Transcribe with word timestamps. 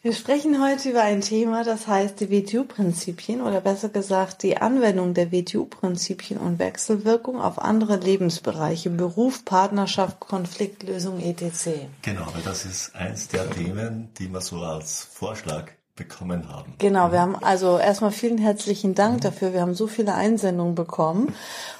Wir 0.00 0.12
sprechen 0.12 0.62
heute 0.62 0.90
über 0.90 1.02
ein 1.02 1.22
Thema, 1.22 1.64
das 1.64 1.88
heißt 1.88 2.20
die 2.20 2.30
WTU-Prinzipien 2.30 3.40
oder 3.40 3.60
besser 3.60 3.88
gesagt 3.88 4.44
die 4.44 4.56
Anwendung 4.56 5.12
der 5.12 5.32
WTU-Prinzipien 5.32 6.38
und 6.38 6.60
Wechselwirkung 6.60 7.40
auf 7.40 7.58
andere 7.58 7.96
Lebensbereiche, 7.96 8.90
Beruf, 8.90 9.44
Partnerschaft, 9.44 10.20
Konfliktlösung 10.20 11.18
etc. 11.18 11.88
Genau, 12.02 12.32
das 12.44 12.64
ist 12.64 12.94
eins 12.94 13.26
der 13.26 13.50
Themen, 13.50 14.10
die 14.20 14.28
wir 14.32 14.40
so 14.40 14.58
als 14.58 15.02
Vorschlag 15.02 15.72
bekommen 15.98 16.48
haben. 16.48 16.72
Genau, 16.78 17.12
wir 17.12 17.20
haben 17.20 17.36
also 17.36 17.76
erstmal 17.76 18.12
vielen 18.12 18.38
herzlichen 18.38 18.94
Dank 18.94 19.20
dafür. 19.20 19.52
Wir 19.52 19.60
haben 19.60 19.74
so 19.74 19.86
viele 19.86 20.14
Einsendungen 20.14 20.74
bekommen. 20.74 21.34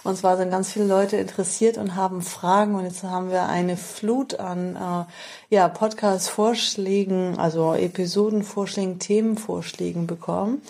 Und 0.05 0.19
zwar 0.19 0.37
sind 0.37 0.51
ganz 0.51 0.73
viele 0.73 0.87
Leute 0.87 1.17
interessiert 1.17 1.79
und 1.79 1.95
haben 1.95 2.21
Fragen. 2.21 2.75
Und 2.75 2.85
jetzt 2.85 3.05
haben 3.05 3.31
wir 3.31 3.47
eine 3.47 3.77
Flut 3.77 4.39
an 4.39 4.77
äh, 4.77 5.55
ja, 5.55 5.69
Podcast-Vorschlägen, 5.69 7.39
also 7.39 7.75
Episodenvorschlägen, 7.75 8.99
Themenvorschlägen 8.99 10.07
bekommen. 10.07 10.61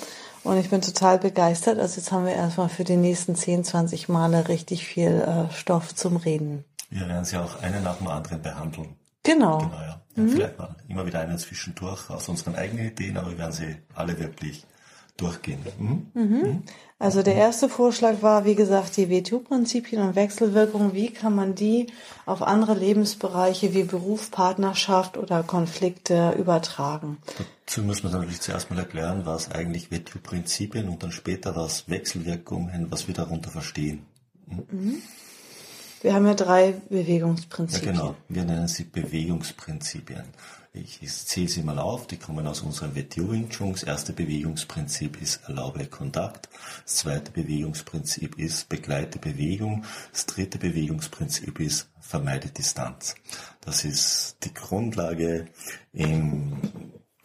Und 0.45 0.59
ich 0.59 0.71
bin 0.71 0.81
total 0.81 1.19
begeistert. 1.19 1.79
Also 1.79 1.97
jetzt 1.97 2.13
haben 2.13 2.27
wir 2.27 2.35
erstmal 2.35 2.69
für 2.69 2.85
die 2.85 2.97
nächsten 2.97 3.35
10, 3.35 3.65
20 3.65 4.09
Male 4.09 4.49
richtig 4.49 4.87
viel 4.87 5.21
äh, 5.21 5.53
Stoff 5.53 5.95
zum 5.95 6.17
Reden. 6.17 6.65
Wir 6.91 7.09
werden 7.09 7.25
sie 7.25 7.37
auch 7.39 7.61
einen 7.63 7.83
nach 7.83 7.97
dem 7.97 8.09
anderen 8.09 8.43
behandeln. 8.43 8.97
Genau. 9.29 9.59
Genau, 9.59 9.73
ja. 9.75 10.01
ja 10.17 10.23
mhm. 10.23 10.29
Vielleicht 10.31 10.59
mal 10.59 10.75
immer 10.89 11.07
wieder 11.07 11.21
einen 11.21 11.39
zwischendurch 11.39 12.09
aus 12.11 12.29
unseren 12.29 12.55
eigenen 12.55 12.87
Ideen, 12.89 13.17
aber 13.17 13.31
wir 13.31 13.39
werden 13.39 13.53
sie 13.53 13.77
alle 13.95 14.19
wirklich 14.19 14.65
durchgehen. 15.19 15.59
Mhm. 15.79 16.07
Mhm. 16.15 16.23
mhm. 16.23 16.63
Also 17.01 17.23
der 17.23 17.37
erste 17.37 17.69
Vorschlag 17.69 18.23
war, 18.23 18.45
wie 18.45 18.57
gesagt, 18.57 18.97
die 18.97 19.09
WTO-Prinzipien 19.09 20.03
und 20.03 20.17
Wechselwirkungen. 20.17 20.95
Wie 20.95 21.11
kann 21.11 21.33
man 21.33 21.55
die 21.55 21.87
auf 22.27 22.43
andere 22.43 22.75
Lebensbereiche 22.75 23.73
wie 23.73 23.85
Beruf, 23.85 24.33
Partnerschaft 24.33 25.17
oder 25.17 25.45
Konflikte 25.45 26.35
übertragen? 26.37 27.19
Dazu 27.67 27.83
muss 27.83 28.03
man 28.03 28.13
natürlich 28.13 28.41
zuerst 28.41 28.71
mal 28.71 28.81
erklären, 28.81 29.27
was 29.27 29.53
eigentlich 29.53 29.93
WTO-Prinzipien 29.93 30.89
und 30.89 31.05
dann 31.05 31.13
später 31.13 31.55
was 31.55 31.89
Wechselwirkungen, 31.89 32.91
was 32.91 33.07
wir 33.07 33.15
darunter 33.15 33.51
verstehen. 33.51 34.05
Mhm. 34.47 35.03
Wir 36.01 36.15
haben 36.15 36.27
ja 36.27 36.35
drei 36.35 36.75
Bewegungsprinzipien. 36.89 37.95
Ja, 37.95 38.01
genau. 38.01 38.17
Wir 38.29 38.45
nennen 38.45 38.69
sie 38.69 38.85
Bewegungsprinzipien. 38.85 40.25
Ich, 40.73 41.01
zähle 41.03 41.49
sie 41.49 41.63
mal 41.63 41.79
auf. 41.79 42.07
Die 42.07 42.19
kommen 42.19 42.47
aus 42.47 42.61
unserem 42.61 42.95
WTO 42.95 43.33
Wing 43.33 43.49
Chun. 43.49 43.73
Das 43.73 43.83
erste 43.83 44.13
Bewegungsprinzip 44.13 45.21
ist 45.21 45.41
erlaube 45.49 45.87
Kontakt. 45.87 46.49
Das 46.85 46.97
zweite 46.97 47.33
Bewegungsprinzip 47.33 48.39
ist 48.39 48.69
begleite 48.69 49.19
Bewegung. 49.19 49.85
Das 50.13 50.27
dritte 50.27 50.59
Bewegungsprinzip 50.59 51.59
ist 51.59 51.89
vermeide 52.01 52.49
Distanz. 52.49 53.17
Das 53.61 53.85
ist 53.85 54.37
die 54.45 54.55
Grundlage 54.55 55.47
in 55.93 56.57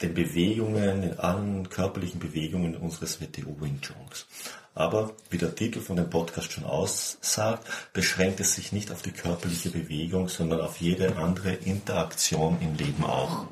den 0.02 0.14
Bewegungen, 0.14 1.04
in 1.04 1.20
allen 1.20 1.70
körperlichen 1.70 2.20
Bewegungen 2.20 2.76
unseres 2.76 3.22
WTO 3.22 3.62
Wing 3.62 3.80
Chuns. 3.82 4.28
Aber 4.76 5.12
wie 5.30 5.38
der 5.38 5.56
Titel 5.56 5.82
von 5.82 5.96
dem 5.96 6.10
Podcast 6.10 6.52
schon 6.52 6.66
aussagt, 6.66 7.68
beschränkt 7.94 8.40
es 8.40 8.56
sich 8.56 8.72
nicht 8.72 8.92
auf 8.92 9.02
die 9.02 9.12
körperliche 9.12 9.70
Bewegung, 9.70 10.30
sondern 10.30 10.62
auf 10.62 10.78
jede 10.78 11.18
andere 11.18 11.54
Interaktion 11.54 12.58
im 12.62 12.76
Leben 12.76 13.04
auch. 13.04 13.46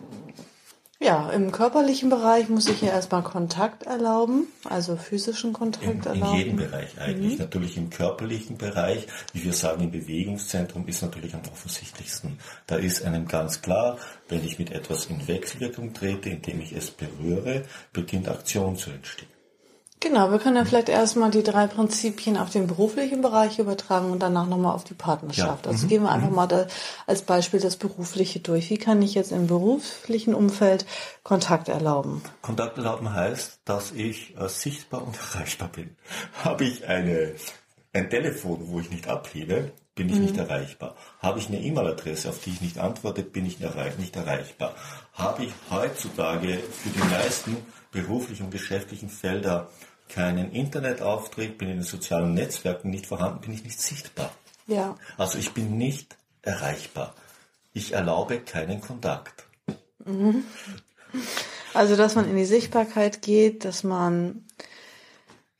Ja, 1.03 1.31
im 1.31 1.51
körperlichen 1.51 2.11
Bereich 2.11 2.47
muss 2.47 2.69
ich 2.69 2.81
ja 2.83 2.89
erstmal 2.89 3.23
Kontakt 3.23 3.83
erlauben, 3.83 4.45
also 4.65 4.95
physischen 4.97 5.51
Kontakt 5.51 5.83
in, 5.83 6.03
erlauben. 6.03 6.33
In 6.33 6.37
jedem 6.37 6.55
Bereich 6.57 7.01
eigentlich. 7.01 7.33
Mhm. 7.33 7.39
Natürlich 7.39 7.75
im 7.77 7.89
körperlichen 7.89 8.57
Bereich, 8.59 9.07
wie 9.33 9.43
wir 9.43 9.53
sagen, 9.53 9.83
im 9.83 9.89
Bewegungszentrum 9.89 10.87
ist 10.87 11.01
natürlich 11.01 11.33
am 11.33 11.41
offensichtlichsten. 11.51 12.37
Da 12.67 12.75
ist 12.75 13.03
einem 13.03 13.27
ganz 13.27 13.63
klar, 13.63 13.97
wenn 14.29 14.45
ich 14.45 14.59
mit 14.59 14.71
etwas 14.71 15.07
in 15.07 15.27
Wechselwirkung 15.27 15.95
trete, 15.95 16.29
indem 16.29 16.61
ich 16.61 16.71
es 16.71 16.91
berühre, 16.91 17.63
beginnt 17.93 18.29
Aktion 18.29 18.75
zu 18.75 18.91
entstehen. 18.91 19.40
Genau, 20.01 20.31
wir 20.31 20.39
können 20.39 20.55
ja 20.55 20.65
vielleicht 20.65 20.89
erstmal 20.89 21.29
die 21.29 21.43
drei 21.43 21.67
Prinzipien 21.67 22.35
auf 22.35 22.49
den 22.49 22.65
beruflichen 22.65 23.21
Bereich 23.21 23.59
übertragen 23.59 24.09
und 24.09 24.19
danach 24.19 24.47
nochmal 24.47 24.73
auf 24.73 24.83
die 24.83 24.95
Partnerschaft. 24.95 25.65
Ja. 25.65 25.71
Also 25.71 25.85
mhm. 25.85 25.89
gehen 25.89 26.01
wir 26.01 26.11
einfach 26.11 26.29
mhm. 26.29 26.35
mal 26.35 26.47
da 26.47 26.65
als 27.05 27.21
Beispiel 27.21 27.59
das 27.59 27.77
Berufliche 27.77 28.39
durch. 28.39 28.71
Wie 28.71 28.79
kann 28.79 28.99
ich 29.03 29.13
jetzt 29.13 29.31
im 29.31 29.45
beruflichen 29.45 30.33
Umfeld 30.33 30.87
Kontakt 31.21 31.69
erlauben? 31.69 32.23
Kontakt 32.41 32.79
erlauben 32.79 33.13
heißt, 33.13 33.59
dass 33.63 33.91
ich 33.91 34.35
äh, 34.37 34.49
sichtbar 34.49 35.05
und 35.05 35.15
erreichbar 35.33 35.67
bin. 35.67 35.95
Habe 36.43 36.63
ich 36.63 36.87
eine, 36.87 37.35
ein 37.93 38.09
Telefon, 38.09 38.69
wo 38.69 38.79
ich 38.79 38.89
nicht 38.89 39.07
abhebe, 39.07 39.71
bin 39.93 40.09
ich 40.09 40.15
mhm. 40.15 40.21
nicht 40.23 40.37
erreichbar. 40.37 40.95
Habe 41.19 41.37
ich 41.37 41.47
eine 41.47 41.61
E-Mail-Adresse, 41.61 42.29
auf 42.29 42.39
die 42.39 42.49
ich 42.49 42.61
nicht 42.61 42.79
antworte, 42.79 43.21
bin 43.21 43.45
ich 43.45 43.59
nicht 43.59 44.15
erreichbar. 44.15 44.73
Habe 45.13 45.43
ich 45.43 45.53
heutzutage 45.69 46.57
für 46.57 46.89
die 46.89 47.07
meisten 47.07 47.57
beruflichen 47.91 48.45
und 48.45 48.51
geschäftlichen 48.51 49.09
Felder 49.09 49.69
keinen 50.11 50.51
Internetauftritt, 50.51 51.57
bin 51.57 51.69
in 51.69 51.77
den 51.77 51.83
sozialen 51.83 52.33
Netzwerken 52.33 52.89
nicht 52.89 53.05
vorhanden, 53.05 53.41
bin 53.41 53.53
ich 53.53 53.63
nicht 53.63 53.79
sichtbar. 53.79 54.31
Ja. 54.67 54.97
Also 55.17 55.37
ich 55.37 55.53
bin 55.53 55.77
nicht 55.77 56.17
erreichbar. 56.41 57.15
Ich 57.73 57.93
erlaube 57.93 58.39
keinen 58.39 58.81
Kontakt. 58.81 59.45
Mhm. 60.05 60.43
Also 61.73 61.95
dass 61.95 62.15
man 62.15 62.29
in 62.29 62.35
die 62.35 62.45
Sichtbarkeit 62.45 63.21
geht, 63.21 63.65
dass 63.65 63.83
man 63.83 64.45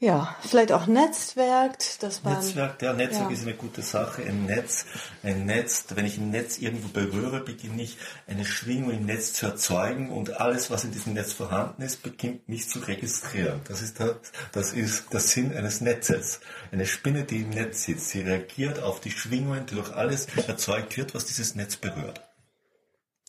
ja, 0.02 0.36
vielleicht 0.42 0.72
auch 0.72 0.88
netzwerkt, 0.88 2.02
dass 2.02 2.24
man. 2.24 2.34
Netzwerk, 2.34 2.82
ja, 2.82 2.92
Netzwerk 2.92 3.30
ja. 3.30 3.38
ist 3.38 3.44
eine 3.44 3.54
gute 3.54 3.84
Sache. 3.84 4.24
Ein 4.24 4.48
Netz, 4.48 4.88
ein 5.22 5.46
Netz, 5.46 5.86
wenn 5.94 6.08
ich 6.08 6.18
ein 6.18 6.32
Netz 6.32 6.58
irgendwo 6.58 6.88
berühre, 6.88 7.40
beginne 7.40 7.84
ich 7.84 7.98
eine 8.26 8.44
Schwingung 8.44 8.90
im 8.90 9.06
Netz 9.06 9.34
zu 9.34 9.46
erzeugen 9.46 10.10
und 10.10 10.42
alles, 10.42 10.72
was 10.72 10.86
in 10.86 10.92
diesem 10.92 11.14
Netz 11.14 11.34
vorhanden 11.34 11.84
ist, 11.84 12.02
beginnt 12.02 12.50
mich 12.50 12.68
zu 12.68 12.80
registrieren. 12.80 13.62
Das 13.68 13.84
ist 13.84 14.00
der, 14.00 14.20
das 14.54 14.74
ist 14.74 15.14
der 15.14 15.20
Sinn 15.20 15.56
eines 15.56 15.82
Netzes. 15.82 16.40
Eine 16.72 16.88
Spinne, 16.88 17.24
die 17.24 17.42
im 17.42 17.52
Netz 17.52 17.84
sitzt, 17.84 18.10
sie 18.10 18.22
reagiert 18.22 18.82
auf 18.82 19.02
die 19.02 19.12
Schwingungen, 19.12 19.68
die 19.68 19.76
durch 19.76 19.94
alles 19.94 20.26
erzeugt 20.48 20.98
wird, 20.98 21.14
was 21.14 21.26
dieses 21.26 21.54
Netz 21.54 21.76
berührt. 21.76 22.31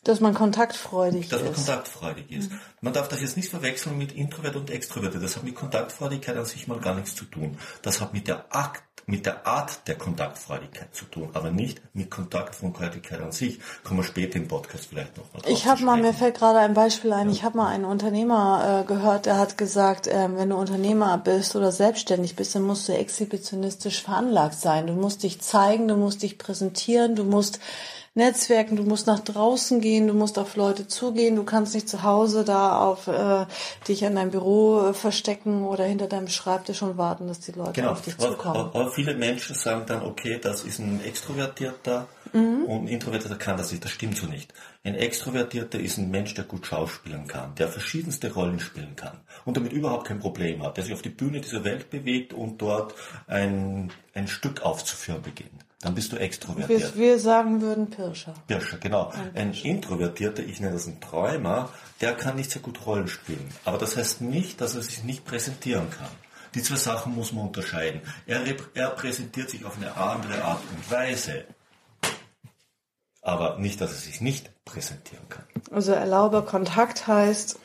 Dass 0.04 0.20
man 0.20 0.34
kontaktfreudig 0.34 1.28
Dass 1.28 1.40
ist. 1.40 1.48
Dass 1.48 1.56
man 1.56 1.66
kontaktfreudig 1.66 2.30
ist. 2.30 2.50
Mhm. 2.50 2.60
Man 2.80 2.92
darf 2.92 3.08
das 3.08 3.20
jetzt 3.20 3.36
nicht 3.36 3.48
verwechseln 3.48 3.96
mit 3.96 4.12
Introvert 4.12 4.56
und 4.56 4.70
Extrovert. 4.70 5.14
Das 5.14 5.36
hat 5.36 5.44
mit 5.44 5.54
Kontaktfreudigkeit 5.54 6.36
an 6.36 6.44
sich 6.44 6.66
mal 6.66 6.80
gar 6.80 6.94
nichts 6.94 7.14
zu 7.14 7.24
tun. 7.24 7.56
Das 7.82 8.00
hat 8.00 8.12
mit 8.12 8.26
der 8.26 8.44
Akt, 8.50 8.82
mit 9.06 9.26
der 9.26 9.46
Art 9.46 9.86
der 9.86 9.96
Kontaktfreudigkeit 9.96 10.94
zu 10.94 11.04
tun, 11.04 11.30
aber 11.32 11.50
nicht 11.50 11.80
mit 11.92 12.10
Kontaktfreudigkeit 12.10 13.20
an 13.20 13.32
sich. 13.32 13.60
Kommen 13.84 14.00
wir 14.00 14.04
später 14.04 14.36
im 14.36 14.48
Podcast 14.48 14.86
vielleicht 14.86 15.16
noch 15.16 15.32
mal 15.32 15.42
Ich 15.46 15.66
habe 15.66 15.82
mal, 15.84 16.00
mir 16.00 16.14
fällt 16.14 16.36
gerade 16.36 16.58
ein 16.58 16.74
Beispiel 16.74 17.12
ein, 17.12 17.28
ja. 17.28 17.32
ich 17.32 17.44
habe 17.44 17.56
mal 17.56 17.68
einen 17.68 17.84
Unternehmer 17.84 18.82
äh, 18.82 18.86
gehört, 18.86 19.26
der 19.26 19.38
hat 19.38 19.58
gesagt, 19.58 20.06
äh, 20.06 20.28
wenn 20.36 20.50
du 20.50 20.56
Unternehmer 20.56 21.18
bist 21.18 21.56
oder 21.56 21.72
selbstständig 21.72 22.36
bist, 22.36 22.54
dann 22.54 22.62
musst 22.62 22.88
du 22.88 22.92
exhibitionistisch 22.92 24.02
veranlagt 24.02 24.58
sein. 24.58 24.86
Du 24.86 24.94
musst 24.94 25.22
dich 25.22 25.40
zeigen, 25.40 25.88
du 25.88 25.96
musst 25.96 26.22
dich 26.22 26.38
präsentieren, 26.38 27.14
du 27.14 27.24
musst 27.24 27.60
Netzwerken, 28.14 28.76
du 28.76 28.82
musst 28.82 29.06
nach 29.06 29.20
draußen 29.20 29.80
gehen, 29.80 30.06
du 30.06 30.12
musst 30.12 30.38
auf 30.38 30.56
Leute 30.56 30.86
zugehen, 30.86 31.34
du 31.34 31.44
kannst 31.44 31.74
nicht 31.74 31.88
zu 31.88 32.02
Hause 32.02 32.44
da 32.44 32.78
auf 32.78 33.06
äh, 33.06 33.46
dich 33.88 34.02
in 34.02 34.16
deinem 34.16 34.30
Büro 34.30 34.88
äh, 34.88 34.94
verstecken 34.94 35.64
oder 35.64 35.84
hinter 35.84 36.08
deinem 36.08 36.28
Schreibtisch 36.28 36.82
und 36.82 36.98
warten, 36.98 37.26
dass 37.26 37.40
die 37.40 37.52
Leute 37.52 37.72
genau. 37.72 37.92
auf 37.92 38.02
dich 38.02 38.18
zukommen. 38.18 38.56
Aber, 38.56 38.78
aber 38.78 38.90
viele 38.90 39.14
Menschen 39.14 39.54
sagen 39.54 39.84
dann, 39.86 40.02
okay, 40.02 40.38
das 40.38 40.64
ist 40.64 40.78
ein 40.78 41.02
Extrovertierter 41.02 42.06
mhm. 42.34 42.64
und 42.66 42.84
ein 42.84 42.88
Introvertierter 42.88 43.36
kann 43.36 43.56
das 43.56 43.70
nicht. 43.70 43.82
Das 43.82 43.92
stimmt 43.92 44.18
so 44.18 44.26
nicht. 44.26 44.52
Ein 44.84 44.94
Extrovertierter 44.94 45.80
ist 45.80 45.96
ein 45.96 46.10
Mensch, 46.10 46.34
der 46.34 46.44
gut 46.44 46.66
schauspielen 46.66 47.26
kann, 47.26 47.54
der 47.54 47.68
verschiedenste 47.68 48.30
Rollen 48.34 48.60
spielen 48.60 48.94
kann 48.94 49.20
und 49.46 49.56
damit 49.56 49.72
überhaupt 49.72 50.06
kein 50.06 50.20
Problem 50.20 50.62
hat, 50.62 50.76
der 50.76 50.84
sich 50.84 50.92
auf 50.92 51.00
die 51.00 51.08
Bühne 51.08 51.40
dieser 51.40 51.64
Welt 51.64 51.88
bewegt 51.88 52.34
und 52.34 52.60
dort 52.60 52.94
ein, 53.26 53.90
ein 54.12 54.28
Stück 54.28 54.60
aufzuführen 54.60 55.22
beginnt 55.22 55.61
dann 55.82 55.96
bist 55.96 56.12
du 56.12 56.16
extrovertiert. 56.16 56.94
Wir, 56.94 57.02
wir 57.02 57.18
sagen 57.18 57.60
würden 57.60 57.90
Pirscher. 57.90 58.34
Pirscher, 58.46 58.78
genau. 58.78 59.10
Ein, 59.10 59.36
Ein 59.36 59.52
Introvertierter, 59.52 60.42
ich 60.44 60.60
nenne 60.60 60.74
das 60.74 60.86
einen 60.86 61.00
Träumer, 61.00 61.70
der 62.00 62.14
kann 62.14 62.36
nicht 62.36 62.52
sehr 62.52 62.62
gut 62.62 62.86
Rollen 62.86 63.08
spielen. 63.08 63.48
Aber 63.64 63.78
das 63.78 63.96
heißt 63.96 64.20
nicht, 64.20 64.60
dass 64.60 64.76
er 64.76 64.82
sich 64.82 65.02
nicht 65.02 65.24
präsentieren 65.24 65.90
kann. 65.90 66.08
Die 66.54 66.62
zwei 66.62 66.76
Sachen 66.76 67.14
muss 67.14 67.32
man 67.32 67.46
unterscheiden. 67.48 68.00
Er, 68.26 68.42
er 68.74 68.90
präsentiert 68.90 69.50
sich 69.50 69.64
auf 69.64 69.76
eine 69.76 69.96
andere 69.96 70.44
Art 70.44 70.60
und 70.70 70.90
Weise. 70.90 71.44
Aber 73.20 73.58
nicht, 73.58 73.80
dass 73.80 73.90
er 73.90 73.98
sich 73.98 74.20
nicht 74.20 74.50
präsentieren 74.64 75.28
kann. 75.28 75.44
Also 75.72 75.92
erlaube 75.92 76.42
Kontakt 76.42 77.08
heißt, 77.08 77.58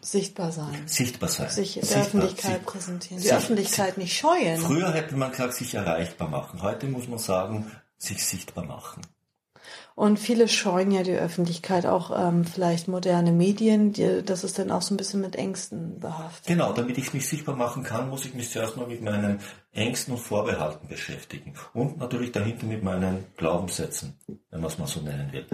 Sichtbar 0.00 0.52
sein. 0.52 0.82
Sichtbar 0.86 1.28
sein. 1.28 1.48
Sich 1.50 1.74
der 1.74 1.82
Sichtbar. 1.84 2.02
Öffentlichkeit 2.04 2.58
Sie- 2.60 2.64
präsentieren. 2.66 3.22
Die 3.22 3.28
Sie- 3.28 3.34
Öffentlichkeit 3.34 3.98
nicht 3.98 4.16
scheuen. 4.16 4.60
Früher 4.60 4.92
hätte 4.92 5.16
man 5.16 5.30
gesagt, 5.30 5.54
sich 5.54 5.74
erreichbar 5.74 6.28
machen. 6.28 6.62
Heute 6.62 6.86
muss 6.86 7.08
man 7.08 7.18
sagen, 7.18 7.70
sich 7.98 8.24
sichtbar 8.24 8.64
machen. 8.64 9.02
Und 9.96 10.18
viele 10.18 10.48
scheuen 10.48 10.90
ja 10.90 11.04
die 11.04 11.12
Öffentlichkeit, 11.12 11.86
auch 11.86 12.10
ähm, 12.16 12.44
vielleicht 12.44 12.88
moderne 12.88 13.30
Medien, 13.30 13.92
die, 13.92 14.24
das 14.24 14.42
ist 14.42 14.58
dann 14.58 14.72
auch 14.72 14.82
so 14.82 14.92
ein 14.92 14.96
bisschen 14.96 15.20
mit 15.20 15.36
Ängsten 15.36 16.00
behaftet. 16.00 16.46
Genau, 16.48 16.72
damit 16.72 16.98
ich 16.98 17.14
mich 17.14 17.28
sichtbar 17.28 17.54
machen 17.54 17.84
kann, 17.84 18.08
muss 18.08 18.24
ich 18.24 18.34
mich 18.34 18.50
zuerst 18.50 18.76
mal 18.76 18.88
mit 18.88 19.02
meinen 19.02 19.38
Ängsten 19.72 20.14
und 20.14 20.20
Vorbehalten 20.20 20.88
beschäftigen. 20.88 21.54
Und 21.74 21.98
natürlich 21.98 22.32
dahinter 22.32 22.66
mit 22.66 22.82
meinen 22.82 23.24
Glaubenssätzen, 23.36 24.18
wenn 24.26 24.60
man 24.60 24.70
es 24.70 24.78
mal 24.78 24.88
so 24.88 25.00
nennen 25.00 25.32
will. 25.32 25.46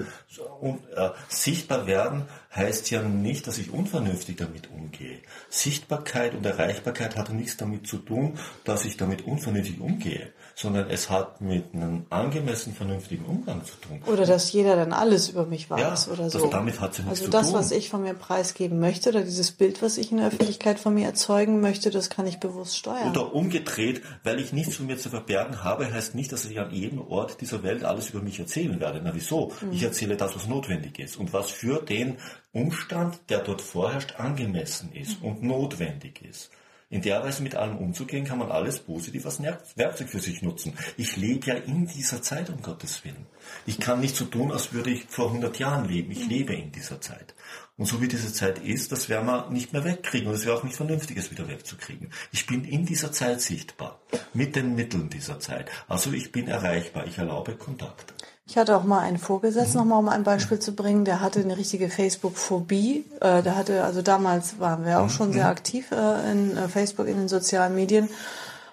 Und 0.61 0.89
äh, 0.95 1.11
sichtbar 1.29 1.87
werden 1.87 2.25
heißt 2.55 2.91
ja 2.91 3.03
nicht, 3.03 3.47
dass 3.47 3.59
ich 3.59 3.71
unvernünftig 3.71 4.37
damit 4.37 4.71
umgehe. 4.71 5.19
Sichtbarkeit 5.51 6.35
und 6.35 6.47
Erreichbarkeit 6.47 7.17
hat 7.17 7.31
nichts 7.31 7.59
damit 7.59 7.87
zu 7.87 7.99
tun, 7.99 8.39
dass 8.65 8.87
ich 8.87 8.97
damit 8.97 9.27
unvernünftig 9.27 9.81
umgehe, 9.81 10.33
sondern 10.61 10.91
es 10.91 11.09
hat 11.09 11.41
mit 11.41 11.73
einem 11.75 12.05
angemessen 12.11 12.75
vernünftigen 12.75 13.25
Umgang 13.25 13.65
zu 13.65 13.73
tun. 13.77 14.03
Oder 14.07 14.27
dass 14.27 14.53
jeder 14.53 14.77
dann 14.77 14.93
alles 14.93 15.31
über 15.31 15.47
mich 15.47 15.71
weiß 15.71 16.07
Ja, 16.07 16.13
oder 16.13 16.25
das- 16.25 16.33
so. 16.35 16.47
damit 16.49 16.81
hat 16.81 16.95
sie 16.95 17.03
nichts 17.03 17.21
also 17.21 17.25
zu 17.25 17.31
das, 17.31 17.47
tun. 17.47 17.55
was 17.59 17.71
ich 17.71 17.89
von 17.89 18.03
mir 18.03 18.13
preisgeben 18.13 18.79
möchte 18.79 19.09
oder 19.09 19.23
dieses 19.23 19.53
Bild, 19.53 19.81
was 19.81 19.97
ich 19.97 20.11
in 20.13 20.19
der 20.19 20.27
Öffentlichkeit 20.29 20.79
von 20.79 20.93
mir 20.95 21.07
erzeugen 21.07 21.61
möchte, 21.61 21.91
das 21.91 22.11
kann 22.11 22.27
ich 22.27 22.41
bewusst 22.41 22.77
steuern. 22.77 23.11
Oder 23.11 23.35
umgedreht, 23.35 24.03
weil 24.23 24.39
ich 24.39 24.53
nichts 24.53 24.77
von 24.77 24.87
mir 24.87 24.99
zu 24.99 25.09
verbergen 25.09 25.65
habe, 25.65 25.91
heißt 25.91 26.15
nicht, 26.15 26.31
dass 26.31 26.45
ich 26.45 26.61
an 26.61 26.71
jedem 26.71 27.01
Ort 27.01 27.41
dieser 27.41 27.63
Welt 27.63 27.83
alles 27.85 28.11
über 28.11 28.21
mich 28.21 28.39
erzählen 28.39 28.79
werde. 28.81 29.01
Na 29.03 29.13
wieso? 29.15 29.53
Ich 29.73 29.83
erzähle 29.83 30.17
das, 30.17 30.37
was 30.37 30.47
notwendig 30.47 30.99
ist 30.99 31.17
und 31.17 31.33
was 31.33 31.51
für 31.51 31.81
den 31.83 32.19
Umstand, 32.53 33.19
der 33.31 33.39
dort 33.39 33.63
vorherrscht, 33.63 34.17
angemessen 34.19 34.93
ist 34.93 35.23
und 35.23 35.43
notwendig 35.43 36.21
ist. 36.29 36.51
In 36.91 37.03
der 37.03 37.23
Weise 37.23 37.45
mit 37.45 37.55
allem 37.55 37.79
umzugehen, 37.79 38.25
kann 38.25 38.39
man 38.39 38.51
alles 38.51 38.81
positiv 38.81 39.25
als 39.25 39.41
Werkzeug 39.41 40.09
für 40.09 40.19
sich 40.19 40.43
nutzen. 40.43 40.77
Ich 40.97 41.17
lebe 41.17 41.47
ja 41.47 41.55
in 41.55 41.87
dieser 41.87 42.21
Zeit, 42.21 42.51
um 42.51 42.61
Gottes 42.63 43.05
Willen. 43.05 43.27
Ich 43.65 43.79
kann 43.79 44.01
nicht 44.01 44.17
so 44.17 44.25
tun, 44.25 44.51
als 44.51 44.73
würde 44.73 44.91
ich 44.91 45.05
vor 45.05 45.29
100 45.29 45.57
Jahren 45.61 45.89
leben. 45.89 46.11
Ich 46.11 46.27
lebe 46.27 46.53
in 46.53 46.73
dieser 46.73 47.01
Zeit. 47.01 47.37
Und 47.77 47.87
so 47.87 48.03
wie 48.03 48.09
diese 48.09 48.33
Zeit 48.33 48.59
ist, 48.59 48.91
das 48.91 49.09
werden 49.09 49.27
wir 49.27 49.49
nicht 49.51 49.73
mehr 49.73 49.85
wegkriegen. 49.85 50.27
Und 50.27 50.35
es 50.35 50.45
wäre 50.45 50.57
auch 50.57 50.65
nicht 50.65 50.75
vernünftig, 50.75 51.17
es 51.17 51.31
wieder 51.31 51.47
wegzukriegen. 51.47 52.11
Ich 52.33 52.47
bin 52.47 52.65
in 52.65 52.85
dieser 52.87 53.13
Zeit 53.13 53.41
sichtbar. 53.41 54.01
Mit 54.35 54.57
den 54.57 54.75
Mitteln 54.75 55.11
dieser 55.11 55.39
Zeit. 55.39 55.71
Also 55.87 56.13
ich 56.13 56.33
bin 56.33 56.49
erreichbar. 56.49 57.07
Ich 57.07 57.19
erlaube 57.19 57.55
Kontakt. 57.55 58.15
Ich 58.51 58.59
hatte 58.59 58.77
auch 58.77 58.83
mal 58.83 58.99
einen 58.99 59.19
Vorgesetzten, 59.19 59.79
nochmal 59.79 60.01
um 60.01 60.09
ein 60.09 60.25
Beispiel 60.25 60.59
zu 60.59 60.73
bringen, 60.73 61.05
der 61.05 61.21
hatte 61.21 61.39
eine 61.39 61.57
richtige 61.57 61.89
Facebook-Phobie. 61.89 63.05
Äh, 63.21 63.45
der 63.45 63.55
hatte, 63.55 63.85
also 63.85 64.03
damals 64.03 64.59
waren 64.59 64.85
wir 64.85 64.99
auch 64.99 65.09
schon 65.09 65.33
sehr 65.33 65.47
aktiv 65.47 65.93
äh, 65.93 66.33
in 66.33 66.57
äh, 66.57 66.67
Facebook, 66.67 67.07
in 67.07 67.17
den 67.17 67.29
sozialen 67.29 67.77
Medien. 67.77 68.09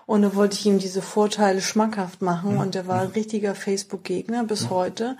Und 0.07 0.23
da 0.23 0.33
wollte 0.33 0.55
ich 0.55 0.65
ihm 0.65 0.79
diese 0.79 1.03
Vorteile 1.03 1.61
schmackhaft 1.61 2.23
machen. 2.23 2.57
Und 2.57 2.73
der 2.73 2.87
war 2.87 3.01
ein 3.01 3.09
richtiger 3.09 3.53
Facebook-Gegner 3.53 4.45
bis 4.45 4.71
heute. 4.71 5.15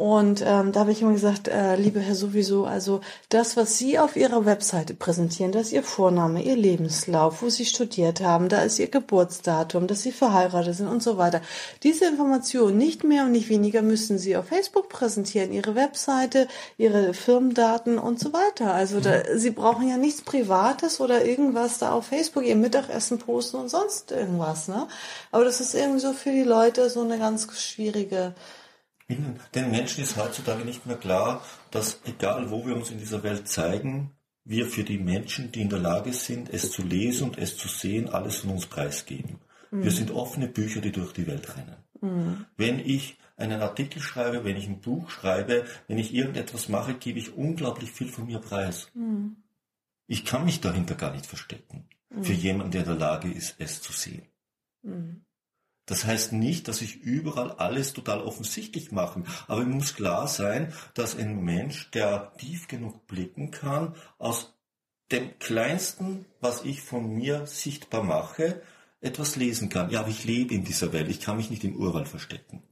Und 0.00 0.42
ähm, 0.46 0.72
da 0.72 0.80
habe 0.80 0.92
ich 0.92 1.02
immer 1.02 1.12
gesagt, 1.12 1.46
äh, 1.48 1.76
liebe 1.76 2.00
Herr 2.00 2.14
sowieso, 2.14 2.64
also 2.64 3.02
das, 3.28 3.58
was 3.58 3.76
Sie 3.76 3.98
auf 3.98 4.16
Ihrer 4.16 4.46
Webseite 4.46 4.94
präsentieren, 4.94 5.52
das 5.52 5.66
ist 5.66 5.72
Ihr 5.74 5.82
Vorname, 5.82 6.42
Ihr 6.42 6.56
Lebenslauf, 6.56 7.42
wo 7.42 7.50
Sie 7.50 7.66
studiert 7.66 8.22
haben, 8.22 8.48
da 8.48 8.62
ist 8.62 8.78
Ihr 8.78 8.88
Geburtsdatum, 8.88 9.86
dass 9.86 10.00
Sie 10.00 10.10
verheiratet 10.10 10.74
sind 10.76 10.88
und 10.88 11.02
so 11.02 11.18
weiter. 11.18 11.42
Diese 11.82 12.06
Informationen, 12.06 12.78
nicht 12.78 13.04
mehr 13.04 13.24
und 13.24 13.32
nicht 13.32 13.50
weniger, 13.50 13.82
müssen 13.82 14.16
Sie 14.16 14.38
auf 14.38 14.46
Facebook 14.46 14.88
präsentieren, 14.88 15.52
Ihre 15.52 15.74
Webseite, 15.74 16.48
Ihre 16.78 17.12
Firmendaten 17.12 17.98
und 17.98 18.18
so 18.18 18.32
weiter. 18.32 18.72
Also 18.72 19.00
da, 19.00 19.36
Sie 19.36 19.50
brauchen 19.50 19.86
ja 19.86 19.98
nichts 19.98 20.22
Privates 20.22 21.02
oder 21.02 21.26
irgendwas 21.26 21.76
da 21.76 21.92
auf 21.92 22.06
Facebook, 22.06 22.46
Ihr 22.46 22.56
Mittagessen 22.56 23.18
posten 23.18 23.58
und 23.58 23.68
sonst 23.68 24.12
irgendwas. 24.12 24.66
Ne? 24.66 24.88
Aber 25.30 25.44
das 25.44 25.60
ist 25.60 25.74
irgendwie 25.74 26.00
so 26.00 26.14
für 26.14 26.32
die 26.32 26.42
Leute 26.42 26.88
so 26.88 27.02
eine 27.02 27.18
ganz 27.18 27.46
schwierige 27.60 28.32
Den 29.54 29.70
Menschen 29.70 30.02
ist 30.02 30.16
heutzutage 30.16 30.64
nicht 30.64 30.86
mehr 30.86 30.96
klar, 30.96 31.44
dass 31.70 32.00
egal 32.04 32.50
wo 32.50 32.66
wir 32.66 32.76
uns 32.76 32.90
in 32.90 32.98
dieser 32.98 33.22
Welt 33.22 33.48
zeigen, 33.48 34.12
wir 34.44 34.66
für 34.66 34.84
die 34.84 34.98
Menschen, 34.98 35.52
die 35.52 35.60
in 35.60 35.68
der 35.68 35.78
Lage 35.78 36.12
sind, 36.12 36.52
es 36.52 36.70
zu 36.72 36.82
lesen 36.82 37.28
und 37.28 37.38
es 37.38 37.56
zu 37.56 37.68
sehen, 37.68 38.08
alles 38.08 38.38
von 38.38 38.50
uns 38.50 38.66
preisgeben. 38.66 39.38
Wir 39.70 39.90
sind 39.92 40.10
offene 40.10 40.48
Bücher, 40.48 40.80
die 40.80 40.92
durch 40.92 41.12
die 41.12 41.26
Welt 41.26 41.56
rennen. 41.56 41.76
Wenn 42.56 42.78
ich 42.80 43.18
einen 43.36 43.60
Artikel 43.60 44.00
schreibe, 44.02 44.44
wenn 44.44 44.56
ich 44.56 44.66
ein 44.66 44.80
Buch 44.80 45.10
schreibe, 45.10 45.64
wenn 45.86 45.98
ich 45.98 46.14
irgendetwas 46.14 46.68
mache, 46.68 46.94
gebe 46.94 47.18
ich 47.18 47.36
unglaublich 47.36 47.90
viel 47.92 48.08
von 48.08 48.26
mir 48.26 48.38
preis. 48.38 48.90
Ich 50.06 50.24
kann 50.24 50.44
mich 50.44 50.60
dahinter 50.60 50.94
gar 50.94 51.12
nicht 51.12 51.26
verstecken. 51.26 51.88
Für 52.22 52.32
jemanden, 52.32 52.72
der 52.72 52.80
in 52.82 52.88
der 52.88 52.96
Lage 52.96 53.30
ist, 53.30 53.54
es 53.58 53.80
zu 53.80 53.92
sehen. 53.92 54.22
Das 55.90 56.04
heißt 56.04 56.32
nicht, 56.32 56.68
dass 56.68 56.82
ich 56.82 57.02
überall 57.02 57.50
alles 57.50 57.94
total 57.94 58.20
offensichtlich 58.20 58.92
mache, 58.92 59.24
aber 59.48 59.64
mir 59.64 59.74
muss 59.74 59.96
klar 59.96 60.28
sein, 60.28 60.72
dass 60.94 61.16
ein 61.16 61.42
Mensch, 61.42 61.90
der 61.90 62.32
tief 62.38 62.68
genug 62.68 63.08
blicken 63.08 63.50
kann, 63.50 63.96
aus 64.16 64.54
dem 65.10 65.36
Kleinsten, 65.40 66.26
was 66.40 66.64
ich 66.64 66.80
von 66.80 67.12
mir 67.12 67.44
sichtbar 67.48 68.04
mache, 68.04 68.62
etwas 69.00 69.34
lesen 69.34 69.68
kann. 69.68 69.90
Ja, 69.90 70.00
aber 70.00 70.10
ich 70.10 70.24
lebe 70.24 70.54
in 70.54 70.62
dieser 70.62 70.92
Welt, 70.92 71.08
ich 71.08 71.18
kann 71.18 71.36
mich 71.36 71.50
nicht 71.50 71.64
im 71.64 71.74
Urwald 71.74 72.06
verstecken. 72.06 72.62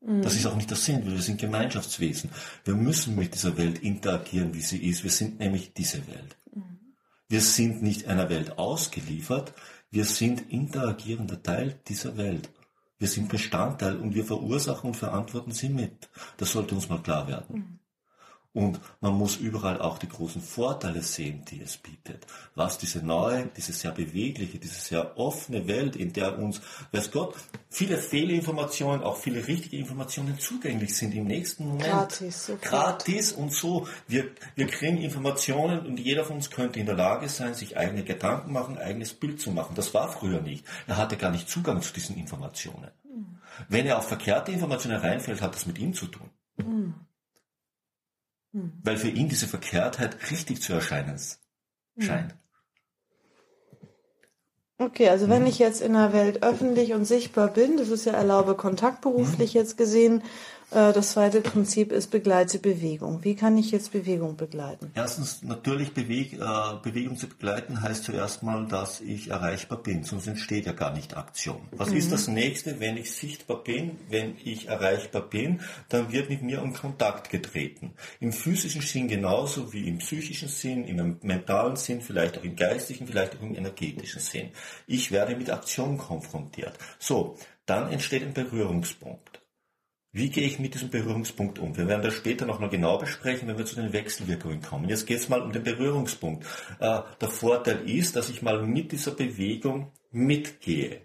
Das 0.00 0.34
ist 0.34 0.46
auch 0.46 0.56
nicht 0.56 0.70
der 0.70 0.76
Sinn, 0.76 1.06
weil 1.06 1.14
wir 1.14 1.22
sind 1.22 1.40
Gemeinschaftswesen. 1.40 2.30
Wir 2.64 2.74
müssen 2.74 3.14
mit 3.14 3.34
dieser 3.34 3.56
Welt 3.56 3.78
interagieren, 3.78 4.54
wie 4.54 4.60
sie 4.60 4.78
ist. 4.78 5.04
Wir 5.04 5.10
sind 5.12 5.38
nämlich 5.38 5.72
diese 5.72 6.04
Welt. 6.08 6.36
Wir 7.28 7.40
sind 7.40 7.80
nicht 7.80 8.08
einer 8.08 8.28
Welt 8.28 8.58
ausgeliefert, 8.58 9.52
wir 9.90 10.04
sind 10.04 10.50
interagierender 10.50 11.42
Teil 11.42 11.78
dieser 11.86 12.16
Welt. 12.16 12.50
Wir 12.98 13.08
sind 13.08 13.28
Bestandteil 13.28 13.96
und 13.96 14.14
wir 14.14 14.24
verursachen 14.24 14.88
und 14.88 14.96
verantworten 14.96 15.52
sie 15.52 15.68
mit. 15.68 16.08
Das 16.38 16.52
sollte 16.52 16.74
uns 16.74 16.88
mal 16.88 17.02
klar 17.02 17.28
werden. 17.28 17.75
Und 18.56 18.80
man 19.02 19.12
muss 19.12 19.36
überall 19.36 19.82
auch 19.82 19.98
die 19.98 20.08
großen 20.08 20.40
Vorteile 20.40 21.02
sehen, 21.02 21.44
die 21.44 21.60
es 21.60 21.76
bietet. 21.76 22.26
Was 22.54 22.78
diese 22.78 23.04
neue, 23.04 23.50
diese 23.54 23.74
sehr 23.74 23.90
bewegliche, 23.90 24.58
diese 24.58 24.80
sehr 24.80 25.18
offene 25.18 25.68
Welt, 25.68 25.94
in 25.94 26.14
der 26.14 26.38
uns, 26.38 26.62
weiß 26.90 27.10
Gott, 27.10 27.34
viele 27.68 27.98
Fehlinformationen, 27.98 29.02
auch 29.02 29.18
viele 29.18 29.46
richtige 29.46 29.76
Informationen 29.76 30.38
zugänglich 30.38 30.96
sind 30.96 31.14
im 31.14 31.26
nächsten 31.26 31.66
Moment. 31.66 31.84
Gratis, 31.84 32.46
sofort. 32.46 32.62
Gratis 32.62 33.32
und 33.32 33.52
so. 33.52 33.88
Wir, 34.08 34.30
wir 34.54 34.66
kriegen 34.68 35.02
Informationen 35.02 35.84
und 35.84 36.00
jeder 36.00 36.24
von 36.24 36.36
uns 36.36 36.48
könnte 36.48 36.80
in 36.80 36.86
der 36.86 36.96
Lage 36.96 37.28
sein, 37.28 37.52
sich 37.52 37.76
eigene 37.76 38.04
Gedanken 38.04 38.54
machen, 38.54 38.78
eigenes 38.78 39.12
Bild 39.12 39.38
zu 39.38 39.50
machen. 39.50 39.74
Das 39.74 39.92
war 39.92 40.10
früher 40.10 40.40
nicht. 40.40 40.64
Er 40.86 40.96
hatte 40.96 41.18
gar 41.18 41.30
nicht 41.30 41.50
Zugang 41.50 41.82
zu 41.82 41.92
diesen 41.92 42.16
Informationen. 42.16 42.90
Wenn 43.68 43.84
er 43.84 43.98
auf 43.98 44.08
verkehrte 44.08 44.50
Informationen 44.50 44.96
reinfällt, 44.96 45.42
hat 45.42 45.54
das 45.54 45.66
mit 45.66 45.78
ihm 45.78 45.92
zu 45.92 46.06
tun. 46.06 46.30
Weil 48.82 48.96
für 48.96 49.08
ihn 49.08 49.28
diese 49.28 49.46
Verkehrtheit 49.46 50.30
richtig 50.30 50.62
zu 50.62 50.72
erscheinen 50.72 51.20
scheint. 51.98 52.34
Okay, 54.78 55.08
also 55.08 55.30
wenn 55.30 55.46
ich 55.46 55.58
jetzt 55.58 55.80
in 55.80 55.94
der 55.94 56.12
Welt 56.12 56.42
öffentlich 56.42 56.92
und 56.92 57.06
sichtbar 57.06 57.48
bin, 57.48 57.78
das 57.78 57.88
ist 57.88 58.04
ja 58.04 58.12
erlaube 58.12 58.54
Kontakt 58.54 59.00
beruflich 59.00 59.54
jetzt 59.54 59.78
gesehen, 59.78 60.22
das 60.70 61.12
zweite 61.12 61.40
Prinzip 61.40 61.92
ist 61.92 62.10
begleite 62.10 62.58
Bewegung. 62.58 63.22
Wie 63.22 63.36
kann 63.36 63.56
ich 63.56 63.70
jetzt 63.70 63.92
Bewegung 63.92 64.36
begleiten? 64.36 64.90
Erstens, 64.94 65.42
natürlich 65.42 65.94
Beweg, 65.94 66.32
äh, 66.34 66.38
Bewegung 66.82 67.16
zu 67.16 67.28
begleiten 67.28 67.82
heißt 67.82 68.04
zuerst 68.04 68.42
mal, 68.42 68.66
dass 68.66 69.00
ich 69.00 69.30
erreichbar 69.30 69.78
bin, 69.78 70.02
sonst 70.02 70.26
entsteht 70.26 70.66
ja 70.66 70.72
gar 70.72 70.92
nicht 70.92 71.16
Aktion. 71.16 71.60
Was 71.70 71.92
ist 71.92 72.10
das 72.10 72.26
nächste, 72.26 72.80
wenn 72.80 72.96
ich 72.96 73.12
sichtbar 73.12 73.62
bin, 73.62 73.98
wenn 74.08 74.36
ich 74.42 74.68
erreichbar 74.68 75.22
bin, 75.22 75.60
dann 75.88 76.10
wird 76.10 76.30
mit 76.30 76.42
mir 76.42 76.62
um 76.62 76.72
Kontakt 76.72 77.30
getreten. 77.30 77.92
Im 78.18 78.32
physischen 78.32 78.82
Sinn 78.82 79.08
genauso 79.08 79.72
wie 79.72 79.86
im 79.88 79.98
psychischen 79.98 80.48
Sinn, 80.48 80.84
im 80.84 81.18
mentalen 81.22 81.76
Sinn, 81.76 82.00
vielleicht 82.00 82.38
auch 82.38 82.44
im 82.44 82.56
geistigen, 82.56 83.06
vielleicht 83.06 83.36
auch 83.36 83.42
im 83.42 83.54
energetischen 83.54 84.20
Sinn. 84.20 84.50
Ich 84.86 85.12
werde 85.12 85.36
mit 85.36 85.50
Aktion 85.50 85.96
konfrontiert. 85.96 86.76
So, 86.98 87.36
dann 87.66 87.90
entsteht 87.92 88.22
ein 88.22 88.32
Berührungspunkt. 88.32 89.35
Wie 90.16 90.30
gehe 90.30 90.46
ich 90.46 90.58
mit 90.58 90.72
diesem 90.72 90.88
Berührungspunkt 90.88 91.58
um? 91.58 91.76
Wir 91.76 91.88
werden 91.88 92.00
das 92.00 92.14
später 92.14 92.46
nochmal 92.46 92.70
genau 92.70 92.96
besprechen, 92.96 93.48
wenn 93.48 93.58
wir 93.58 93.66
zu 93.66 93.76
den 93.76 93.92
Wechselwirkungen 93.92 94.62
kommen. 94.62 94.88
Jetzt 94.88 95.06
geht 95.06 95.18
es 95.18 95.28
mal 95.28 95.42
um 95.42 95.52
den 95.52 95.62
Berührungspunkt. 95.62 96.46
Äh, 96.80 97.00
der 97.20 97.28
Vorteil 97.28 97.86
ist, 97.86 98.16
dass 98.16 98.30
ich 98.30 98.40
mal 98.40 98.62
mit 98.62 98.92
dieser 98.92 99.10
Bewegung 99.10 99.92
mitgehe. 100.12 101.02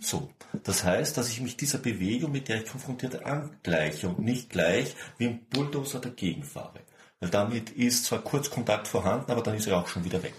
So, 0.00 0.30
das 0.62 0.84
heißt, 0.84 1.16
dass 1.16 1.28
ich 1.28 1.40
mich 1.40 1.56
dieser 1.56 1.78
Bewegung, 1.78 2.30
mit 2.30 2.46
der 2.46 2.62
ich 2.62 2.70
konfrontiert 2.70 3.24
angleiche 3.24 4.08
und 4.08 4.20
nicht 4.20 4.48
gleich 4.48 4.94
wie 5.18 5.26
ein 5.26 5.46
Bulldozer 5.50 5.98
dagegen 5.98 6.44
fahre. 6.44 6.78
Weil 7.18 7.30
damit 7.30 7.70
ist 7.70 8.04
zwar 8.04 8.20
kurz 8.20 8.48
Kontakt 8.48 8.86
vorhanden, 8.86 9.32
aber 9.32 9.42
dann 9.42 9.56
ist 9.56 9.66
er 9.66 9.76
auch 9.76 9.88
schon 9.88 10.04
wieder 10.04 10.22
weg. 10.22 10.34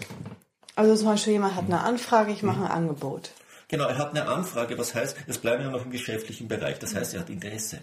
Also 0.77 0.95
zum 0.95 1.07
Beispiel 1.07 1.33
jemand 1.33 1.55
hat 1.55 1.65
eine 1.65 1.81
Anfrage, 1.81 2.31
ich 2.31 2.41
mache 2.41 2.63
ein 2.63 2.71
Angebot. 2.71 3.31
Genau, 3.67 3.85
er 3.85 3.97
hat 3.97 4.11
eine 4.11 4.27
Anfrage, 4.27 4.77
was 4.77 4.93
heißt, 4.93 5.17
es 5.27 5.37
bleiben 5.37 5.63
wir 5.63 5.71
noch 5.71 5.85
im 5.85 5.91
geschäftlichen 5.91 6.47
Bereich. 6.47 6.79
Das 6.79 6.95
heißt, 6.95 7.13
er 7.13 7.21
hat 7.21 7.29
Interesse. 7.29 7.81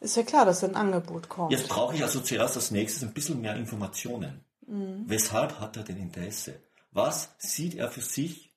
Ist 0.00 0.16
ja 0.16 0.22
klar, 0.24 0.44
dass 0.44 0.64
ein 0.64 0.74
Angebot 0.74 1.28
kommt. 1.28 1.52
Jetzt 1.52 1.68
brauche 1.68 1.94
ich 1.94 2.02
also 2.02 2.20
zuerst 2.20 2.56
als 2.56 2.70
nächstes 2.72 3.04
ein 3.04 3.12
bisschen 3.12 3.40
mehr 3.40 3.54
Informationen. 3.56 4.44
Mhm. 4.66 5.04
Weshalb 5.06 5.60
hat 5.60 5.76
er 5.76 5.84
denn 5.84 5.96
Interesse? 5.96 6.60
Was 6.90 7.30
sieht 7.38 7.76
er 7.76 7.88
für 7.88 8.00
sich 8.00 8.52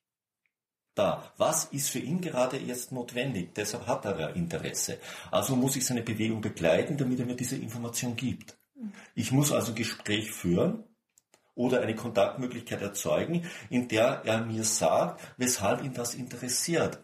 da? 0.94 1.32
Was 1.36 1.66
ist 1.66 1.90
für 1.90 2.00
ihn 2.00 2.20
gerade 2.20 2.56
jetzt 2.56 2.90
notwendig? 2.90 3.54
Deshalb 3.54 3.86
hat 3.86 4.04
er 4.04 4.18
ja 4.18 4.28
Interesse. 4.28 4.98
Also 5.30 5.54
muss 5.54 5.76
ich 5.76 5.86
seine 5.86 6.02
Bewegung 6.02 6.40
begleiten, 6.40 6.96
damit 6.96 7.20
er 7.20 7.26
mir 7.26 7.36
diese 7.36 7.56
Information 7.56 8.16
gibt. 8.16 8.56
Mhm. 8.74 8.92
Ich 9.14 9.30
muss 9.30 9.52
also 9.52 9.72
ein 9.72 9.76
Gespräch 9.76 10.32
führen 10.32 10.84
oder 11.56 11.80
eine 11.80 11.96
Kontaktmöglichkeit 11.96 12.82
erzeugen, 12.82 13.46
in 13.68 13.88
der 13.88 14.22
er 14.24 14.44
mir 14.44 14.62
sagt, 14.62 15.20
weshalb 15.36 15.82
ihn 15.82 15.94
das 15.94 16.14
interessiert. 16.14 17.00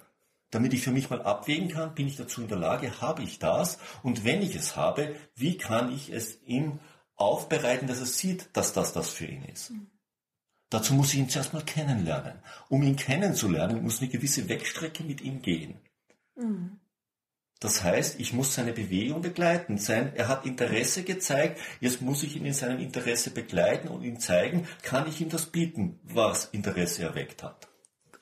Damit 0.51 0.75
ich 0.75 0.83
für 0.83 0.93
mich 0.93 1.09
mal 1.09 1.23
abwägen 1.23 1.71
kann, 1.71 1.95
bin 1.95 2.07
ich 2.07 2.17
dazu 2.17 2.43
in 2.43 2.49
der 2.49 2.59
Lage, 2.59 3.01
habe 3.01 3.23
ich 3.23 3.39
das? 3.39 3.79
Und 4.03 4.25
wenn 4.25 4.43
ich 4.43 4.55
es 4.55 4.77
habe, 4.77 5.17
wie 5.35 5.57
kann 5.57 5.91
ich 5.91 6.13
es 6.13 6.41
ihm 6.45 6.79
aufbereiten, 7.17 7.89
dass 7.89 8.01
er 8.01 8.07
sieht, 8.07 8.51
dass 8.53 8.75
das 8.75 8.93
das 8.93 9.09
für 9.11 9.25
ihn 9.25 9.45
ist? 9.45 9.71
Mhm. 9.71 9.87
Dazu 10.69 10.95
muss 10.95 11.15
ich 11.15 11.21
ihn 11.21 11.29
zuerst 11.29 11.55
mal 11.55 11.65
kennenlernen. 11.65 12.39
Um 12.69 12.83
ihn 12.83 12.97
kennenzulernen, 12.97 13.83
muss 13.83 14.01
eine 14.01 14.11
gewisse 14.11 14.49
Wegstrecke 14.49 15.05
mit 15.05 15.23
ihm 15.23 15.41
gehen. 15.41 15.81
Mhm. 16.37 16.79
Das 17.63 17.85
heißt, 17.85 18.19
ich 18.19 18.33
muss 18.33 18.55
seine 18.55 18.73
Bewegung 18.73 19.23
begleiten. 19.23 19.79
Sein, 19.79 20.13
er 20.17 20.27
hat 20.27 20.47
Interesse 20.47 21.05
gezeigt, 21.05 21.61
jetzt 21.81 22.03
muss 22.03 22.25
ich 22.25 22.37
ihn 22.37 22.45
in 22.45 22.55
seinem 22.55 22.81
Interesse 22.81 23.31
begleiten 23.31 23.87
und 23.87 24.03
ihm 24.03 24.19
zeigen, 24.19 24.67
kann 24.83 25.07
ich 25.09 25.21
ihm 25.21 25.29
das 25.29 25.47
bieten, 25.47 26.01
was 26.03 26.47
Interesse 26.47 27.05
erweckt 27.05 27.45
hat. 27.45 27.69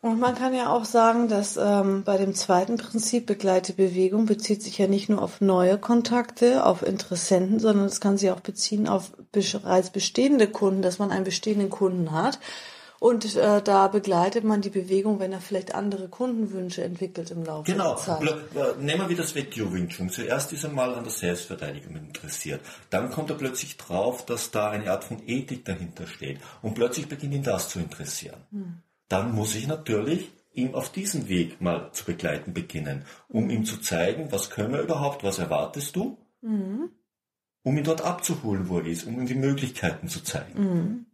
Und 0.02 0.18
man 0.18 0.34
kann 0.34 0.54
ja 0.54 0.70
auch 0.70 0.84
sagen, 0.84 1.28
dass 1.28 1.58
ähm, 1.58 2.04
bei 2.04 2.16
dem 2.16 2.34
zweiten 2.34 2.76
Prinzip 2.76 3.26
begleite 3.26 3.74
Bewegung 3.74 4.26
bezieht 4.26 4.62
sich 4.62 4.76
ja 4.78 4.86
nicht 4.86 5.08
nur 5.08 5.20
auf 5.20 5.40
neue 5.42 5.78
Kontakte, 5.78 6.64
auf 6.64 6.82
Interessenten, 6.82 7.60
sondern 7.60 7.86
es 7.86 8.00
kann 8.00 8.16
sich 8.16 8.30
auch 8.30 8.40
beziehen 8.40 8.88
auf 8.88 9.12
bereits 9.32 9.90
bestehende 9.90 10.48
Kunden, 10.48 10.80
dass 10.80 10.98
man 10.98 11.10
einen 11.10 11.24
bestehenden 11.24 11.68
Kunden 11.68 12.12
hat. 12.12 12.38
Und 13.00 13.34
äh, 13.34 13.60
da 13.62 13.88
begleitet 13.88 14.44
man 14.44 14.60
die 14.60 14.70
Bewegung, 14.70 15.18
wenn 15.18 15.32
er 15.32 15.40
vielleicht 15.40 15.74
andere 15.74 16.08
Kundenwünsche 16.08 16.84
entwickelt 16.84 17.32
im 17.32 17.44
Laufe 17.44 17.72
genau. 17.72 17.94
der 17.94 17.96
Zeit. 17.96 18.20
Genau. 18.20 18.74
Nehmen 18.78 19.08
wir 19.08 19.16
das 19.16 19.34
Wetio-Wing 19.34 19.90
Zuerst 20.10 20.52
ist 20.52 20.62
er 20.62 20.70
mal 20.70 20.94
an 20.94 21.02
der 21.02 21.12
Selbstverteidigung 21.12 21.96
interessiert. 21.96 22.60
Dann 22.90 23.10
kommt 23.10 23.30
er 23.30 23.36
plötzlich 23.36 23.76
drauf, 23.78 24.24
dass 24.24 24.52
da 24.52 24.70
eine 24.70 24.90
Art 24.90 25.02
von 25.02 25.22
Ethik 25.26 25.64
dahinter 25.64 26.06
steht. 26.06 26.38
Und 26.62 26.74
plötzlich 26.74 27.08
beginnt 27.08 27.34
ihn 27.34 27.42
das 27.42 27.70
zu 27.70 27.80
interessieren. 27.80 28.44
Hm 28.52 28.82
dann 29.10 29.34
muss 29.34 29.54
ich 29.56 29.66
natürlich 29.66 30.30
ihm 30.52 30.74
auf 30.74 30.90
diesem 30.90 31.28
Weg 31.28 31.60
mal 31.60 31.90
zu 31.92 32.04
begleiten 32.04 32.54
beginnen, 32.54 33.04
um 33.28 33.50
ihm 33.50 33.64
zu 33.64 33.78
zeigen, 33.78 34.32
was 34.32 34.50
können 34.50 34.72
wir 34.72 34.80
überhaupt, 34.80 35.22
was 35.22 35.38
erwartest 35.38 35.96
du, 35.96 36.16
mhm. 36.40 36.90
um 37.62 37.76
ihn 37.76 37.84
dort 37.84 38.02
abzuholen, 38.02 38.68
wo 38.68 38.78
er 38.78 38.86
ist, 38.86 39.06
um 39.06 39.20
ihm 39.20 39.26
die 39.26 39.34
Möglichkeiten 39.34 40.08
zu 40.08 40.22
zeigen. 40.22 40.62
Mhm. 40.62 41.06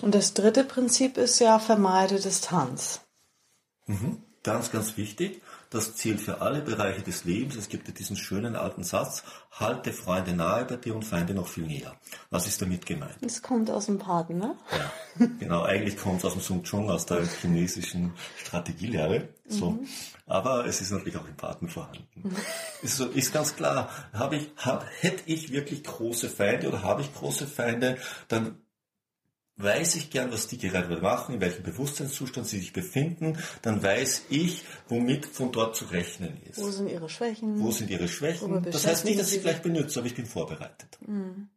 Und 0.00 0.14
das 0.14 0.34
dritte 0.34 0.64
Prinzip 0.64 1.16
ist 1.18 1.38
ja 1.38 1.58
vermeide 1.58 2.20
Distanz. 2.20 3.00
Mhm. 3.86 4.22
Ganz, 4.44 4.70
ganz 4.70 4.96
wichtig. 4.96 5.42
Das 5.70 5.96
zählt 5.96 6.20
für 6.20 6.40
alle 6.40 6.62
Bereiche 6.62 7.02
des 7.02 7.24
Lebens. 7.24 7.56
Es 7.56 7.68
gibt 7.68 7.88
ja 7.88 7.92
diesen 7.92 8.16
schönen 8.16 8.56
alten 8.56 8.84
Satz, 8.84 9.22
halte 9.50 9.92
Freunde 9.92 10.32
nahe 10.32 10.64
bei 10.64 10.76
dir 10.76 10.94
und 10.94 11.04
Feinde 11.04 11.34
noch 11.34 11.48
viel 11.48 11.66
näher. 11.66 11.94
Was 12.30 12.46
ist 12.46 12.62
damit 12.62 12.86
gemeint? 12.86 13.16
Das 13.20 13.42
kommt 13.42 13.70
aus 13.70 13.86
dem 13.86 13.98
Paten, 13.98 14.38
ne? 14.38 14.56
Ja, 14.70 15.26
genau. 15.38 15.64
Eigentlich 15.64 15.98
kommt 15.98 16.20
es 16.20 16.24
aus 16.24 16.32
dem 16.32 16.40
Sung 16.40 16.62
Chong, 16.62 16.88
aus 16.88 17.04
der 17.04 17.26
chinesischen 17.26 18.14
Strategielehre. 18.38 19.28
So. 19.46 19.72
Mhm. 19.72 19.88
Aber 20.26 20.64
es 20.64 20.80
ist 20.80 20.92
natürlich 20.92 21.18
auch 21.18 21.28
im 21.28 21.36
Paten 21.36 21.68
vorhanden. 21.68 22.34
Ist, 22.80 23.00
ist 23.00 23.32
ganz 23.32 23.56
klar, 23.56 23.90
habe 24.12 24.36
ich, 24.36 24.50
hab, 24.56 24.86
hätte 25.00 25.24
ich 25.26 25.52
wirklich 25.52 25.84
große 25.84 26.30
Feinde 26.30 26.68
oder 26.68 26.82
habe 26.82 27.02
ich 27.02 27.12
große 27.14 27.46
Feinde, 27.46 27.98
dann 28.28 28.56
weiß 29.58 29.96
ich 29.96 30.10
gern, 30.10 30.32
was 30.32 30.46
die 30.46 30.58
gerade 30.58 30.96
machen, 31.00 31.34
in 31.34 31.40
welchem 31.40 31.62
Bewusstseinszustand 31.62 32.46
sie 32.46 32.60
sich 32.60 32.72
befinden, 32.72 33.36
dann 33.62 33.82
weiß 33.82 34.26
ich, 34.30 34.64
womit 34.88 35.26
von 35.26 35.52
dort 35.52 35.76
zu 35.76 35.86
rechnen 35.86 36.40
ist. 36.48 36.58
Wo 36.58 36.70
sind 36.70 36.88
ihre 36.88 37.08
Schwächen? 37.08 37.60
Wo 37.60 37.70
sind 37.70 37.90
ihre 37.90 38.08
Schwächen? 38.08 38.62
Das 38.70 38.86
heißt 38.86 39.04
nicht, 39.04 39.18
dass 39.18 39.32
ich 39.32 39.42
gleich 39.42 39.60
benutze, 39.60 39.98
aber 39.98 40.06
ich 40.06 40.14
bin 40.14 40.26
vorbereitet. 40.26 40.98
Mhm. 41.06 41.48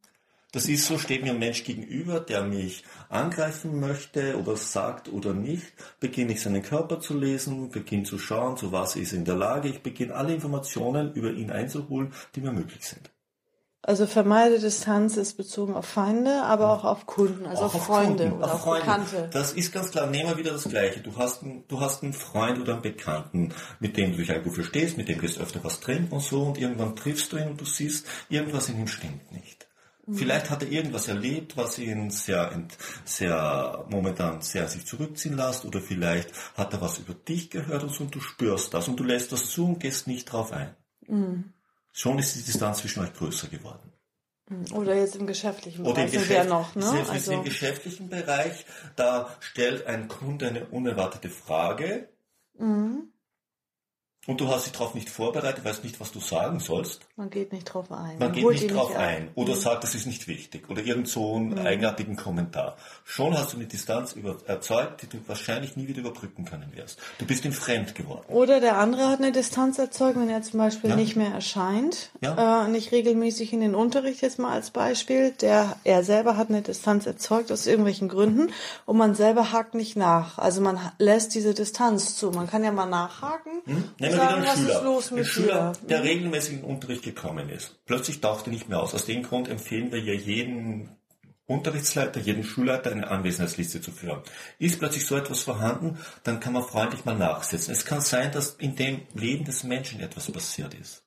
Das 0.53 0.67
ist 0.67 0.85
so, 0.85 0.97
steht 0.97 1.23
mir 1.23 1.31
ein 1.31 1.39
Mensch 1.39 1.63
gegenüber, 1.63 2.19
der 2.19 2.43
mich 2.43 2.83
angreifen 3.07 3.79
möchte 3.79 4.37
oder 4.37 4.57
sagt 4.57 5.07
oder 5.07 5.33
nicht, 5.33 5.71
beginne 6.01 6.33
ich 6.33 6.41
seinen 6.41 6.61
Körper 6.61 6.99
zu 6.99 7.17
lesen, 7.17 7.69
beginne 7.71 8.03
zu 8.03 8.19
schauen, 8.19 8.57
zu 8.57 8.73
was 8.73 8.97
ist 8.97 9.13
er 9.13 9.19
in 9.19 9.25
der 9.25 9.37
Lage, 9.37 9.69
ich 9.69 9.81
beginne 9.81 10.13
alle 10.13 10.33
Informationen 10.33 11.13
über 11.13 11.31
ihn 11.31 11.51
einzuholen, 11.51 12.11
die 12.35 12.41
mir 12.41 12.51
möglich 12.51 12.85
sind. 12.85 13.09
Also 13.83 14.05
vermeide 14.05 14.59
Distanz 14.59 15.17
ist 15.17 15.37
bezogen 15.37 15.73
auf 15.73 15.85
Feinde, 15.85 16.43
aber 16.43 16.71
auch 16.71 16.83
auf 16.83 17.07
Kunden, 17.07 17.47
also 17.47 17.63
auch 17.63 17.73
auf 17.73 17.85
Freunde 17.85 18.25
Kunden, 18.25 18.43
oder 18.43 18.53
auf, 18.53 18.61
Freunde. 18.61 18.85
Bekannte. 18.85 19.29
Das 19.33 19.53
ist 19.53 19.71
ganz 19.71 19.89
klar. 19.89 20.05
Nehmen 20.05 20.29
wir 20.29 20.37
wieder 20.37 20.51
das 20.51 20.65
Gleiche. 20.65 20.99
Du 20.99 21.15
hast, 21.17 21.41
einen, 21.41 21.63
du 21.67 21.79
hast 21.79 22.03
einen 22.03 22.13
Freund 22.13 22.59
oder 22.59 22.73
einen 22.73 22.83
Bekannten, 22.83 23.53
mit 23.79 23.97
dem 23.97 24.11
du 24.11 24.17
dich 24.17 24.31
eigentlich 24.31 24.53
verstehst, 24.53 24.97
mit 24.97 25.09
dem 25.09 25.19
gehst 25.19 25.37
du 25.37 25.41
öfter 25.41 25.63
was 25.63 25.79
trinken 25.79 26.13
und 26.13 26.21
so 26.21 26.43
und 26.43 26.59
irgendwann 26.59 26.95
triffst 26.95 27.31
du 27.31 27.37
ihn 27.37 27.47
und 27.47 27.61
du 27.61 27.65
siehst, 27.65 28.05
irgendwas 28.29 28.69
in 28.69 28.79
ihm 28.79 28.87
stimmt 28.87 29.31
nicht. 29.31 29.67
Mhm. 30.05 30.13
Vielleicht 30.13 30.51
hat 30.51 30.61
er 30.61 30.69
irgendwas 30.69 31.07
erlebt, 31.07 31.57
was 31.57 31.79
ihn 31.79 32.11
sehr, 32.11 32.51
sehr, 33.03 33.85
momentan 33.89 34.41
sehr 34.41 34.67
sich 34.67 34.85
zurückziehen 34.85 35.35
lässt 35.35 35.65
oder 35.65 35.81
vielleicht 35.81 36.29
hat 36.55 36.71
er 36.73 36.81
was 36.81 36.99
über 36.99 37.15
dich 37.15 37.49
gehört 37.49 37.81
und 37.81 37.91
so 37.91 38.03
und 38.03 38.13
du 38.13 38.19
spürst 38.19 38.75
das 38.75 38.87
und 38.87 38.99
du 38.99 39.03
lässt 39.03 39.31
das 39.31 39.49
zu 39.49 39.65
und 39.65 39.79
gehst 39.79 40.05
nicht 40.05 40.25
drauf 40.25 40.51
ein. 40.51 40.75
Mhm. 41.07 41.53
Schon 41.91 42.19
ist 42.19 42.35
die 42.35 42.43
Distanz 42.43 42.79
zwischen 42.79 43.03
euch 43.03 43.13
größer 43.13 43.47
geworden. 43.47 43.91
Oder 44.73 44.95
jetzt 44.95 45.15
im 45.15 45.27
geschäftlichen 45.27 45.83
Bereich. 45.83 45.93
Oder 45.93 46.05
im, 46.05 46.11
Geschäft, 46.11 46.49
noch, 46.49 46.75
ne? 46.75 46.89
selbst 46.89 47.09
also. 47.09 47.31
im 47.31 47.43
geschäftlichen 47.43 48.09
Bereich, 48.09 48.65
da 48.95 49.29
stellt 49.39 49.87
ein 49.87 50.07
Kunde 50.07 50.47
eine 50.49 50.65
unerwartete 50.65 51.29
Frage. 51.29 52.09
Mhm. 52.57 53.10
Und 54.27 54.39
du 54.39 54.47
hast 54.49 54.67
dich 54.67 54.73
darauf 54.73 54.93
nicht 54.93 55.09
vorbereitet, 55.09 55.65
weißt 55.65 55.83
nicht, 55.83 55.99
was 55.99 56.11
du 56.11 56.19
sagen 56.19 56.59
sollst. 56.59 57.01
Man 57.15 57.31
geht 57.31 57.51
nicht 57.51 57.65
drauf 57.65 57.91
ein. 57.91 58.19
Man, 58.19 58.19
Man 58.19 58.31
geht 58.33 58.47
nicht 58.47 58.71
drauf 58.71 58.89
nicht 58.89 58.99
ein. 58.99 59.23
ein. 59.23 59.29
Oder 59.33 59.55
mhm. 59.55 59.59
sagt, 59.59 59.83
das 59.83 59.95
ist 59.95 60.05
nicht 60.05 60.27
wichtig. 60.27 60.69
Oder 60.69 60.83
irgend 60.83 61.07
so 61.07 61.35
einen 61.35 61.49
mhm. 61.49 61.57
eigenartigen 61.57 62.15
Kommentar. 62.17 62.77
Schon 63.03 63.35
hast 63.35 63.53
du 63.53 63.57
eine 63.57 63.65
Distanz 63.65 64.13
über, 64.13 64.37
erzeugt, 64.45 65.01
die 65.01 65.07
du 65.07 65.17
wahrscheinlich 65.25 65.75
nie 65.75 65.87
wieder 65.87 66.01
überbrücken 66.01 66.45
können 66.45 66.71
wirst. 66.75 66.99
Du 67.17 67.25
bist 67.25 67.45
ihm 67.45 67.51
fremd 67.51 67.95
geworden. 67.95 68.25
Oder 68.27 68.59
der 68.59 68.77
andere 68.77 69.09
hat 69.09 69.17
eine 69.17 69.31
Distanz 69.31 69.79
erzeugt, 69.79 70.19
wenn 70.19 70.29
er 70.29 70.43
zum 70.43 70.59
Beispiel 70.59 70.91
ja. 70.91 70.95
nicht 70.95 71.15
mehr 71.15 71.31
erscheint, 71.31 72.11
ja. 72.21 72.65
äh, 72.65 72.67
nicht 72.67 72.91
regelmäßig 72.91 73.53
in 73.53 73.61
den 73.61 73.73
Unterricht 73.73 74.21
jetzt 74.21 74.37
mal 74.37 74.51
als 74.51 74.69
Beispiel. 74.69 75.31
Der, 75.31 75.77
er 75.83 76.03
selber 76.03 76.37
hat 76.37 76.49
eine 76.49 76.61
Distanz 76.61 77.07
erzeugt 77.07 77.51
aus 77.51 77.65
irgendwelchen 77.65 78.07
Gründen 78.07 78.51
und 78.85 78.97
man 78.97 79.15
selber 79.15 79.51
hakt 79.51 79.73
nicht 79.73 79.95
nach. 79.95 80.37
Also 80.37 80.61
man 80.61 80.79
lässt 80.99 81.33
diese 81.33 81.55
Distanz 81.55 82.15
zu. 82.15 82.29
Man 82.29 82.45
kann 82.45 82.63
ja 82.63 82.71
mal 82.71 82.85
nachhaken. 82.85 83.51
Hm? 83.65 83.83
Nehmen 84.17 84.43
wir 84.43 84.57
wieder 84.57 84.81
einen 84.81 85.01
Schüler. 85.03 85.19
Ein 85.19 85.25
Schüler, 85.25 85.73
der 85.87 85.99
mhm. 85.99 86.05
regelmäßig 86.05 86.53
in 86.53 86.59
den 86.61 86.69
Unterricht 86.69 87.03
gekommen 87.03 87.49
ist. 87.49 87.83
Plötzlich 87.85 88.21
taucht 88.21 88.47
er 88.47 88.51
nicht 88.51 88.69
mehr 88.69 88.81
aus. 88.81 88.93
Aus 88.93 89.05
dem 89.05 89.23
Grund 89.23 89.47
empfehlen 89.47 89.91
wir 89.91 89.99
ja 89.99 90.13
jeden 90.13 90.89
Unterrichtsleiter, 91.45 92.19
jeden 92.19 92.43
Schulleiter 92.43 92.91
eine 92.91 93.09
Anwesenheitsliste 93.09 93.81
zu 93.81 93.91
führen. 93.91 94.21
Ist 94.57 94.79
plötzlich 94.79 95.05
so 95.05 95.17
etwas 95.17 95.43
vorhanden, 95.43 95.99
dann 96.23 96.39
kann 96.39 96.53
man 96.53 96.63
freundlich 96.63 97.03
mal 97.05 97.17
nachsetzen. 97.17 97.73
Es 97.73 97.85
kann 97.85 98.01
sein, 98.01 98.31
dass 98.31 98.51
in 98.51 98.75
dem 98.75 99.01
Leben 99.13 99.43
des 99.45 99.63
Menschen 99.63 99.99
etwas 99.99 100.31
passiert 100.31 100.73
ist. 100.73 101.03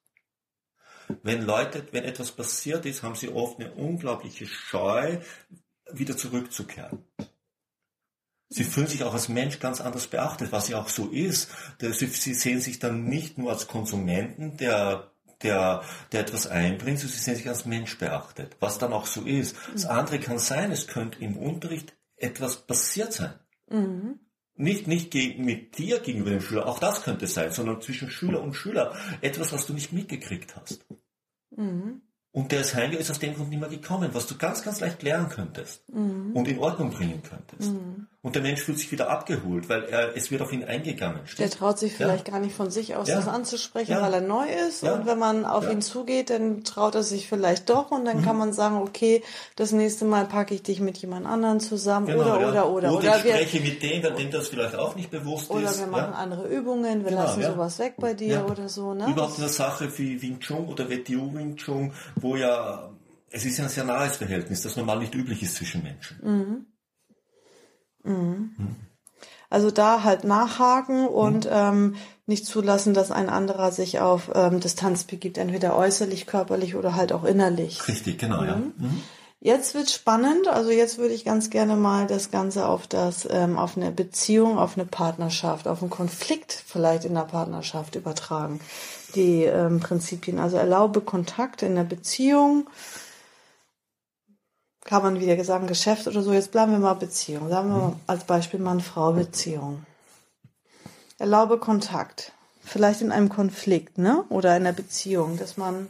Wenn 1.22 1.42
Leute, 1.42 1.86
wenn 1.92 2.04
etwas 2.04 2.32
passiert 2.32 2.86
ist, 2.86 3.02
haben 3.02 3.14
sie 3.14 3.28
oft 3.28 3.58
eine 3.58 3.72
unglaubliche 3.72 4.46
Scheu, 4.46 5.18
wieder 5.92 6.16
zurückzukehren. 6.16 7.04
Sie 8.54 8.64
fühlen 8.64 8.86
sich 8.86 9.02
auch 9.02 9.12
als 9.12 9.28
Mensch 9.28 9.58
ganz 9.58 9.80
anders 9.80 10.06
beachtet, 10.06 10.52
was 10.52 10.68
ja 10.68 10.80
auch 10.80 10.88
so 10.88 11.08
ist. 11.08 11.50
Sie, 11.80 12.34
sehen 12.34 12.60
sich 12.60 12.78
dann 12.78 13.04
nicht 13.04 13.36
nur 13.36 13.50
als 13.50 13.66
Konsumenten, 13.66 14.56
der 14.56 15.10
der, 15.42 15.82
der 16.12 16.20
etwas 16.20 16.46
einbringt, 16.46 16.98
sondern 16.98 17.16
sie 17.16 17.22
sehen 17.22 17.36
sich 17.36 17.48
als 17.48 17.66
Mensch 17.66 17.98
beachtet, 17.98 18.56
was 18.60 18.78
dann 18.78 18.92
auch 18.92 19.06
so 19.06 19.22
ist. 19.22 19.56
Das 19.72 19.84
andere 19.84 20.18
kann 20.18 20.38
sein, 20.38 20.70
es 20.70 20.86
könnte 20.86 21.18
im 21.22 21.36
Unterricht 21.36 21.94
etwas 22.16 22.66
passiert 22.66 23.12
sein. 23.12 23.34
Mhm. 23.68 24.20
Nicht, 24.56 24.86
nicht 24.86 25.12
mit 25.38 25.76
dir 25.76 25.98
gegenüber 25.98 26.30
dem 26.30 26.40
Schüler, 26.40 26.66
auch 26.66 26.78
das 26.78 27.02
könnte 27.02 27.26
sein, 27.26 27.50
sondern 27.50 27.82
zwischen 27.82 28.08
Schüler 28.08 28.40
und 28.40 28.54
Schüler. 28.54 28.96
Etwas, 29.20 29.52
was 29.52 29.66
du 29.66 29.74
nicht 29.74 29.92
mitgekriegt 29.92 30.56
hast. 30.56 30.86
Mhm. 31.50 32.02
Und 32.30 32.50
der 32.50 32.62
ist 32.62 32.74
heimgegangen, 32.74 33.00
ist 33.00 33.10
aus 33.10 33.18
dem 33.18 33.34
Grund 33.34 33.50
nicht 33.50 33.60
mehr 33.60 33.68
gekommen, 33.68 34.10
was 34.12 34.26
du 34.26 34.36
ganz, 34.36 34.62
ganz 34.62 34.80
leicht 34.80 35.02
lernen 35.02 35.28
könntest 35.28 35.88
mhm. 35.88 36.32
und 36.34 36.48
in 36.48 36.58
Ordnung 36.58 36.90
bringen 36.90 37.22
könntest. 37.22 37.72
Mhm. 37.72 38.08
Und 38.24 38.36
der 38.36 38.42
Mensch 38.42 38.62
fühlt 38.62 38.78
sich 38.78 38.90
wieder 38.90 39.10
abgeholt, 39.10 39.68
weil 39.68 39.84
er, 39.84 40.16
es 40.16 40.30
wird 40.30 40.40
auf 40.40 40.50
ihn 40.50 40.64
eingegangen. 40.64 41.20
Der 41.38 41.50
traut 41.50 41.78
sich 41.78 41.92
vielleicht 41.92 42.26
ja. 42.26 42.32
gar 42.32 42.40
nicht 42.40 42.56
von 42.56 42.70
sich 42.70 42.96
aus 42.96 43.06
ja. 43.06 43.16
das 43.16 43.28
anzusprechen, 43.28 43.92
ja. 43.92 44.00
weil 44.00 44.14
er 44.14 44.22
neu 44.22 44.46
ist. 44.66 44.82
Und 44.82 45.04
wenn 45.04 45.18
man 45.18 45.44
auf 45.44 45.70
ihn 45.70 45.82
zugeht, 45.82 46.30
dann 46.30 46.64
traut 46.64 46.94
er 46.94 47.02
sich 47.02 47.28
vielleicht 47.28 47.68
doch 47.68 47.90
und 47.90 48.06
dann 48.06 48.20
mhm. 48.20 48.24
kann 48.24 48.38
man 48.38 48.54
sagen, 48.54 48.78
okay, 48.78 49.22
das 49.56 49.72
nächste 49.72 50.06
Mal 50.06 50.24
packe 50.24 50.54
ich 50.54 50.62
dich 50.62 50.80
mit 50.80 50.96
jemand 50.96 51.26
anderen 51.26 51.60
zusammen 51.60 52.06
genau, 52.06 52.20
oder, 52.20 52.36
oder, 52.38 52.48
oder, 52.48 52.70
oder. 52.70 52.92
Oder 52.94 53.16
ich 53.16 53.20
spreche 53.20 53.60
mit 53.60 53.82
dem, 53.82 54.00
der 54.00 54.12
dem 54.12 54.30
das 54.30 54.48
vielleicht 54.48 54.74
auch 54.74 54.96
nicht 54.96 55.10
bewusst 55.10 55.50
oder 55.50 55.68
ist. 55.68 55.76
Oder 55.76 55.80
wir 55.80 55.92
machen 55.92 56.14
andere 56.14 56.48
Übungen, 56.48 57.04
wir 57.04 57.10
genau, 57.10 57.24
lassen 57.24 57.42
sowas 57.42 57.78
weg 57.78 57.96
bei 57.98 58.14
dir 58.14 58.46
oder 58.50 58.70
so. 58.70 58.94
Ne? 58.94 59.06
Überhaupt 59.10 59.38
eine 59.38 59.50
Sache 59.50 59.92
wie 59.98 60.22
Wing 60.22 60.40
Chun 60.40 60.66
oder 60.66 60.88
WTU 60.88 61.34
Wing 61.34 61.56
Chun, 61.56 61.92
wo 62.16 62.36
ja 62.36 62.90
es 63.28 63.44
ist 63.44 63.58
ja 63.58 63.64
ein 63.64 63.70
sehr 63.70 63.84
nahes 63.84 64.16
Verhältnis, 64.16 64.62
das 64.62 64.76
normal 64.76 65.00
nicht 65.00 65.14
üblich 65.14 65.42
ist 65.42 65.56
zwischen 65.56 65.82
Menschen. 65.82 66.20
Mhm. 66.22 66.66
Mhm. 68.04 68.76
Also 69.50 69.70
da 69.70 70.02
halt 70.02 70.24
nachhaken 70.24 71.06
und 71.06 71.44
mhm. 71.44 71.50
ähm, 71.52 71.94
nicht 72.26 72.46
zulassen, 72.46 72.94
dass 72.94 73.10
ein 73.10 73.28
anderer 73.28 73.70
sich 73.70 74.00
auf 74.00 74.30
ähm, 74.34 74.60
Distanz 74.60 75.04
begibt, 75.04 75.38
entweder 75.38 75.76
äußerlich, 75.76 76.26
körperlich 76.26 76.74
oder 76.74 76.94
halt 76.96 77.12
auch 77.12 77.24
innerlich. 77.24 77.86
Richtig, 77.86 78.18
genau, 78.18 78.42
ja. 78.44 78.56
Mhm. 78.56 78.72
Mhm. 78.78 79.02
Jetzt 79.44 79.74
wird 79.74 79.90
spannend. 79.90 80.48
Also 80.48 80.70
jetzt 80.70 80.96
würde 80.96 81.12
ich 81.12 81.26
ganz 81.26 81.50
gerne 81.50 81.76
mal 81.76 82.06
das 82.06 82.30
Ganze 82.30 82.66
auf 82.66 82.86
das, 82.86 83.28
ähm, 83.30 83.58
auf 83.58 83.76
eine 83.76 83.90
Beziehung, 83.90 84.56
auf 84.56 84.78
eine 84.78 84.86
Partnerschaft, 84.86 85.68
auf 85.68 85.82
einen 85.82 85.90
Konflikt 85.90 86.64
vielleicht 86.66 87.04
in 87.04 87.12
der 87.12 87.26
Partnerschaft 87.26 87.94
übertragen. 87.94 88.60
Die 89.14 89.44
ähm, 89.44 89.80
Prinzipien. 89.80 90.38
Also 90.38 90.56
erlaube 90.56 91.02
Kontakt 91.02 91.62
in 91.62 91.74
der 91.74 91.84
Beziehung. 91.84 92.68
Kann 94.84 95.02
man 95.02 95.18
wieder 95.18 95.42
sagen, 95.44 95.66
Geschäft 95.66 96.06
oder 96.06 96.22
so. 96.22 96.32
Jetzt 96.32 96.52
bleiben 96.52 96.72
wir 96.72 96.78
mal 96.78 96.94
Beziehung. 96.94 97.48
Sagen 97.48 97.70
wir 97.70 97.76
mal 97.76 97.96
als 98.06 98.24
Beispiel 98.24 98.60
Mann-Frau-Beziehung. 98.60 99.84
Erlaube 101.18 101.58
Kontakt. 101.58 102.32
Vielleicht 102.62 103.00
in 103.00 103.12
einem 103.12 103.28
Konflikt, 103.28 103.98
ne? 103.98 104.24
Oder 104.28 104.56
in 104.56 104.62
einer 104.62 104.72
Beziehung, 104.72 105.38
dass 105.38 105.56
man 105.56 105.88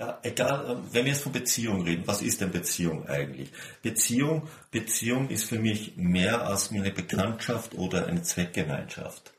ja, 0.00 0.18
egal, 0.22 0.64
ähm, 0.70 0.78
wenn 0.92 1.04
wir 1.04 1.12
jetzt 1.12 1.24
von 1.24 1.32
Beziehung 1.32 1.82
reden, 1.82 2.04
was 2.06 2.22
ist 2.22 2.40
denn 2.40 2.50
Beziehung 2.50 3.06
eigentlich? 3.06 3.52
Beziehung, 3.82 4.48
Beziehung 4.70 5.28
ist 5.28 5.44
für 5.44 5.58
mich 5.58 5.94
mehr 5.96 6.46
als 6.46 6.70
eine 6.70 6.90
Bekanntschaft 6.90 7.74
oder 7.74 8.06
eine 8.06 8.22
Zweckgemeinschaft. 8.22 9.34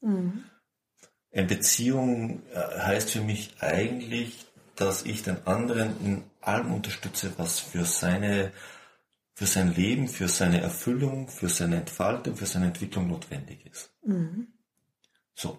Mhm. 0.00 0.44
Eine 1.32 1.46
Beziehung 1.46 2.42
äh, 2.54 2.80
heißt 2.80 3.10
für 3.10 3.20
mich 3.20 3.56
eigentlich, 3.60 4.46
dass 4.80 5.02
ich 5.02 5.22
den 5.22 5.46
anderen 5.46 6.00
in 6.02 6.24
allem 6.40 6.72
unterstütze, 6.72 7.34
was 7.36 7.60
für 7.60 7.84
seine, 7.84 8.52
für 9.34 9.44
sein 9.44 9.74
Leben, 9.74 10.08
für 10.08 10.26
seine 10.26 10.62
Erfüllung, 10.62 11.28
für 11.28 11.50
seine 11.50 11.76
Entfaltung, 11.76 12.34
für 12.34 12.46
seine 12.46 12.66
Entwicklung 12.66 13.06
notwendig 13.06 13.66
ist. 13.66 13.92
Mhm. 14.02 14.48
So. 15.34 15.58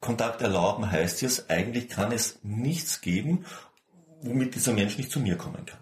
Kontakt 0.00 0.42
erlauben 0.42 0.90
heißt 0.90 1.22
jetzt, 1.22 1.48
eigentlich 1.48 1.88
kann 1.88 2.10
es 2.10 2.40
nichts 2.42 3.00
geben, 3.00 3.46
womit 4.20 4.54
dieser 4.56 4.72
Mensch 4.72 4.98
nicht 4.98 5.12
zu 5.12 5.20
mir 5.20 5.36
kommen 5.38 5.64
kann. 5.64 5.80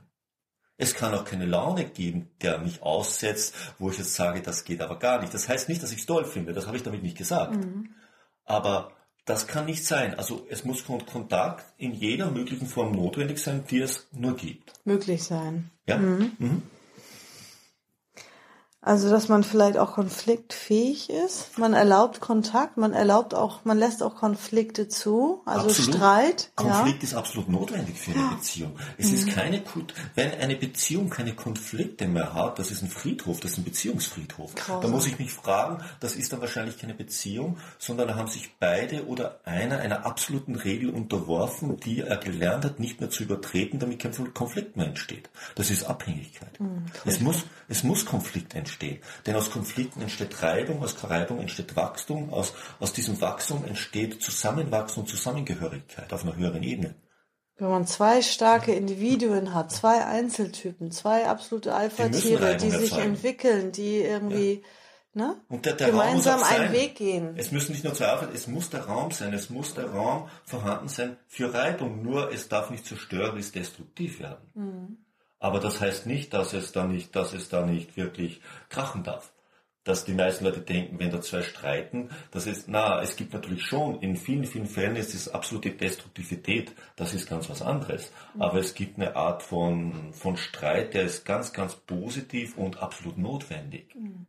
Es 0.76 0.94
kann 0.94 1.14
auch 1.14 1.24
keine 1.24 1.46
Laune 1.46 1.86
geben, 1.86 2.30
der 2.42 2.58
mich 2.58 2.82
aussetzt, 2.82 3.54
wo 3.78 3.90
ich 3.90 3.98
jetzt 3.98 4.14
sage, 4.14 4.42
das 4.42 4.64
geht 4.64 4.82
aber 4.82 4.98
gar 4.98 5.20
nicht. 5.20 5.32
Das 5.32 5.48
heißt 5.48 5.68
nicht, 5.70 5.82
dass 5.82 5.92
ich 5.92 6.00
es 6.00 6.06
toll 6.06 6.26
finde, 6.26 6.52
das 6.52 6.66
habe 6.66 6.76
ich 6.76 6.82
damit 6.82 7.02
nicht 7.02 7.16
gesagt. 7.16 7.54
Mhm. 7.54 7.94
Aber 8.44 8.92
das 9.24 9.46
kann 9.46 9.66
nicht 9.66 9.84
sein. 9.84 10.14
Also 10.14 10.46
es 10.50 10.64
muss 10.64 10.84
Kontakt 10.84 11.64
in 11.78 11.92
jeder 11.92 12.30
möglichen 12.30 12.66
Form 12.66 12.92
notwendig 12.92 13.38
sein, 13.38 13.64
die 13.70 13.80
es 13.80 14.08
nur 14.12 14.36
gibt. 14.36 14.72
Möglich 14.84 15.22
sein. 15.22 15.70
Ja. 15.86 15.98
Mhm. 15.98 16.32
Mhm. 16.38 16.62
Also, 18.84 19.10
dass 19.10 19.28
man 19.28 19.44
vielleicht 19.44 19.78
auch 19.78 19.92
konfliktfähig 19.92 21.08
ist. 21.08 21.56
Man 21.56 21.72
erlaubt 21.72 22.18
Kontakt, 22.18 22.76
man 22.76 22.92
erlaubt 22.92 23.32
auch, 23.32 23.64
man 23.64 23.78
lässt 23.78 24.02
auch 24.02 24.16
Konflikte 24.16 24.88
zu, 24.88 25.40
also 25.44 25.68
absolut. 25.68 25.94
Streit. 25.94 26.50
Konflikt 26.56 27.00
ja. 27.04 27.08
ist 27.08 27.14
absolut 27.14 27.48
notwendig 27.48 27.96
für 27.96 28.10
eine 28.10 28.34
Beziehung. 28.34 28.72
Es 28.98 29.06
mhm. 29.06 29.14
ist 29.14 29.28
keine, 29.28 29.62
wenn 30.16 30.32
eine 30.32 30.56
Beziehung 30.56 31.10
keine 31.10 31.32
Konflikte 31.32 32.08
mehr 32.08 32.34
hat, 32.34 32.58
das 32.58 32.72
ist 32.72 32.82
ein 32.82 32.88
Friedhof, 32.88 33.38
das 33.38 33.52
ist 33.52 33.58
ein 33.58 33.64
Beziehungsfriedhof. 33.64 34.52
Grausam. 34.56 34.82
Da 34.82 34.88
muss 34.88 35.06
ich 35.06 35.16
mich 35.16 35.30
fragen, 35.30 35.84
das 36.00 36.16
ist 36.16 36.32
dann 36.32 36.40
wahrscheinlich 36.40 36.76
keine 36.76 36.94
Beziehung, 36.94 37.58
sondern 37.78 38.08
da 38.08 38.16
haben 38.16 38.26
sich 38.26 38.56
beide 38.58 39.06
oder 39.06 39.38
einer 39.44 39.78
einer 39.78 40.04
absoluten 40.06 40.56
Regel 40.56 40.90
unterworfen, 40.90 41.76
die 41.76 42.00
er 42.00 42.16
gelernt 42.16 42.64
hat, 42.64 42.80
nicht 42.80 42.98
mehr 42.98 43.10
zu 43.10 43.22
übertreten, 43.22 43.78
damit 43.78 44.00
kein 44.00 44.34
Konflikt 44.34 44.76
mehr 44.76 44.86
entsteht. 44.88 45.30
Das 45.54 45.70
ist 45.70 45.84
Abhängigkeit. 45.84 46.58
Mhm, 46.58 46.86
es 47.04 47.20
muss, 47.20 47.44
es 47.68 47.84
muss 47.84 48.04
Konflikt 48.04 48.56
entstehen 48.56 48.71
entstehen. 48.72 48.98
Denn 49.26 49.36
aus 49.36 49.50
Konflikten 49.50 50.02
entsteht 50.02 50.42
Reibung, 50.42 50.82
aus 50.82 50.96
Reibung 51.08 51.40
entsteht 51.40 51.76
Wachstum, 51.76 52.32
aus, 52.32 52.54
aus 52.80 52.92
diesem 52.92 53.20
Wachstum 53.20 53.64
entsteht 53.64 54.22
Zusammenwachsen 54.22 55.02
und 55.02 55.08
Zusammengehörigkeit 55.08 56.12
auf 56.12 56.22
einer 56.22 56.36
höheren 56.36 56.62
Ebene. 56.62 56.94
Wenn 57.56 57.68
man 57.68 57.86
zwei 57.86 58.22
starke 58.22 58.72
Individuen 58.72 59.54
hat, 59.54 59.70
zwei 59.70 60.04
Einzeltypen, 60.04 60.90
zwei 60.90 61.28
absolute 61.28 61.74
Alpha-Tiere, 61.74 62.56
die, 62.56 62.70
die 62.70 62.70
sich 62.70 62.96
entwickeln, 62.96 63.72
die 63.72 63.98
irgendwie 63.98 64.62
ja. 65.14 65.26
ne, 65.26 65.36
und 65.48 65.66
der, 65.66 65.74
der 65.74 65.90
gemeinsam 65.90 66.42
einen 66.42 66.72
Weg 66.72 66.96
gehen. 66.96 67.34
Es 67.36 67.52
müssen 67.52 67.72
nicht 67.72 67.84
nur 67.84 67.94
zwei 67.94 68.06
Alpha, 68.06 68.28
es 68.32 68.46
muss 68.46 68.70
der 68.70 68.86
Raum 68.86 69.10
sein, 69.10 69.32
es 69.34 69.50
muss 69.50 69.74
der 69.74 69.90
Raum 69.90 70.28
vorhanden 70.44 70.88
sein 70.88 71.18
für 71.28 71.52
Reibung, 71.52 72.02
nur 72.02 72.32
es 72.32 72.48
darf 72.48 72.70
nicht 72.70 72.86
zerstörerisch 72.86 73.52
destruktiv 73.52 74.18
werden. 74.18 74.50
Mhm. 74.54 74.98
Aber 75.42 75.58
das 75.58 75.80
heißt 75.80 76.06
nicht, 76.06 76.32
dass 76.34 76.52
es 76.52 76.70
da 76.70 76.84
nicht, 76.84 77.16
dass 77.16 77.32
es 77.32 77.48
da 77.48 77.66
nicht 77.66 77.96
wirklich 77.96 78.40
krachen 78.68 79.02
darf. 79.02 79.32
Dass 79.82 80.04
die 80.04 80.14
meisten 80.14 80.44
Leute 80.44 80.60
denken, 80.60 81.00
wenn 81.00 81.10
da 81.10 81.20
zwei 81.20 81.42
streiten, 81.42 82.10
das 82.30 82.46
ist, 82.46 82.68
na, 82.68 83.02
es 83.02 83.16
gibt 83.16 83.32
natürlich 83.32 83.64
schon, 83.64 84.00
in 84.02 84.14
vielen, 84.14 84.44
vielen 84.44 84.68
Fällen 84.68 84.94
ist 84.94 85.14
es 85.14 85.28
absolute 85.28 85.72
Destruktivität, 85.72 86.72
das 86.94 87.12
ist 87.12 87.28
ganz 87.28 87.50
was 87.50 87.60
anderes. 87.60 88.12
Aber 88.38 88.60
es 88.60 88.74
gibt 88.74 88.98
eine 88.98 89.16
Art 89.16 89.42
von, 89.42 90.12
von 90.12 90.36
Streit, 90.36 90.94
der 90.94 91.02
ist 91.02 91.24
ganz, 91.24 91.52
ganz 91.52 91.74
positiv 91.74 92.56
und 92.56 92.80
absolut 92.80 93.18
notwendig. 93.18 93.96
Mhm. 93.96 94.28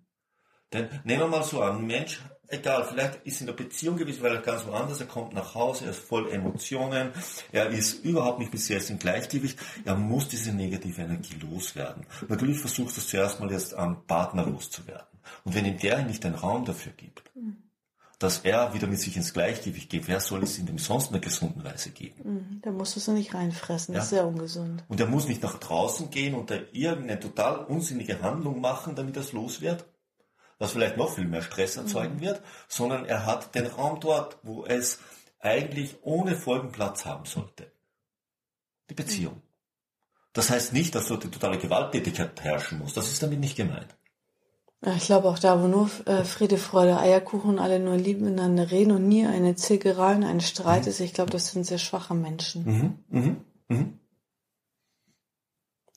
Denn 0.73 0.89
nehmen 1.03 1.21
wir 1.21 1.27
mal 1.27 1.43
so 1.43 1.61
an, 1.61 1.77
ein 1.77 1.85
Mensch, 1.85 2.21
egal, 2.53 2.85
vielleicht 2.85 3.25
ist 3.25 3.41
in 3.41 3.47
der 3.47 3.53
Beziehung 3.53 3.97
gewesen, 3.97 4.21
weil 4.23 4.35
er 4.35 4.41
ganz 4.41 4.65
woanders, 4.65 4.99
er 4.99 5.07
kommt 5.07 5.33
nach 5.33 5.55
Hause, 5.55 5.85
er 5.85 5.91
ist 5.91 5.99
voll 5.99 6.31
Emotionen, 6.31 7.09
er 7.51 7.69
ist 7.69 8.03
überhaupt 8.05 8.39
nicht 8.39 8.51
bis 8.51 8.69
jetzt 8.69 8.89
im 8.89 8.99
Gleichgewicht, 8.99 9.59
er 9.85 9.95
muss 9.95 10.27
diese 10.27 10.53
negative 10.53 11.01
Energie 11.01 11.35
loswerden. 11.41 12.05
Natürlich 12.27 12.59
versuchst 12.59 12.97
du 12.97 13.01
es 13.01 13.07
zuerst 13.07 13.39
mal 13.39 13.51
jetzt 13.51 13.73
am 13.73 14.05
Partner 14.05 14.45
loszuwerden. 14.45 15.07
Und 15.43 15.55
wenn 15.55 15.65
ihm 15.65 15.77
der 15.77 16.03
nicht 16.03 16.23
den 16.23 16.35
Raum 16.35 16.65
dafür 16.65 16.91
gibt, 16.93 17.23
dass 18.19 18.39
er 18.39 18.73
wieder 18.73 18.87
mit 18.87 18.99
sich 18.99 19.17
ins 19.17 19.33
Gleichgewicht 19.33 19.89
geht, 19.89 20.07
wer 20.07 20.21
soll 20.21 20.43
es 20.43 20.57
ihm 20.57 20.65
denn 20.65 20.77
sonst 20.77 21.07
in 21.07 21.15
einer 21.15 21.21
gesunden 21.21 21.63
Weise 21.63 21.89
geben? 21.89 22.15
Mhm, 22.23 22.61
da 22.61 22.71
musst 22.71 22.95
du 22.95 22.99
es 22.99 23.07
nicht 23.09 23.33
reinfressen, 23.33 23.93
das 23.93 24.05
ist 24.05 24.09
sehr 24.11 24.25
ungesund. 24.25 24.83
Und 24.87 24.99
er 24.99 25.07
muss 25.07 25.27
nicht 25.27 25.43
nach 25.43 25.59
draußen 25.59 26.09
gehen 26.09 26.33
und 26.33 26.49
da 26.49 26.55
irgendeine 26.71 27.19
total 27.19 27.65
unsinnige 27.65 28.21
Handlung 28.21 28.61
machen, 28.61 28.95
damit 28.95 29.17
er 29.17 29.23
es 29.23 29.33
los 29.33 29.59
wird, 29.59 29.85
was 30.63 30.71
vielleicht 30.71 30.95
noch 30.95 31.13
viel 31.13 31.27
mehr 31.27 31.41
Stress 31.41 31.75
erzeugen 31.75 32.15
mhm. 32.15 32.21
wird, 32.21 32.41
sondern 32.69 33.03
er 33.05 33.25
hat 33.25 33.53
den 33.53 33.67
Raum 33.67 33.99
dort, 33.99 34.37
wo 34.43 34.65
es 34.65 34.99
eigentlich 35.41 35.97
ohne 36.03 36.37
Folgen 36.37 36.71
Platz 36.71 37.05
haben 37.05 37.25
sollte. 37.25 37.69
Die 38.89 38.93
Beziehung. 38.93 39.41
Das 40.31 40.49
heißt 40.49 40.71
nicht, 40.71 40.95
dass 40.95 41.07
dort 41.07 41.25
die 41.25 41.31
totale 41.31 41.57
Gewalttätigkeit 41.57 42.41
herrschen 42.41 42.79
muss. 42.79 42.93
Das 42.93 43.09
ist 43.09 43.21
damit 43.21 43.41
nicht 43.41 43.57
gemeint. 43.57 43.93
ich 44.95 45.05
glaube 45.05 45.27
auch 45.27 45.37
da, 45.37 45.61
wo 45.61 45.67
nur 45.67 45.89
äh, 46.05 46.23
Friede, 46.23 46.57
Freude, 46.57 46.97
Eierkuchen 46.97 47.59
alle 47.59 47.81
nur 47.81 47.97
lieb 47.97 48.21
miteinander 48.21 48.71
reden 48.71 48.91
und 48.91 49.09
nie 49.09 49.25
eine 49.25 49.55
Zickerei 49.55 50.15
ein 50.15 50.39
Streit 50.39 50.83
mhm. 50.83 50.87
ist, 50.87 51.01
ich 51.01 51.13
glaube, 51.13 51.31
das 51.31 51.51
sind 51.51 51.65
sehr 51.65 51.77
schwache 51.77 52.13
Menschen. 52.13 52.63
Mhm. 52.63 52.99
Mhm. 53.09 53.37
Mhm. 53.67 53.99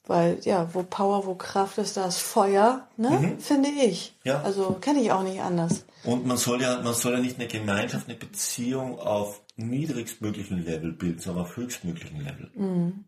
Weil 0.07 0.39
ja, 0.43 0.73
wo 0.73 0.85
Power, 0.85 1.27
wo 1.27 1.35
Kraft 1.35 1.79
ist, 1.79 1.97
da 1.97 2.07
ist 2.07 2.19
Feuer, 2.19 2.87
ne? 2.97 3.11
Mhm. 3.11 3.41
Finde 3.41 3.69
ich. 3.69 4.15
Ja. 4.25 4.41
Also 4.43 4.77
kenne 4.81 5.01
ich 5.01 5.11
auch 5.11 5.25
nicht 5.25 5.41
anders. 5.41 5.85
Und 6.05 6.27
man 6.27 6.37
soll 6.37 6.63
ja, 6.63 6.81
man 6.81 6.95
soll 6.95 7.15
ja 7.15 7.19
nicht 7.19 7.39
eine 7.39 7.49
Gemeinschaft, 7.49 8.09
eine 8.09 8.17
Beziehung 8.17 8.99
auf 9.01 9.43
niedrigstmöglichen 9.57 10.65
Level 10.65 10.93
bilden, 10.93 11.19
sondern 11.19 11.45
auf 11.45 11.57
höchstmöglichen 11.57 12.21
Level. 12.21 12.51
Mhm. 12.55 13.05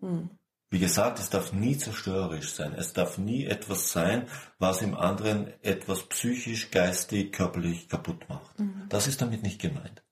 Mhm. 0.00 0.30
Wie 0.70 0.78
gesagt, 0.78 1.18
es 1.18 1.30
darf 1.30 1.52
nie 1.52 1.76
zerstörerisch 1.76 2.52
sein. 2.52 2.74
Es 2.76 2.92
darf 2.92 3.18
nie 3.18 3.44
etwas 3.44 3.90
sein, 3.90 4.26
was 4.58 4.82
im 4.82 4.94
anderen 4.94 5.52
etwas 5.62 6.04
psychisch, 6.04 6.70
geistig, 6.70 7.32
körperlich 7.32 7.88
kaputt 7.88 8.28
macht. 8.28 8.58
Mhm. 8.58 8.86
Das 8.88 9.08
ist 9.08 9.20
damit 9.20 9.42
nicht 9.42 9.60
gemeint. 9.60 10.02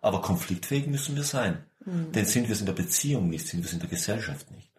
Aber 0.00 0.22
konfliktfähig 0.22 0.86
müssen 0.86 1.16
wir 1.16 1.24
sein. 1.24 1.64
Mhm. 1.84 2.12
Denn 2.12 2.26
sind 2.26 2.48
wir 2.48 2.54
es 2.54 2.60
in 2.60 2.66
der 2.66 2.72
Beziehung 2.72 3.28
nicht, 3.28 3.46
sind 3.46 3.60
wir 3.60 3.66
es 3.66 3.72
in 3.72 3.80
der 3.80 3.88
Gesellschaft 3.88 4.50
nicht. 4.50 4.70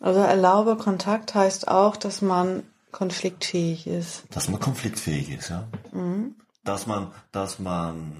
Also 0.00 0.20
erlaube 0.20 0.76
Kontakt 0.76 1.34
heißt 1.34 1.68
auch, 1.68 1.96
dass 1.96 2.20
man 2.20 2.64
konfliktfähig 2.90 3.86
ist. 3.86 4.24
Dass 4.30 4.48
man 4.48 4.60
konfliktfähig 4.60 5.30
ist, 5.30 5.50
ja. 5.50 5.68
Mhm. 5.92 6.36
Dass 6.64 6.86
man, 6.86 7.12
dass 7.32 7.58
man 7.58 8.12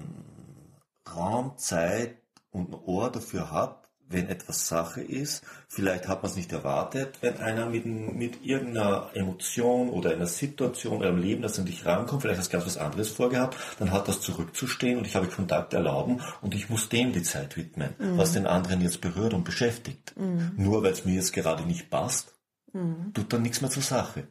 Raum, 1.15 1.57
Zeit 1.57 2.17
und 2.51 2.69
ein 2.69 2.73
Ohr 2.73 3.11
dafür 3.11 3.51
hat, 3.51 3.84
wenn 4.07 4.29
etwas 4.29 4.67
Sache 4.67 5.01
ist, 5.01 5.43
vielleicht 5.67 6.07
hat 6.07 6.21
man 6.21 6.31
es 6.31 6.37
nicht 6.37 6.51
erwartet, 6.51 7.17
wenn 7.21 7.37
einer 7.37 7.65
mit, 7.67 7.85
mit 7.85 8.45
irgendeiner 8.45 9.09
Emotion 9.13 9.89
oder 9.89 10.11
einer 10.11 10.27
Situation 10.27 10.97
oder 10.97 11.09
einem 11.09 11.17
Leben, 11.17 11.41
das 11.41 11.57
an 11.57 11.65
dich 11.65 11.85
rankommt, 11.85 12.21
vielleicht 12.21 12.39
hast 12.39 12.49
du 12.49 12.53
ganz 12.53 12.65
was 12.65 12.77
anderes 12.77 13.09
vorgehabt, 13.09 13.57
dann 13.79 13.91
hat 13.91 14.07
das 14.07 14.21
zurückzustehen 14.21 14.97
und 14.97 15.07
ich 15.07 15.15
habe 15.15 15.27
Kontakt 15.27 15.73
erlauben 15.73 16.21
und 16.41 16.53
ich 16.53 16.69
muss 16.69 16.89
dem 16.89 17.13
die 17.13 17.23
Zeit 17.23 17.57
widmen, 17.57 17.95
mhm. 17.97 18.17
was 18.17 18.33
den 18.33 18.45
anderen 18.45 18.81
jetzt 18.81 19.01
berührt 19.01 19.33
und 19.33 19.43
beschäftigt. 19.43 20.13
Mhm. 20.17 20.51
Nur 20.55 20.83
weil 20.83 20.91
es 20.91 21.05
mir 21.05 21.15
jetzt 21.15 21.33
gerade 21.33 21.63
nicht 21.63 21.89
passt, 21.89 22.35
mhm. 22.73 23.11
tut 23.13 23.33
dann 23.33 23.41
nichts 23.41 23.61
mehr 23.61 23.71
zur 23.71 23.83
Sache. 23.83 24.27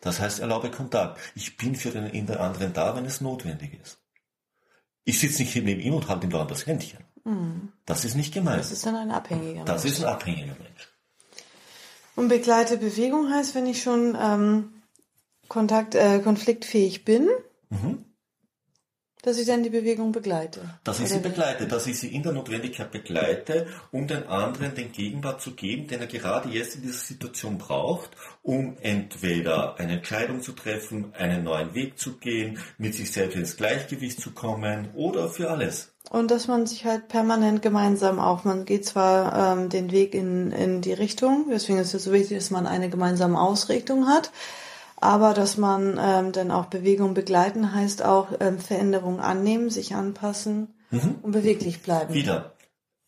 Das 0.00 0.20
heißt, 0.20 0.40
erlaube 0.40 0.70
Kontakt. 0.70 1.18
Ich 1.34 1.56
bin 1.56 1.74
für 1.74 1.90
den 1.90 2.30
anderen 2.30 2.72
da, 2.72 2.96
wenn 2.96 3.04
es 3.04 3.20
notwendig 3.20 3.78
ist. 3.80 4.02
Ich 5.04 5.18
sitze 5.18 5.42
nicht 5.42 5.54
neben 5.56 5.80
ihm 5.80 5.94
und 5.94 6.08
halte 6.08 6.26
ihm 6.26 6.30
dauernd 6.30 6.50
das 6.50 6.66
Händchen. 6.66 7.04
Das 7.86 8.04
ist 8.04 8.14
nicht 8.16 8.32
gemeint. 8.34 8.60
Das 8.60 8.72
ist 8.72 8.84
dann 8.86 8.96
ein 8.96 9.10
abhängiger 9.10 9.64
Das 9.64 9.84
Mensch. 9.84 9.94
ist 9.98 10.04
ein 10.04 10.08
abhängiger 10.12 10.56
Mensch. 10.58 10.88
Und 12.16 12.28
begleite 12.28 12.76
Bewegung 12.76 13.30
heißt, 13.32 13.54
wenn 13.54 13.66
ich 13.66 13.82
schon 13.82 14.16
ähm, 14.20 14.72
Kontakt, 15.48 15.94
äh, 15.94 16.18
konfliktfähig 16.20 17.04
bin, 17.04 17.28
dass 19.22 19.38
ich 19.38 19.46
dann 19.46 19.62
die 19.62 19.70
Bewegung 19.70 20.12
begleite. 20.12 20.60
Dass 20.84 21.00
ich 21.00 21.08
sie 21.08 21.18
begleite, 21.18 21.66
dass 21.66 21.86
ich 21.86 21.98
sie 21.98 22.14
in 22.14 22.22
der 22.22 22.32
Notwendigkeit 22.32 22.90
begleite, 22.90 23.66
um 23.92 24.06
den 24.06 24.26
anderen 24.26 24.74
den 24.74 24.92
Gegenwart 24.92 25.40
zu 25.40 25.52
geben, 25.52 25.86
den 25.88 26.00
er 26.00 26.06
gerade 26.06 26.48
jetzt 26.48 26.76
in 26.76 26.82
dieser 26.82 26.98
Situation 26.98 27.58
braucht, 27.58 28.10
um 28.42 28.76
entweder 28.80 29.78
eine 29.78 29.94
Entscheidung 29.94 30.42
zu 30.42 30.52
treffen, 30.52 31.12
einen 31.14 31.44
neuen 31.44 31.74
Weg 31.74 31.98
zu 31.98 32.18
gehen, 32.18 32.58
mit 32.78 32.94
sich 32.94 33.12
selbst 33.12 33.36
ins 33.36 33.56
Gleichgewicht 33.56 34.20
zu 34.20 34.32
kommen 34.32 34.90
oder 34.94 35.28
für 35.28 35.50
alles. 35.50 35.92
Und 36.08 36.30
dass 36.30 36.48
man 36.48 36.66
sich 36.66 36.84
halt 36.86 37.08
permanent 37.08 37.62
gemeinsam 37.62 38.18
auch, 38.18 38.44
man 38.44 38.64
geht 38.64 38.84
zwar 38.84 39.56
ähm, 39.58 39.68
den 39.68 39.92
Weg 39.92 40.14
in, 40.14 40.50
in 40.50 40.80
die 40.80 40.92
Richtung, 40.92 41.46
deswegen 41.50 41.78
ist 41.78 41.94
es 41.94 42.04
so 42.04 42.12
wichtig, 42.12 42.38
dass 42.38 42.50
man 42.50 42.66
eine 42.66 42.88
gemeinsame 42.88 43.40
Ausrichtung 43.40 44.08
hat, 44.08 44.32
aber 45.00 45.34
dass 45.34 45.56
man 45.56 45.98
ähm, 46.00 46.32
dann 46.32 46.50
auch 46.50 46.66
Bewegung 46.66 47.14
begleiten 47.14 47.74
heißt 47.74 48.04
auch 48.04 48.28
ähm, 48.40 48.58
Veränderungen 48.58 49.20
annehmen, 49.20 49.70
sich 49.70 49.94
anpassen 49.94 50.74
und 51.22 51.32
beweglich 51.32 51.82
bleiben. 51.82 52.12
Wieder. 52.12 52.54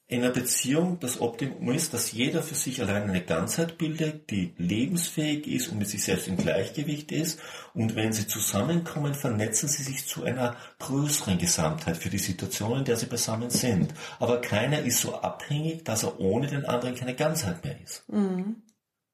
In 0.09 0.23
einer 0.23 0.33
Beziehung 0.33 0.99
das 1.01 1.23
Optimum 1.23 1.71
ist, 1.71 1.95
dass 1.95 2.13
jeder 2.13 2.43
für 2.43 2.55
sich 2.55 2.83
allein 2.83 3.05
eine 3.05 3.23
Ganzheit 3.23 3.79
bildet, 3.79 4.31
die 4.31 4.53
lebensfähig 4.59 5.47
ist 5.47 5.69
und 5.69 5.79
mit 5.79 5.89
sich 5.89 6.05
selbst 6.05 6.29
im 6.29 6.37
Gleichgewicht 6.37 7.11
ist. 7.13 7.41
Und 7.73 7.97
wenn 7.97 8.13
sie 8.13 8.27
zusammenkommen, 8.27 9.15
vernetzen 9.15 9.71
sie 9.71 9.83
sich 9.83 10.07
zu 10.07 10.23
einer 10.25 10.57
größeren 10.81 11.39
Gesamtheit 11.39 11.97
für 11.97 12.11
die 12.11 12.19
Situation, 12.19 12.81
in 12.81 12.85
der 12.85 12.99
sie 12.99 13.07
beisammen 13.07 13.49
sind. 13.49 13.95
Aber 14.19 14.43
keiner 14.43 14.81
ist 14.81 15.01
so 15.01 15.15
abhängig, 15.15 15.85
dass 15.87 16.03
er 16.03 16.21
ohne 16.21 16.47
den 16.47 16.67
anderen 16.67 16.95
keine 16.95 17.15
Ganzheit 17.15 17.65
mehr 17.65 17.81
ist. 17.83 18.05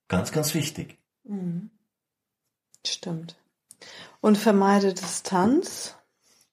Ganz, 0.09 0.33
ganz 0.33 0.53
wichtig. 0.55 0.99
Stimmt. 2.87 3.37
Und 4.21 4.37
vermeide 4.39 4.95
Distanz 4.95 5.95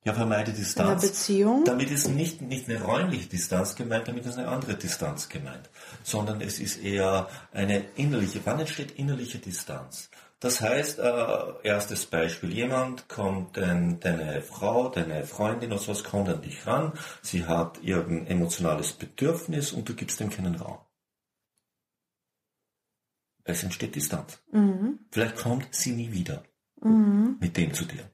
Ja, 0.03 0.13
vermeide 0.13 0.51
in 0.51 0.57
der 0.57 0.63
Distanz. 0.65 1.01
Beziehung. 1.01 1.63
Damit 1.65 1.89
ist 1.89 2.07
nicht, 2.07 2.41
nicht 2.41 2.69
eine 2.69 2.81
räumliche 2.81 3.27
Distanz 3.27 3.75
gemeint, 3.75 4.07
damit 4.07 4.25
ist 4.25 4.37
eine 4.37 4.47
andere 4.47 4.75
Distanz 4.75 5.29
gemeint, 5.29 5.69
sondern 6.03 6.41
es 6.41 6.59
ist 6.59 6.77
eher 6.77 7.27
eine 7.51 7.85
innerliche. 7.95 8.41
Wann 8.45 8.59
entsteht 8.59 8.91
innerliche 8.91 9.39
Distanz? 9.39 10.09
Das 10.39 10.61
heißt, 10.61 10.99
äh, 10.99 11.37
erstes 11.63 12.05
Beispiel, 12.05 12.53
jemand 12.53 13.09
kommt, 13.09 13.57
dein, 13.57 13.99
deine 13.99 14.43
Frau, 14.43 14.89
deine 14.89 15.25
Freundin 15.25 15.71
oder 15.71 15.81
sowas 15.81 16.03
kommt 16.03 16.29
an 16.29 16.41
dich 16.41 16.67
ran, 16.67 16.93
sie 17.23 17.45
hat 17.45 17.79
irgendein 17.81 18.27
emotionales 18.27 18.93
Bedürfnis 18.93 19.71
und 19.71 19.89
du 19.89 19.95
gibst 19.95 20.19
dem 20.19 20.29
keinen 20.29 20.55
Raum. 20.55 20.77
Es 23.45 23.63
entsteht 23.63 23.95
Distanz. 23.95 24.39
Vielleicht 25.11 25.37
kommt 25.37 25.67
sie 25.71 25.91
nie 25.91 26.11
wieder 26.11 26.43
mit 27.39 27.55
dem 27.55 27.73
zu 27.73 27.85
dir. 27.85 28.09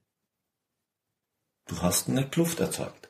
Du 1.68 1.82
hast 1.82 2.10
eine 2.10 2.28
Kluft 2.30 2.60
erzeugt. 2.60 3.10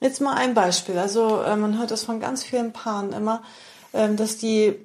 Jetzt 0.00 0.20
mal 0.20 0.34
ein 0.34 0.54
Beispiel. 0.54 0.98
Also 0.98 1.42
äh, 1.42 1.56
man 1.56 1.78
hört 1.78 1.90
das 1.90 2.04
von 2.04 2.20
ganz 2.20 2.44
vielen 2.44 2.72
Paaren 2.72 3.12
immer, 3.12 3.42
ähm, 3.92 4.16
dass 4.16 4.36
die 4.36 4.84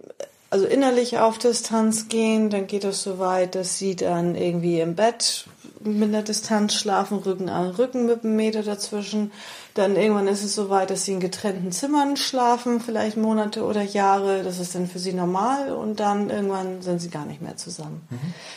also 0.50 0.68
innerlich 0.68 1.18
auf 1.18 1.40
Distanz 1.40 2.10
gehen, 2.10 2.52
dann 2.52 2.68
geht 2.68 2.84
es 2.84 3.02
so 3.02 3.18
weit, 3.18 3.56
dass 3.56 3.80
sie 3.80 3.96
dann 3.96 4.36
irgendwie 4.36 4.80
im 4.80 4.96
Bett 4.96 5.48
mit 5.80 6.10
einer 6.10 6.22
Distanz 6.22 6.76
schlafen, 6.76 7.18
Rücken 7.18 7.50
an 7.50 7.72
Rücken 7.72 8.06
mit 8.06 8.24
einem 8.24 8.36
Meter 8.36 8.62
dazwischen. 8.62 9.32
Dann 9.74 9.96
irgendwann 9.96 10.28
ist 10.28 10.44
es 10.44 10.54
so 10.54 10.70
weit, 10.70 10.92
dass 10.92 11.06
sie 11.06 11.14
in 11.14 11.20
getrennten 11.20 11.72
Zimmern 11.72 12.16
schlafen, 12.16 12.80
vielleicht 12.80 13.18
Monate 13.18 13.64
oder 13.64 13.82
Jahre. 13.82 14.44
Das 14.44 14.60
ist 14.60 14.76
dann 14.76 14.88
für 14.88 15.00
sie 15.00 15.14
normal 15.14 15.72
und 15.72 16.00
dann 16.00 16.30
irgendwann 16.30 16.84
sind 16.84 17.02
sie 17.02 17.10
gar 17.10 17.26
nicht 17.26 17.42
mehr 17.42 17.58
zusammen. 17.58 18.08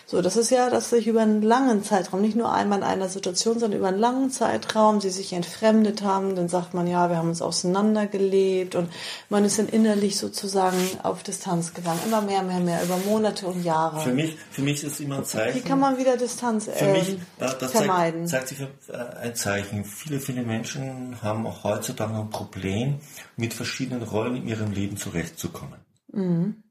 So, 0.04 0.20
das 0.20 0.36
ist 0.36 0.50
ja, 0.50 0.68
dass 0.68 0.90
sich 0.90 1.06
über 1.06 1.22
einen 1.22 1.40
langen 1.40 1.82
Zeitraum, 1.82 2.20
nicht 2.20 2.36
nur 2.36 2.52
einmal 2.52 2.78
in 2.78 2.84
einer 2.84 3.08
Situation, 3.08 3.58
sondern 3.58 3.78
über 3.78 3.88
einen 3.88 3.98
langen 3.98 4.30
Zeitraum, 4.30 5.00
sie 5.00 5.08
sich 5.08 5.32
entfremdet 5.32 6.02
haben. 6.02 6.36
Dann 6.36 6.48
sagt 6.48 6.74
man, 6.74 6.86
ja, 6.86 7.08
wir 7.08 7.16
haben 7.16 7.30
uns 7.30 7.40
auseinandergelebt 7.40 8.74
und 8.74 8.90
man 9.30 9.44
ist 9.46 9.58
dann 9.58 9.68
innerlich 9.68 10.18
sozusagen 10.18 10.76
auf 11.02 11.22
Distanz 11.22 11.72
gegangen. 11.72 12.00
Immer 12.06 12.20
mehr, 12.20 12.42
mehr, 12.42 12.60
mehr, 12.60 12.82
über 12.82 12.98
Monate 13.06 13.46
und 13.46 13.64
Jahre. 13.64 14.00
Für 14.00 14.12
mich, 14.12 14.36
für 14.50 14.62
mich 14.62 14.84
ist 14.84 14.92
es 14.92 15.00
immer 15.00 15.18
ein 15.18 15.24
Zeichen. 15.24 15.56
Wie 15.56 15.66
kann 15.66 15.80
man 15.80 15.96
wieder 15.96 16.18
Distanz 16.18 16.68
für 16.72 16.92
mich, 16.92 17.08
ähm, 17.10 17.20
da, 17.38 17.54
das 17.54 17.72
vermeiden? 17.72 18.26
zeigt, 18.26 18.48
zeigt 18.48 18.60
sich 18.60 18.94
äh, 18.94 19.22
ein 19.22 19.34
Zeichen. 19.34 19.84
Viele, 19.84 20.20
viele 20.20 20.42
Menschen 20.42 21.05
haben 21.22 21.46
auch 21.46 21.64
heutzutage 21.64 22.14
ein 22.14 22.30
Problem, 22.30 22.98
mit 23.36 23.54
verschiedenen 23.54 24.02
Rollen 24.02 24.36
in 24.36 24.48
ihrem 24.48 24.72
Leben 24.72 24.96
zurechtzukommen. 24.96 25.80
Mhm. 26.12 26.62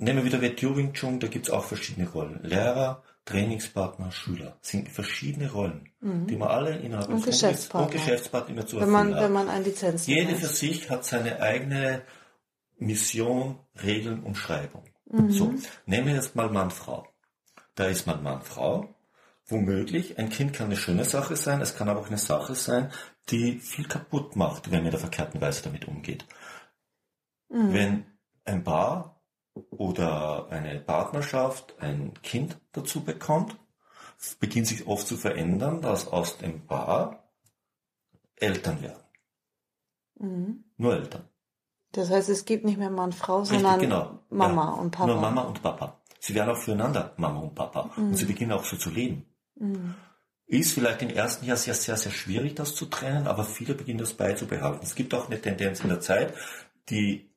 Nehmen 0.00 0.18
wir 0.18 0.24
wieder 0.24 0.40
Wetio 0.40 0.76
Wing 0.76 0.92
Chun, 0.92 1.18
da 1.18 1.26
gibt 1.26 1.46
es 1.48 1.52
auch 1.52 1.64
verschiedene 1.64 2.08
Rollen. 2.08 2.40
Lehrer, 2.44 3.02
Trainingspartner, 3.24 4.12
Schüler. 4.12 4.56
Das 4.60 4.70
sind 4.70 4.88
verschiedene 4.88 5.50
Rollen, 5.50 5.88
die 6.00 6.36
man 6.36 6.48
alle 6.48 6.76
innerhalb 6.78 7.08
Mhm. 7.08 7.16
Und 7.16 7.24
Geschäftspartner. 7.26 7.86
und 7.86 7.92
Geschäftspartner 7.92 8.54
immer 8.54 8.66
zu 8.66 8.80
wenn 8.80 8.88
man, 8.90 9.08
erfüllen 9.12 9.32
wenn 9.32 9.38
hat. 9.38 9.46
man 9.46 9.54
ein 9.54 9.64
Lizenz 9.64 10.06
Jede 10.06 10.32
hat. 10.32 10.38
für 10.38 10.46
sich 10.46 10.88
hat 10.88 11.04
seine 11.04 11.40
eigene 11.40 12.02
Mission, 12.78 13.58
Regeln 13.82 14.22
und 14.22 14.36
Schreibung. 14.36 14.84
Mhm. 15.10 15.30
So, 15.30 15.52
nehmen 15.86 16.06
wir 16.06 16.14
jetzt 16.14 16.36
mal 16.36 16.48
Mann, 16.48 16.70
Frau. 16.70 17.06
Da 17.74 17.86
ist 17.86 18.06
man 18.06 18.22
Mann, 18.22 18.42
Frau. 18.42 18.94
Womöglich, 19.48 20.18
ein 20.18 20.28
Kind 20.28 20.52
kann 20.52 20.66
eine 20.66 20.76
schöne 20.76 21.04
Sache 21.04 21.34
sein, 21.34 21.62
es 21.62 21.74
kann 21.74 21.88
aber 21.88 22.00
auch 22.00 22.08
eine 22.08 22.18
Sache 22.18 22.54
sein, 22.54 22.90
die 23.30 23.58
viel 23.58 23.88
kaputt 23.88 24.36
macht, 24.36 24.70
wenn 24.70 24.80
man 24.80 24.86
in 24.86 24.90
der 24.90 25.00
verkehrten 25.00 25.40
Weise 25.40 25.62
damit 25.62 25.88
umgeht. 25.88 26.26
Mhm. 27.48 27.72
Wenn 27.72 28.06
ein 28.44 28.62
Paar 28.62 29.22
oder 29.54 30.48
eine 30.50 30.80
Partnerschaft 30.80 31.74
ein 31.80 32.12
Kind 32.22 32.60
dazu 32.72 33.02
bekommt, 33.04 33.56
beginnt 34.38 34.66
sich 34.66 34.86
oft 34.86 35.06
zu 35.06 35.16
verändern, 35.16 35.80
dass 35.80 36.08
aus 36.08 36.38
dem 36.38 36.66
Paar 36.66 37.32
Eltern 38.36 38.82
werden. 38.82 39.02
Mhm. 40.18 40.64
Nur 40.76 40.94
Eltern. 40.94 41.28
Das 41.92 42.10
heißt, 42.10 42.28
es 42.28 42.44
gibt 42.44 42.64
nicht 42.66 42.78
mehr 42.78 42.90
Mann, 42.90 43.12
Frau, 43.12 43.40
Richtig, 43.40 43.60
sondern 43.60 43.80
genau. 43.80 44.18
Mama 44.28 44.64
Ja. 44.64 44.70
und 44.72 44.90
Papa. 44.90 45.06
Nur 45.06 45.20
Mama 45.20 45.40
und 45.42 45.62
Papa. 45.62 46.02
Sie 46.20 46.34
werden 46.34 46.50
auch 46.50 46.58
füreinander 46.58 47.14
Mama 47.16 47.40
und 47.40 47.54
Papa. 47.54 47.90
Und 47.96 48.14
sie 48.14 48.26
beginnen 48.26 48.52
auch 48.52 48.64
so 48.64 48.76
zu 48.76 48.90
leben. 48.90 49.24
Ist 50.46 50.72
vielleicht 50.72 51.02
im 51.02 51.10
ersten 51.10 51.44
Jahr 51.44 51.58
sehr, 51.58 51.74
sehr, 51.74 51.96
sehr 51.96 52.12
schwierig, 52.12 52.54
das 52.54 52.74
zu 52.74 52.86
trennen, 52.86 53.26
aber 53.26 53.44
viele 53.44 53.74
beginnen 53.74 53.98
das 53.98 54.14
beizubehalten. 54.14 54.80
Es 54.82 54.94
gibt 54.94 55.12
auch 55.12 55.26
eine 55.26 55.40
Tendenz 55.40 55.80
in 55.80 55.90
der 55.90 56.00
Zeit, 56.00 56.32
die 56.88 57.28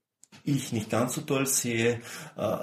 ich 0.44 0.72
nicht 0.72 0.90
ganz 0.90 1.16
so 1.16 1.22
toll 1.22 1.46
sehe. 1.46 2.00
Äh, 2.38 2.58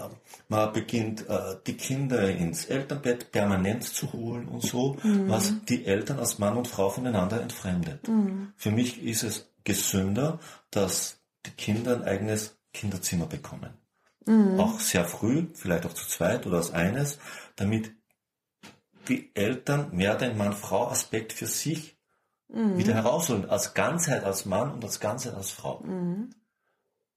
man 0.49 0.73
beginnt, 0.73 1.29
äh, 1.29 1.57
die 1.67 1.77
Kinder 1.77 2.31
ins 2.31 2.65
Elternbett 2.65 3.31
permanent 3.31 3.85
zu 3.85 4.13
holen 4.13 4.49
und 4.49 4.63
so, 4.63 4.97
was 5.03 5.53
die 5.69 5.85
Eltern 5.85 6.19
als 6.19 6.39
Mann 6.39 6.57
und 6.57 6.67
Frau 6.67 6.89
voneinander 6.89 7.43
entfremdet. 7.43 8.09
Für 8.57 8.71
mich 8.71 9.03
ist 9.03 9.23
es 9.23 9.53
gesünder, 9.65 10.41
dass 10.71 11.21
die 11.45 11.51
Kinder 11.51 11.95
ein 11.95 12.05
eigenes 12.05 12.59
Kinderzimmer 12.73 13.27
bekommen. 13.27 13.71
Auch 14.59 14.81
sehr 14.81 15.05
früh, 15.05 15.47
vielleicht 15.55 15.87
auch 15.87 15.95
zu 15.95 16.07
zweit 16.07 16.47
oder 16.47 16.59
als 16.59 16.73
eines, 16.73 17.19
damit 17.57 17.93
die 19.09 19.31
Eltern 19.35 19.89
mehr 19.93 20.15
den 20.17 20.37
Mann-Frau-Aspekt 20.37 21.33
für 21.33 21.47
sich 21.47 21.97
wieder 22.51 22.95
herausholen. 22.95 23.49
Als 23.51 23.75
Ganzheit 23.75 24.25
als 24.25 24.47
Mann 24.47 24.73
und 24.73 24.83
als 24.85 25.01
Ganzheit 25.01 25.35
als 25.35 25.51
Frau. 25.51 25.83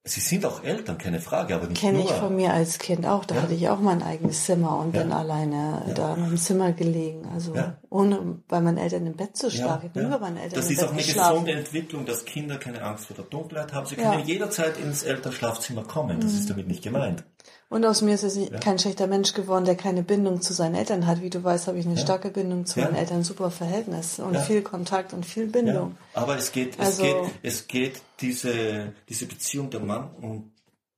Sie 0.04 0.20
sind 0.20 0.46
auch 0.48 0.64
Eltern, 0.64 0.98
keine 0.98 1.20
Frage, 1.22 1.54
aber 1.54 1.68
nicht 1.68 1.80
Kenne 1.80 2.00
nur. 2.00 2.06
ich 2.08 2.12
von 2.14 2.36
mir 2.36 2.52
als 2.52 2.80
Kind 2.80 3.06
auch. 3.06 3.24
Da 3.24 3.36
Ja. 3.36 3.42
hatte 3.44 3.54
ich 3.54 3.70
auch 3.70 3.80
mein 3.80 4.02
eigenes 4.02 4.46
Zimmer 4.46 4.80
und 4.80 4.94
bin 4.94 5.12
alleine 5.12 5.94
da 5.96 6.16
in 6.16 6.22
meinem 6.22 6.38
Zimmer 6.38 6.72
gelegen. 6.74 7.28
Also 7.32 7.54
Ja. 7.54 7.78
ohne 7.92 8.40
bei 8.48 8.60
meinen 8.62 8.80
Eltern 8.80 9.06
im 9.06 9.16
Bett 9.16 9.38
zu 9.38 9.46
Ja, 9.48 9.52
schlafen. 9.54 9.86
Ich 9.86 9.90
habe 9.92 10.00
ja. 10.02 10.06
nie 10.08 10.12
bei 10.12 10.20
meinen 10.20 10.38
Eltern 10.38 10.60
Das 10.60 10.72
ist 10.72 10.80
Bett 10.80 10.88
auch 10.90 10.94
eine 10.94 11.04
gesunde 11.04 11.52
Entwicklung, 11.52 12.06
dass 12.08 12.26
Kinder 12.26 12.58
keine 12.58 12.82
Angst 12.82 13.06
vor 13.06 13.16
der 13.16 13.26
Dunkelheit 13.26 13.74
haben. 13.74 13.86
Sie 13.86 13.96
Ja. 13.96 14.12
können 14.12 14.26
jederzeit 14.28 14.76
ins 14.80 15.04
Elternschlafzimmer 15.04 15.84
kommen. 15.84 16.20
Das 16.20 16.34
ist 16.34 16.50
damit 16.50 16.68
nicht 16.68 16.82
gemeint. 16.84 17.24
Und 17.72 17.86
aus 17.86 18.02
mir 18.02 18.14
ist 18.14 18.24
es 18.24 18.36
nicht- 18.36 18.60
kein 18.60 18.78
schlechter 18.78 19.08
Mensch 19.08 19.34
geworden, 19.34 19.64
der 19.66 19.76
keine 19.76 20.04
Bindung 20.04 20.42
zu 20.42 20.52
seinen 20.54 20.76
Eltern 20.76 21.08
hat. 21.08 21.22
Wie 21.22 21.30
du 21.30 21.42
weißt, 21.44 21.68
habe 21.68 21.80
ich 21.80 21.86
eine 21.88 21.98
starke 21.98 22.30
Bindung 22.30 22.66
zu 22.66 22.80
Ja. 22.80 22.86
meinen 22.88 22.96
Eltern, 22.98 23.24
super 23.24 23.50
Verhältnis 23.50 24.20
und 24.20 24.34
Ja. 24.34 24.42
viel 24.42 24.62
Kontakt 24.62 25.14
und 25.14 25.26
viel 25.26 25.46
Ja, 25.46 25.52
Bindung. 25.52 25.98
aber 26.14 26.36
es 26.36 26.52
geht, 26.52 26.74
es 26.78 26.86
Also- 26.86 27.04
geht, 27.04 27.16
es 27.44 27.68
geht 27.68 28.02
diese, 28.20 28.94
diese 29.08 29.26
Beziehung 29.26 29.70
der 29.70 29.80
Mann 29.80 30.10
und 30.22 30.52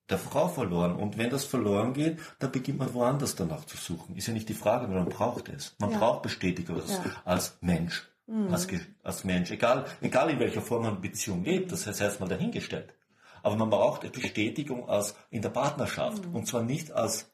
der 0.10 0.18
Frau 0.18 0.48
verloren. 0.48 0.96
Und 0.96 1.18
wenn 1.20 1.30
das 1.30 1.44
verloren 1.46 1.94
geht, 1.94 2.18
dann 2.40 2.52
beginnt 2.52 2.80
man 2.80 2.92
woanders 2.94 3.36
danach 3.36 3.66
zu 3.66 3.78
suchen. 3.78 4.16
Ist 4.18 4.28
ja 4.28 4.34
nicht 4.34 4.50
die 4.50 4.54
Frage, 4.56 4.88
weil 4.90 4.96
man 4.96 5.10
braucht 5.10 5.50
es. 5.50 5.76
Man 5.80 5.92
Ja. 5.92 6.00
braucht 6.00 6.24
Bestätigung 6.24 6.78
als, 6.82 6.92
Ja. 6.92 7.00
Mhm. 7.00 7.12
als 7.24 7.58
Mensch. 7.62 8.10
Als 9.04 9.24
Mensch. 9.26 9.52
Egal, 9.52 9.86
egal 10.02 10.30
in 10.32 10.40
welcher 10.40 10.62
Form 10.62 10.84
man 10.84 11.00
Beziehung 11.02 11.44
lebt, 11.44 11.72
das 11.72 11.86
heißt 11.86 12.02
erstmal 12.02 12.30
dahingestellt. 12.30 12.94
Aber 13.44 13.56
man 13.56 13.70
braucht 13.70 14.12
Bestätigung 14.12 14.90
als 14.90 15.14
in 15.30 15.44
der 15.44 15.50
Partnerschaft. 15.50 16.26
Mhm. 16.26 16.36
Und 16.36 16.48
zwar 16.48 16.64
nicht 16.64 16.92
als 16.92 17.32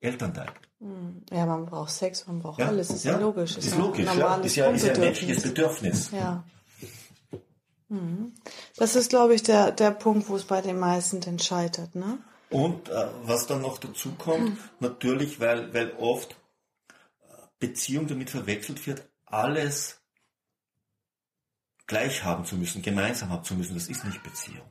Elternteil. 0.00 0.50
Ja, 1.30 1.44
man 1.44 1.66
braucht 1.66 1.90
Sex, 1.90 2.26
man 2.26 2.38
braucht 2.38 2.58
Ja, 2.58 2.68
alles. 2.68 2.88
Ist 2.88 3.04
ja, 3.04 3.18
logisch. 3.18 3.58
Ist, 3.58 3.72
ja 3.72 3.78
logisch, 3.78 4.06
ja. 4.06 4.36
Ist 4.36 4.56
ja, 4.56 4.70
ist 4.70 4.86
ja 4.86 4.94
ein 4.94 5.00
menschliches 5.00 5.42
Bedürfnis. 5.42 6.10
Ja. 6.12 6.42
Das 8.76 8.94
ist, 8.94 9.10
glaube 9.10 9.34
ich, 9.34 9.42
der, 9.42 9.72
der 9.72 9.90
Punkt, 9.90 10.28
wo 10.28 10.36
es 10.36 10.44
bei 10.44 10.62
den 10.62 10.78
meisten 10.78 11.20
dann 11.20 11.38
scheitert, 11.38 11.96
ne? 11.96 12.18
Und 12.48 12.88
äh, 12.88 13.08
was 13.24 13.46
dann 13.46 13.62
noch 13.62 13.78
dazu 13.78 14.12
kommt, 14.16 14.58
natürlich, 14.80 15.40
weil, 15.40 15.74
weil 15.74 15.92
oft 15.98 16.32
äh, 16.32 17.34
Beziehung 17.58 18.06
damit 18.06 18.30
verwechselt 18.30 18.86
wird, 18.86 19.08
alles 19.26 20.00
gleich 21.86 22.24
haben 22.24 22.44
zu 22.44 22.56
müssen, 22.56 22.82
gemeinsam 22.82 23.30
haben 23.30 23.44
zu 23.44 23.54
müssen, 23.54 23.74
das 23.74 23.88
ist 23.88 24.04
nicht 24.04 24.22
Beziehung. 24.22 24.66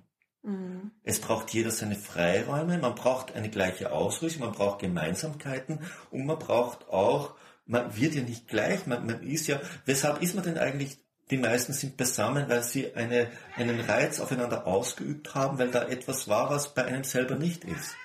Es 1.03 1.19
braucht 1.19 1.51
jeder 1.51 1.71
seine 1.71 1.95
Freiräume, 1.95 2.77
man 2.77 2.95
braucht 2.95 3.35
eine 3.35 3.49
gleiche 3.49 3.91
Ausrüstung, 3.91 4.43
man 4.43 4.53
braucht 4.53 4.79
Gemeinsamkeiten 4.79 5.79
und 6.11 6.25
man 6.25 6.39
braucht 6.39 6.87
auch, 6.89 7.35
man 7.65 7.95
wird 7.95 8.15
ja 8.15 8.21
nicht 8.21 8.47
gleich, 8.47 8.87
man, 8.87 9.05
man 9.05 9.21
ist 9.23 9.47
ja, 9.47 9.59
weshalb 9.85 10.21
ist 10.21 10.35
man 10.35 10.43
denn 10.43 10.57
eigentlich, 10.57 10.97
die 11.29 11.37
meisten 11.37 11.73
sind 11.73 11.97
beisammen, 11.97 12.49
weil 12.49 12.63
sie 12.63 12.95
eine, 12.95 13.29
einen 13.55 13.79
Reiz 13.81 14.19
aufeinander 14.19 14.65
ausgeübt 14.65 15.35
haben, 15.35 15.59
weil 15.59 15.71
da 15.71 15.87
etwas 15.87 16.27
war, 16.27 16.49
was 16.49 16.73
bei 16.73 16.85
einem 16.85 17.03
selber 17.03 17.35
nicht 17.35 17.65
ist. 17.65 17.95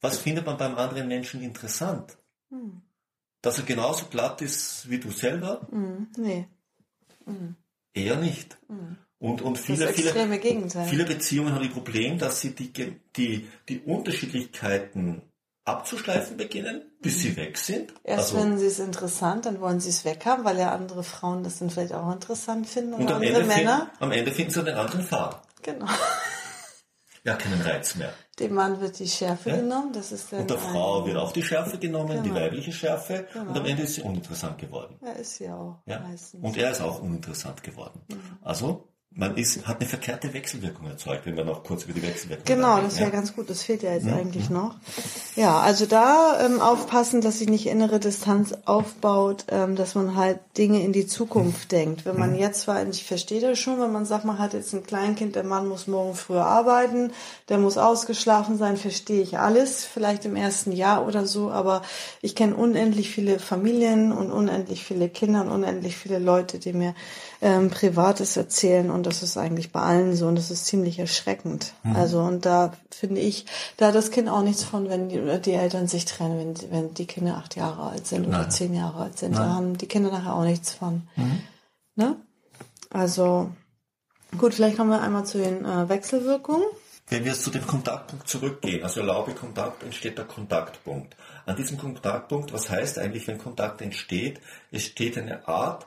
Was 0.00 0.18
findet 0.18 0.44
man 0.44 0.58
beim 0.58 0.76
anderen 0.76 1.08
Menschen 1.08 1.42
interessant? 1.42 2.18
Dass 3.40 3.58
er 3.58 3.64
genauso 3.64 4.06
glatt 4.06 4.42
ist 4.42 4.88
wie 4.90 4.98
du 4.98 5.10
selber? 5.10 5.66
Mhm. 5.70 6.08
Nee. 6.16 6.48
Eher 7.94 8.16
nicht. 8.16 8.58
Und, 9.24 9.40
und 9.40 9.56
viele, 9.56 9.88
viele, 9.88 10.38
Gegenteil. 10.38 10.86
viele 10.86 11.04
Beziehungen 11.06 11.54
haben 11.54 11.62
die 11.62 11.70
Problem, 11.70 12.18
dass 12.18 12.42
sie 12.42 12.54
die, 12.54 12.70
die, 13.16 13.48
die 13.70 13.80
Unterschiedlichkeiten 13.80 15.22
abzuschleifen 15.64 16.36
beginnen, 16.36 16.82
bis 17.00 17.20
sie 17.20 17.34
weg 17.36 17.56
sind. 17.56 17.94
Erst 18.04 18.32
Also- 18.34 18.38
finden 18.42 18.58
sie 18.58 18.66
es 18.66 18.78
interessant, 18.78 19.46
dann 19.46 19.62
wollen 19.62 19.80
sie 19.80 19.88
es 19.88 20.04
weghaben, 20.04 20.44
weil 20.44 20.58
ja 20.58 20.72
andere 20.74 21.02
Frauen 21.02 21.42
das 21.42 21.58
dann 21.58 21.70
vielleicht 21.70 21.94
auch 21.94 22.12
interessant 22.12 22.66
finden 22.68 22.92
und 22.92 23.08
am 23.10 23.14
andere 23.16 23.28
Ende, 23.40 23.44
Männer. 23.46 23.78
find, 23.90 24.02
am 24.02 24.12
Ende 24.12 24.30
finden 24.30 24.50
sie 24.52 24.62
den 24.62 24.74
anderen 24.74 25.02
Faden. 25.02 25.38
Genau. 25.62 25.86
Ja, 27.24 27.36
keinen 27.36 27.62
Reiz 27.62 27.94
mehr. 27.94 28.12
Dem 28.38 28.52
Mann 28.52 28.82
wird 28.82 28.98
die 28.98 29.08
Schärfe 29.08 29.48
Ja. 29.48 29.56
genommen, 29.56 29.94
das 29.94 30.12
ist 30.12 30.30
dann 30.30 30.40
Und 30.40 30.50
der 30.50 30.58
Frau 30.58 31.06
wird 31.06 31.16
auch 31.16 31.32
die 31.32 31.42
Schärfe 31.42 31.78
genommen, 31.78 32.22
die 32.22 32.28
Genau. 32.28 32.40
weibliche 32.42 32.72
Schärfe, 32.72 33.26
und 33.34 33.46
Genau. 33.46 33.58
am 33.60 33.64
Ende 33.64 33.84
ist 33.84 33.94
sie 33.94 34.02
uninteressant 34.02 34.58
geworden. 34.58 34.98
Ja, 35.02 35.12
ist 35.12 35.38
ja 35.38 35.56
auch 35.56 35.78
Ja? 35.86 36.00
meistens. 36.00 36.44
Und 36.44 36.58
er 36.58 36.70
ist 36.72 36.82
auch 36.82 37.00
uninteressant 37.00 37.62
geworden. 37.62 38.02
Mhm. 38.10 38.20
Also, 38.42 38.90
man 39.16 39.36
ist, 39.36 39.64
hat 39.66 39.78
eine 39.80 39.88
verkehrte 39.88 40.34
Wechselwirkung 40.34 40.88
erzeugt, 40.88 41.24
wenn 41.24 41.36
wir 41.36 41.44
noch 41.44 41.62
kurz 41.62 41.84
über 41.84 41.92
die 41.92 42.02
Wechselwirkung 42.02 42.44
Genau, 42.46 42.74
reden, 42.74 42.86
das 42.86 42.98
wäre 42.98 43.10
ja? 43.10 43.14
ganz 43.14 43.34
gut. 43.36 43.48
Das 43.48 43.62
fehlt 43.62 43.84
ja 43.84 43.92
jetzt 43.92 44.08
eigentlich 44.08 44.50
noch. 44.50 44.74
Ja, 45.36 45.60
also 45.60 45.86
da 45.86 46.40
ähm, 46.44 46.60
aufpassen, 46.60 47.20
dass 47.20 47.38
sich 47.38 47.48
nicht 47.48 47.66
innere 47.66 48.00
Distanz 48.00 48.54
aufbaut, 48.64 49.44
ähm, 49.50 49.76
dass 49.76 49.94
man 49.94 50.16
halt 50.16 50.40
Dinge 50.58 50.82
in 50.82 50.92
die 50.92 51.06
Zukunft 51.06 51.70
denkt. 51.70 52.04
Wenn 52.04 52.18
man 52.18 52.34
jetzt 52.34 52.62
zwar, 52.62 52.84
ich 52.88 53.04
verstehe 53.04 53.40
das 53.40 53.58
schon, 53.58 53.80
wenn 53.80 53.92
man 53.92 54.04
sagt, 54.04 54.24
man 54.24 54.40
hat 54.40 54.52
jetzt 54.52 54.74
ein 54.74 54.82
Kleinkind, 54.82 55.36
der 55.36 55.44
Mann 55.44 55.68
muss 55.68 55.86
morgen 55.86 56.16
früher 56.16 56.46
arbeiten, 56.46 57.12
der 57.48 57.58
muss 57.58 57.78
ausgeschlafen 57.78 58.58
sein, 58.58 58.76
verstehe 58.76 59.22
ich 59.22 59.38
alles, 59.38 59.84
vielleicht 59.84 60.24
im 60.24 60.34
ersten 60.34 60.72
Jahr 60.72 61.06
oder 61.06 61.24
so, 61.24 61.52
aber 61.52 61.82
ich 62.20 62.34
kenne 62.34 62.56
unendlich 62.56 63.10
viele 63.10 63.38
Familien 63.38 64.10
und 64.10 64.32
unendlich 64.32 64.84
viele 64.84 65.08
Kinder 65.08 65.42
und 65.42 65.50
unendlich 65.50 65.96
viele 65.96 66.18
Leute, 66.18 66.58
die 66.58 66.72
mir 66.72 66.94
ähm, 67.42 67.70
Privates 67.70 68.36
erzählen 68.36 68.90
und 68.90 69.04
das 69.06 69.22
ist 69.22 69.36
eigentlich 69.36 69.72
bei 69.72 69.80
allen 69.80 70.14
so 70.16 70.26
und 70.26 70.36
das 70.36 70.50
ist 70.50 70.66
ziemlich 70.66 70.98
erschreckend. 70.98 71.72
Also 71.94 72.20
und 72.20 72.46
da 72.46 72.72
finde 72.90 73.20
ich, 73.20 73.46
da 73.76 73.88
hat 73.88 73.94
das 73.94 74.10
Kind 74.10 74.28
auch 74.28 74.42
nichts 74.42 74.64
von, 74.64 74.88
wenn 74.88 75.08
die, 75.08 75.20
die 75.40 75.52
Eltern 75.52 75.88
sich 75.88 76.04
trennen, 76.04 76.38
wenn, 76.38 76.54
die- 76.54 76.70
wenn 76.70 76.94
die 76.94 77.06
Kinder 77.06 77.36
acht 77.36 77.56
Jahre 77.56 77.90
alt 77.90 78.06
sind 78.06 78.26
oder 78.26 78.38
Nein. 78.38 78.50
zehn 78.50 78.74
Jahre 78.74 79.02
alt 79.04 79.18
sind, 79.18 79.36
da 79.36 79.46
haben 79.54 79.76
die 79.78 79.86
Kinder 79.88 80.10
nachher 80.10 80.34
auch 80.34 80.44
nichts 80.44 80.72
von. 80.72 81.02
Mhm. 81.16 81.40
Ne? 81.96 82.16
Also 82.90 83.50
gut, 84.38 84.54
vielleicht 84.54 84.76
kommen 84.76 84.90
wir 84.90 85.00
einmal 85.02 85.24
zu 85.26 85.38
den 85.38 85.64
äh, 85.64 85.88
Wechselwirkungen. 85.88 86.64
Wenn 87.08 87.24
wir 87.24 87.32
jetzt 87.32 87.42
zu 87.44 87.50
dem 87.50 87.66
Kontaktpunkt 87.66 88.26
zurückgehen, 88.28 88.82
also 88.82 89.00
erlaube 89.00 89.34
Kontakt, 89.34 89.82
entsteht 89.82 90.16
der 90.16 90.24
Kontaktpunkt. 90.24 91.14
An 91.44 91.54
diesem 91.54 91.76
Kontaktpunkt, 91.76 92.52
was 92.54 92.70
heißt 92.70 92.98
eigentlich, 92.98 93.26
wenn 93.28 93.36
Kontakt 93.36 93.82
entsteht? 93.82 94.40
Es 94.70 94.84
steht 94.84 95.18
eine 95.18 95.46
Art, 95.46 95.86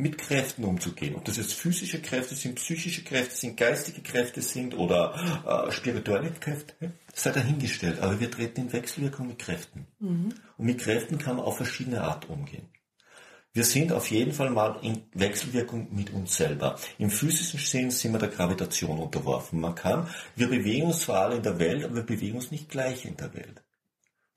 mit 0.00 0.18
Kräften 0.18 0.64
umzugehen. 0.64 1.14
Ob 1.14 1.24
das 1.24 1.36
jetzt 1.36 1.52
physische 1.52 2.00
Kräfte 2.00 2.34
sind, 2.34 2.56
psychische 2.56 3.04
Kräfte 3.04 3.34
sind, 3.34 3.56
geistige 3.56 4.00
Kräfte 4.00 4.42
sind 4.42 4.76
oder 4.76 5.14
äh, 5.46 5.72
spirituelle 5.72 6.30
Kräfte, 6.32 6.74
sei 7.14 7.30
dahingestellt. 7.30 8.00
Aber 8.00 8.18
wir 8.18 8.30
treten 8.30 8.62
in 8.62 8.72
Wechselwirkung 8.72 9.28
mit 9.28 9.38
Kräften. 9.38 9.86
Und 10.56 10.66
mit 10.66 10.80
Kräften 10.80 11.18
kann 11.18 11.36
man 11.36 11.44
auf 11.44 11.56
verschiedene 11.56 12.02
Art 12.02 12.28
umgehen. 12.28 12.68
Wir 13.52 13.64
sind 13.64 13.92
auf 13.92 14.10
jeden 14.12 14.32
Fall 14.32 14.50
mal 14.50 14.78
in 14.82 15.02
Wechselwirkung 15.12 15.88
mit 15.90 16.10
uns 16.10 16.36
selber. 16.36 16.78
Im 16.98 17.10
physischen 17.10 17.58
Sinn 17.58 17.90
sind 17.90 18.12
wir 18.12 18.20
der 18.20 18.28
Gravitation 18.28 19.00
unterworfen. 19.00 19.60
Man 19.60 19.74
kann, 19.74 20.06
wir 20.36 20.48
bewegen 20.48 20.86
uns 20.86 21.00
zwar 21.00 21.22
alle 21.22 21.36
in 21.36 21.42
der 21.42 21.58
Welt, 21.58 21.84
aber 21.84 21.96
wir 21.96 22.02
bewegen 22.04 22.36
uns 22.36 22.52
nicht 22.52 22.68
gleich 22.68 23.04
in 23.04 23.16
der 23.16 23.34
Welt. 23.34 23.60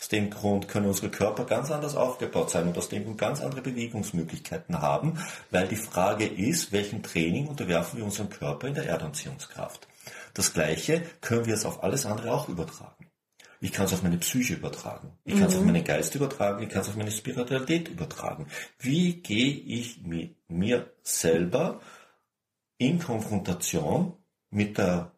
Aus 0.04 0.10
dem 0.10 0.30
Grund 0.30 0.68
können 0.68 0.88
unsere 0.88 1.10
Körper 1.10 1.46
ganz 1.46 1.72
anders 1.72 1.96
aufgebaut 1.96 2.50
sein 2.50 2.68
und 2.68 2.78
aus 2.78 2.90
dem 2.90 3.06
Grund 3.06 3.18
ganz 3.18 3.40
andere 3.40 3.62
Bewegungsmöglichkeiten 3.62 4.82
haben, 4.82 5.18
weil 5.50 5.66
die 5.70 5.78
Frage 5.78 6.26
ist, 6.26 6.74
welchem 6.74 7.04
Training 7.04 7.48
unterwerfen 7.48 8.00
wir 8.00 8.04
unseren 8.04 8.30
Körper 8.30 8.68
in 8.68 8.74
der 8.74 8.86
Erdanziehungskraft. 8.86 9.88
Das 10.34 10.52
Gleiche 10.52 11.04
können 11.22 11.46
wir 11.46 11.54
es 11.54 11.66
auf 11.66 11.86
alles 11.86 12.06
andere 12.06 12.34
auch 12.34 12.50
übertragen. 12.50 13.10
Ich 13.62 13.72
kann 13.72 13.86
es 13.86 13.94
auf 13.94 14.04
meine 14.04 14.18
Psyche 14.18 14.56
übertragen. 14.56 15.18
Ich 15.24 15.36
kann 15.40 15.48
es 15.48 15.56
auf 15.56 15.64
meinen 15.64 15.86
Geist 15.86 16.14
übertragen. 16.16 16.62
Ich 16.64 16.70
kann 16.70 16.82
es 16.82 16.90
auf 16.90 16.98
meine 16.98 17.10
Spiritualität 17.10 17.88
übertragen. 17.88 18.48
Wie 18.80 19.22
gehe 19.22 19.54
ich 19.54 20.02
mit 20.02 20.36
mir 20.50 20.92
selber 21.02 21.80
in 22.78 23.00
Konfrontation 23.00 24.18
mit 24.50 24.78
der 24.78 25.14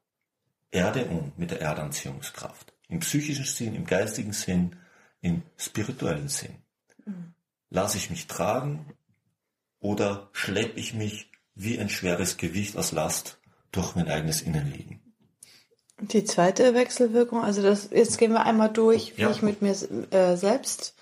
Erde 0.70 1.06
um, 1.06 1.32
mit 1.38 1.50
der 1.50 1.62
Erdanziehungskraft? 1.62 2.75
Im 2.88 3.00
psychischen 3.00 3.46
Sinn, 3.46 3.76
im 3.76 3.86
geistigen 3.86 4.34
Sinn, 4.34 4.76
im 5.22 5.42
spirituellen 5.58 6.28
Sinn. 6.30 6.56
Lasse 7.70 7.98
ich 7.98 8.10
mich 8.10 8.28
tragen 8.28 8.94
oder 9.80 10.30
schleppe 10.34 10.80
ich 10.80 10.94
mich 10.94 11.32
wie 11.56 11.80
ein 11.80 11.90
schweres 11.90 12.38
Gewicht 12.38 12.78
aus 12.78 12.92
Last 12.92 13.40
durch 13.72 13.96
mein 13.96 14.08
eigenes 14.08 14.42
Innenleben? 14.42 15.00
Die 16.00 16.26
zweite 16.26 16.74
Wechselwirkung, 16.74 17.42
also 17.44 17.62
das, 17.62 17.90
jetzt 17.92 18.18
gehen 18.18 18.34
wir 18.34 18.46
einmal 18.46 18.72
durch, 18.72 19.18
wie 19.18 19.22
Ja. 19.22 19.32
ich 19.32 19.42
mit 19.42 19.62
mir 19.62 19.72
äh, 20.12 20.36
selbst 20.36 20.94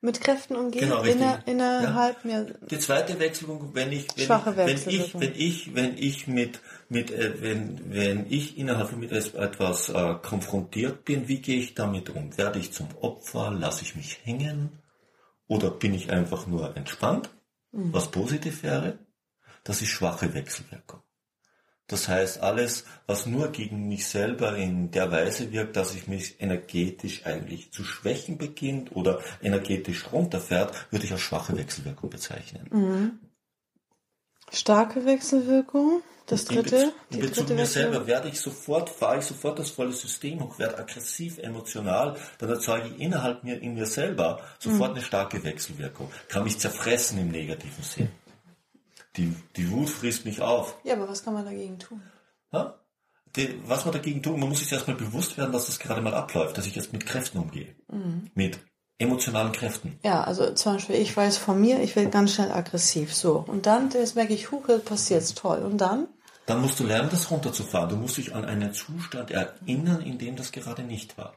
mit 0.00 0.20
Kräften 0.20 0.56
umgehe, 0.56 0.82
Genau, 0.82 1.02
inner, 1.02 1.42
innerhalb 1.46 2.24
mir. 2.24 2.44
Die 2.70 2.78
zweite 2.78 3.18
Wechselwirkung, 3.18 3.74
wenn 3.74 3.90
ich, 3.90 4.06
wenn, 4.16 4.26
Schwache 4.26 4.50
ich, 4.50 4.56
wenn 4.56 4.68
ich, 4.68 4.86
Wechselwirkung. 4.86 5.20
wenn 5.20 5.34
ich, 5.34 5.74
wenn 5.74 5.98
ich 5.98 6.26
mit, 6.28 6.60
mit, 6.88 7.10
äh, 7.10 7.42
wenn, 7.42 7.92
wenn 7.92 8.26
ich 8.30 8.58
innerhalb 8.58 8.90
von 8.90 9.00
mir 9.00 9.10
etwas 9.10 9.88
äh, 9.88 10.14
konfrontiert 10.22 11.04
bin, 11.04 11.26
wie 11.28 11.40
gehe 11.40 11.58
ich 11.58 11.74
damit 11.74 12.10
um? 12.10 12.36
Werde 12.38 12.58
ich 12.58 12.72
zum 12.72 12.88
Opfer? 13.00 13.50
Lasse 13.50 13.82
ich 13.82 13.96
mich 13.96 14.20
hängen? 14.24 14.78
Oder 15.48 15.70
bin 15.70 15.94
ich 15.94 16.10
einfach 16.12 16.46
nur 16.46 16.76
entspannt? 16.76 17.30
Mhm. 17.72 17.92
Was 17.92 18.10
positiv 18.10 18.62
wäre? 18.62 18.98
Das 19.64 19.82
ist 19.82 19.88
schwache 19.88 20.32
Wechselwirkung. 20.32 21.02
Das 21.88 22.06
heißt, 22.06 22.42
alles, 22.42 22.84
was 23.06 23.26
nur 23.26 23.48
gegen 23.48 23.88
mich 23.88 24.06
selber 24.06 24.54
in 24.56 24.90
der 24.90 25.10
Weise 25.10 25.52
wirkt, 25.52 25.74
dass 25.76 25.94
ich 25.94 26.06
mich 26.06 26.40
energetisch 26.40 27.24
eigentlich 27.24 27.72
zu 27.72 27.82
schwächen 27.82 28.36
beginnt 28.36 28.94
oder 28.94 29.20
energetisch 29.42 30.12
runterfährt, 30.12 30.74
würde 30.92 31.06
ich 31.06 31.12
als 31.12 31.22
schwache 31.22 31.56
Wechselwirkung 31.56 32.10
bezeichnen. 32.10 32.68
Mhm. 32.70 33.18
Starke 34.52 35.04
Wechselwirkung, 35.06 36.02
das 36.26 36.44
dritte, 36.44 36.92
in 37.10 37.20
Bezug 37.20 37.46
dritte 37.46 37.54
mir 37.54 37.64
selber 37.64 38.06
werde 38.06 38.28
ich 38.28 38.38
sofort, 38.38 38.90
fahre 38.90 39.18
ich 39.18 39.24
sofort 39.24 39.58
das 39.58 39.70
volle 39.70 39.92
System 39.92 40.40
hoch, 40.42 40.58
werde 40.58 40.78
aggressiv, 40.78 41.38
emotional, 41.38 42.16
dann 42.36 42.50
erzeuge 42.50 42.88
ich 42.88 43.00
innerhalb 43.00 43.44
mir, 43.44 43.60
in 43.62 43.74
mir 43.74 43.86
selber 43.86 44.40
sofort 44.58 44.90
eine 44.90 45.02
starke 45.02 45.42
Wechselwirkung. 45.42 46.10
Kann 46.28 46.44
mich 46.44 46.58
zerfressen 46.58 47.18
im 47.18 47.30
negativen 47.30 47.82
Sinn. 47.82 48.10
Die, 49.18 49.34
die 49.56 49.70
Wut 49.70 49.90
frisst 49.90 50.24
mich 50.24 50.40
auf. 50.40 50.78
Ja, 50.84 50.94
aber 50.94 51.08
was 51.08 51.24
kann 51.24 51.34
man 51.34 51.44
dagegen 51.44 51.78
tun? 51.78 52.00
Ja? 52.52 52.78
Die, 53.36 53.60
was 53.66 53.84
man 53.84 53.92
dagegen 53.92 54.22
tun, 54.22 54.40
man 54.40 54.48
muss 54.48 54.60
sich 54.60 54.72
erstmal 54.72 54.96
bewusst 54.96 55.36
werden, 55.36 55.52
dass 55.52 55.66
das 55.66 55.78
gerade 55.78 56.00
mal 56.00 56.14
abläuft, 56.14 56.56
dass 56.56 56.66
ich 56.66 56.76
jetzt 56.76 56.92
mit 56.92 57.04
Kräften 57.04 57.38
umgehe. 57.38 57.74
Mit 58.34 58.58
emotionalen 58.98 59.52
Kräften. 59.52 59.98
Ja, 60.02 60.24
also 60.24 60.54
zum 60.54 60.74
Beispiel, 60.74 60.96
ich 60.96 61.16
weiß 61.16 61.36
von 61.36 61.60
mir, 61.60 61.80
ich 61.80 61.94
werde 61.94 62.10
ganz 62.10 62.34
schnell 62.34 62.50
aggressiv. 62.50 63.14
So. 63.14 63.44
Und 63.46 63.66
dann, 63.66 63.90
das 63.90 64.14
merke 64.14 64.34
ich, 64.34 64.50
huche, 64.50 64.78
passiert's 64.78 65.34
toll. 65.34 65.58
Und 65.58 65.78
dann? 65.78 66.08
Dann 66.46 66.62
musst 66.62 66.80
du 66.80 66.84
lernen, 66.84 67.10
das 67.10 67.30
runterzufahren. 67.30 67.90
Du 67.90 67.96
musst 67.96 68.16
dich 68.16 68.34
an 68.34 68.44
einen 68.44 68.72
Zustand 68.72 69.30
erinnern, 69.30 70.00
in 70.00 70.18
dem 70.18 70.36
das 70.36 70.50
gerade 70.52 70.82
nicht 70.82 71.18
war. 71.18 71.36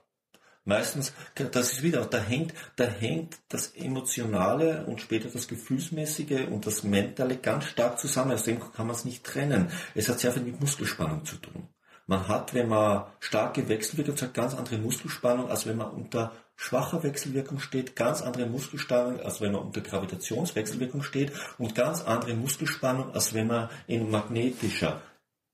Meistens, 0.64 1.14
das 1.34 1.74
ist 1.74 1.84
wieder, 1.84 2.06
da 2.06 2.20
hängt, 2.20 2.54
da 2.76 2.86
hängt 2.86 3.40
das 3.50 3.70
Emotionale 3.70 4.86
und 4.86 5.02
später 5.02 5.30
das 5.30 5.48
Gefühlsmäßige 5.48 6.48
und 6.52 6.68
das 6.68 6.84
Mentale 6.84 7.38
ganz 7.38 7.66
stark 7.66 7.98
zusammen. 8.00 8.34
Aus 8.34 8.44
dem 8.44 8.60
kann 8.60 8.86
man 8.86 8.96
es 8.96 9.04
nicht 9.04 9.24
trennen. 9.24 9.72
Es 9.96 10.08
hat 10.08 10.20
sehr 10.20 10.32
viel 10.32 10.44
mit 10.44 10.62
Muskelspannung 10.62 11.26
zu 11.26 11.38
tun. 11.38 11.68
Man 12.06 12.28
hat, 12.28 12.54
wenn 12.54 12.68
man 12.68 13.06
starke 13.20 13.70
Wechselwirkung 13.70 14.18
hat, 14.18 14.34
ganz 14.34 14.54
andere 14.54 14.78
Muskelspannung, 14.78 15.50
als 15.50 15.66
wenn 15.66 15.78
man 15.78 15.92
unter 15.92 16.32
schwacher 16.56 17.02
Wechselwirkung 17.02 17.60
steht, 17.60 17.96
ganz 17.96 18.22
andere 18.22 18.46
Muskelspannung, 18.46 19.20
als 19.20 19.42
wenn 19.42 19.54
man 19.54 19.62
unter 19.62 19.82
Gravitationswechselwirkung 19.82 21.02
steht 21.02 21.32
und 21.58 21.74
ganz 21.74 22.04
andere 22.04 22.36
Muskelspannung, 22.36 23.14
als 23.16 23.34
wenn 23.34 23.48
man 23.48 23.70
in 23.88 24.12
magnetischer, 24.12 25.02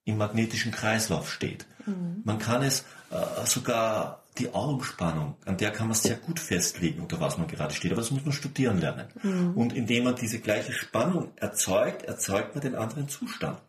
im 0.07 0.17
magnetischen 0.17 0.71
Kreislauf 0.71 1.31
steht. 1.31 1.65
Mhm. 1.85 2.21
Man 2.23 2.39
kann 2.39 2.63
es 2.63 2.85
äh, 3.11 3.45
sogar 3.45 4.23
die 4.37 4.53
Augenspannung, 4.53 5.35
an 5.45 5.57
der 5.57 5.71
kann 5.71 5.87
man 5.87 5.95
sehr 5.95 6.15
gut 6.15 6.39
festlegen, 6.39 7.01
unter 7.01 7.19
was 7.19 7.37
man 7.37 7.47
gerade 7.47 7.73
steht. 7.73 7.91
Aber 7.91 8.01
das 8.01 8.11
muss 8.11 8.23
man 8.23 8.33
studieren 8.33 8.79
lernen. 8.79 9.07
Mhm. 9.21 9.57
Und 9.57 9.73
indem 9.73 10.05
man 10.05 10.15
diese 10.15 10.39
gleiche 10.39 10.71
Spannung 10.71 11.31
erzeugt, 11.35 12.03
erzeugt 12.03 12.55
man 12.55 12.61
den 12.61 12.75
anderen 12.75 13.09
Zustand. 13.09 13.59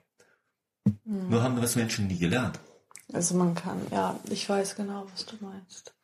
Mhm. 0.84 1.28
Nur 1.30 1.42
haben 1.42 1.56
wir 1.56 1.62
das 1.62 1.74
Menschen 1.74 2.06
nie 2.06 2.18
gelernt. 2.18 2.60
Also 3.12 3.34
man 3.34 3.54
kann, 3.54 3.80
ja, 3.90 4.18
ich 4.30 4.48
weiß 4.48 4.76
genau, 4.76 5.06
was 5.12 5.26
du 5.26 5.36
meinst. 5.40 5.94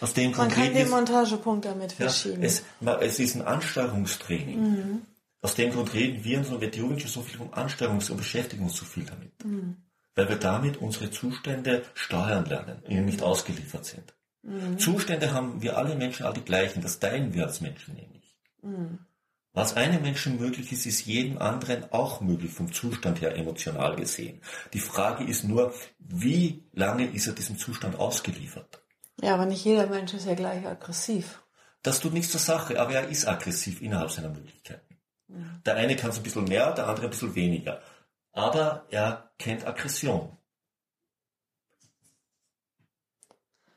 Aus 0.00 0.14
dem 0.14 0.30
man 0.30 0.48
kann 0.48 0.72
den 0.72 0.88
Montagepunkt 0.88 1.66
damit 1.66 1.92
verschieben. 1.92 2.40
Ja, 2.42 2.48
es, 2.48 2.62
es, 3.00 3.18
ist 3.18 3.34
ein 3.34 3.42
Ansteuerungstraining. 3.42 4.60
Mhm. 4.60 5.02
Aus 5.42 5.54
dem 5.54 5.72
Grund 5.72 5.94
reden 5.94 6.22
wir 6.22 6.38
in 6.38 6.44
so 6.44 6.58
einer 6.58 6.72
schon 6.72 6.98
so 6.98 7.22
viel 7.22 7.38
von 7.38 7.50
Ansteuerungs- 7.50 8.10
und 8.10 8.18
beschäftigen 8.18 8.64
uns 8.64 8.76
so 8.76 8.84
viel 8.84 9.04
damit. 9.04 9.44
Mhm 9.44 9.76
weil 10.14 10.28
wir 10.28 10.36
damit 10.36 10.76
unsere 10.78 11.10
Zustände 11.10 11.82
steuern 11.94 12.44
lernen, 12.44 12.82
ihnen 12.88 13.06
nicht 13.06 13.22
ausgeliefert 13.22 13.84
sind. 13.86 14.14
Mhm. 14.42 14.78
Zustände 14.78 15.32
haben 15.32 15.62
wir 15.62 15.78
alle 15.78 15.94
Menschen 15.94 16.26
alle 16.26 16.40
gleichen, 16.40 16.82
das 16.82 16.98
teilen 16.98 17.34
wir 17.34 17.46
als 17.46 17.60
Menschen 17.60 17.94
nämlich. 17.94 18.36
Mhm. 18.62 18.98
Was 19.52 19.76
einem 19.76 20.02
Menschen 20.02 20.38
möglich 20.38 20.70
ist, 20.72 20.86
ist 20.86 21.06
jedem 21.06 21.38
anderen 21.38 21.90
auch 21.92 22.20
möglich 22.20 22.52
vom 22.52 22.72
Zustand 22.72 23.20
her 23.20 23.34
emotional 23.36 23.96
gesehen. 23.96 24.40
Die 24.74 24.78
Frage 24.78 25.24
ist 25.24 25.44
nur, 25.44 25.74
wie 25.98 26.64
lange 26.72 27.06
ist 27.06 27.26
er 27.26 27.32
diesem 27.32 27.58
Zustand 27.58 27.98
ausgeliefert? 27.98 28.82
Ja, 29.20 29.34
aber 29.34 29.46
nicht 29.46 29.64
jeder 29.64 29.86
Mensch 29.86 30.14
ist 30.14 30.26
ja 30.26 30.34
gleich 30.34 30.66
aggressiv. 30.66 31.42
Das 31.82 32.00
tut 32.00 32.12
nichts 32.12 32.30
zur 32.30 32.40
Sache, 32.40 32.80
aber 32.80 32.92
er 32.92 33.08
ist 33.08 33.26
aggressiv 33.26 33.82
innerhalb 33.82 34.10
seiner 34.10 34.28
Möglichkeiten. 34.28 34.89
Der 35.64 35.76
eine 35.76 35.96
kann 35.96 36.10
es 36.10 36.16
ein 36.16 36.22
bisschen 36.22 36.44
mehr, 36.44 36.72
der 36.72 36.86
andere 36.86 37.06
ein 37.06 37.10
bisschen 37.10 37.34
weniger 37.34 37.80
aber 38.32 38.86
er 38.90 39.30
kennt 39.38 39.66
Aggression. 39.66 40.30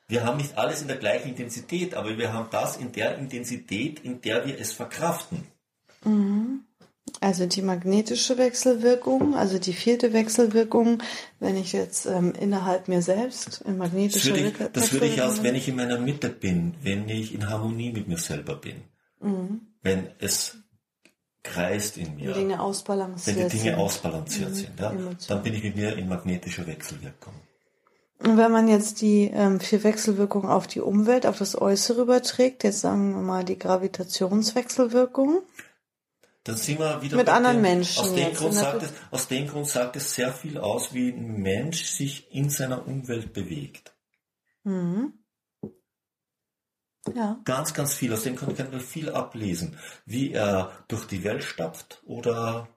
Wir 0.07 0.25
haben 0.25 0.37
nicht 0.37 0.57
alles 0.57 0.81
in 0.81 0.87
der 0.87 0.97
gleichen 0.97 1.29
Intensität, 1.29 1.95
aber 1.95 2.17
wir 2.17 2.33
haben 2.33 2.49
das 2.51 2.77
in 2.77 2.91
der 2.91 3.17
Intensität, 3.17 3.99
in 4.01 4.21
der 4.21 4.45
wir 4.45 4.59
es 4.59 4.73
verkraften. 4.73 5.47
Mhm. 6.03 6.65
Also 7.19 7.45
die 7.45 7.61
magnetische 7.61 8.37
Wechselwirkung, 8.37 9.35
also 9.35 9.59
die 9.59 9.73
vierte 9.73 10.13
Wechselwirkung, 10.13 11.01
wenn 11.39 11.57
ich 11.57 11.73
jetzt 11.73 12.05
ähm, 12.05 12.33
innerhalb 12.39 12.87
mir 12.87 13.01
selbst 13.01 13.61
in 13.61 13.77
magnetischer 13.77 14.31
das 14.31 14.39
würde 14.39 14.47
ich, 14.47 14.71
Das 14.73 14.93
würde 14.93 15.05
ich 15.07 15.21
aus, 15.21 15.43
wenn 15.43 15.55
ich 15.55 15.67
in 15.67 15.75
meiner 15.75 15.99
Mitte 15.99 16.29
bin, 16.29 16.75
wenn 16.81 17.07
ich 17.09 17.33
in 17.33 17.49
Harmonie 17.49 17.91
mit 17.91 18.07
mir 18.07 18.17
selber 18.17 18.55
bin. 18.55 18.83
Mhm. 19.21 19.61
Wenn 19.81 20.09
es 20.19 20.62
kreist 21.43 21.97
in 21.97 22.15
mir. 22.15 22.29
Wenn 22.29 22.49
Dinge 22.49 22.61
ausbalanciert 22.61 23.37
Wenn 23.37 23.49
die 23.49 23.57
Dinge 23.57 23.71
sind. 23.71 23.79
ausbalanciert 23.79 24.49
mhm. 24.49 24.55
sind, 24.55 24.79
ja, 24.79 24.93
dann 25.27 25.43
bin 25.43 25.53
ich 25.53 25.63
mit 25.63 25.75
mir 25.75 25.95
in 25.97 26.07
magnetischer 26.07 26.65
Wechselwirkung. 26.65 27.33
Und 28.19 28.37
wenn 28.37 28.51
man 28.51 28.69
jetzt 28.69 29.01
die 29.01 29.29
ähm, 29.33 29.59
vier 29.59 29.83
Wechselwirkungen 29.83 30.49
auf 30.49 30.65
die 30.65 30.79
Umwelt, 30.79 31.25
auf 31.25 31.39
das 31.39 31.59
Äußere 31.59 32.03
überträgt, 32.03 32.63
jetzt 32.63 32.79
sagen 32.79 33.13
wir 33.13 33.21
mal 33.21 33.43
die 33.43 33.59
Gravitationswechselwirkung, 33.59 35.41
dann 36.45 36.57
sind 36.57 36.79
wir 36.79 37.01
wieder 37.01 37.17
mit 37.17 37.29
anderen 37.29 37.57
dem, 37.57 37.61
Menschen. 37.61 38.03
Aus 38.03 38.13
dem, 38.13 38.33
Grund 38.33 38.53
sagt 38.53 38.83
es, 38.83 38.89
aus 39.11 39.27
dem 39.27 39.47
Grund 39.47 39.67
sagt 39.67 39.95
es 39.95 40.13
sehr 40.13 40.31
viel 40.31 40.57
aus, 40.57 40.93
wie 40.93 41.09
ein 41.09 41.41
Mensch 41.41 41.85
sich 41.85 42.33
in 42.33 42.49
seiner 42.49 42.87
Umwelt 42.87 43.33
bewegt. 43.33 43.93
Mhm. 44.63 45.13
Ja. 47.15 47.39
Ganz, 47.45 47.73
ganz 47.73 47.93
viel. 47.93 48.13
Aus 48.13 48.23
dem 48.23 48.35
kann 48.35 48.55
ich 48.55 48.83
viel 48.83 49.09
ablesen. 49.09 49.77
Wie 50.05 50.31
er 50.31 50.71
durch 50.87 51.05
die 51.05 51.23
Welt 51.23 51.43
stapft 51.43 52.01
oder 52.05 52.67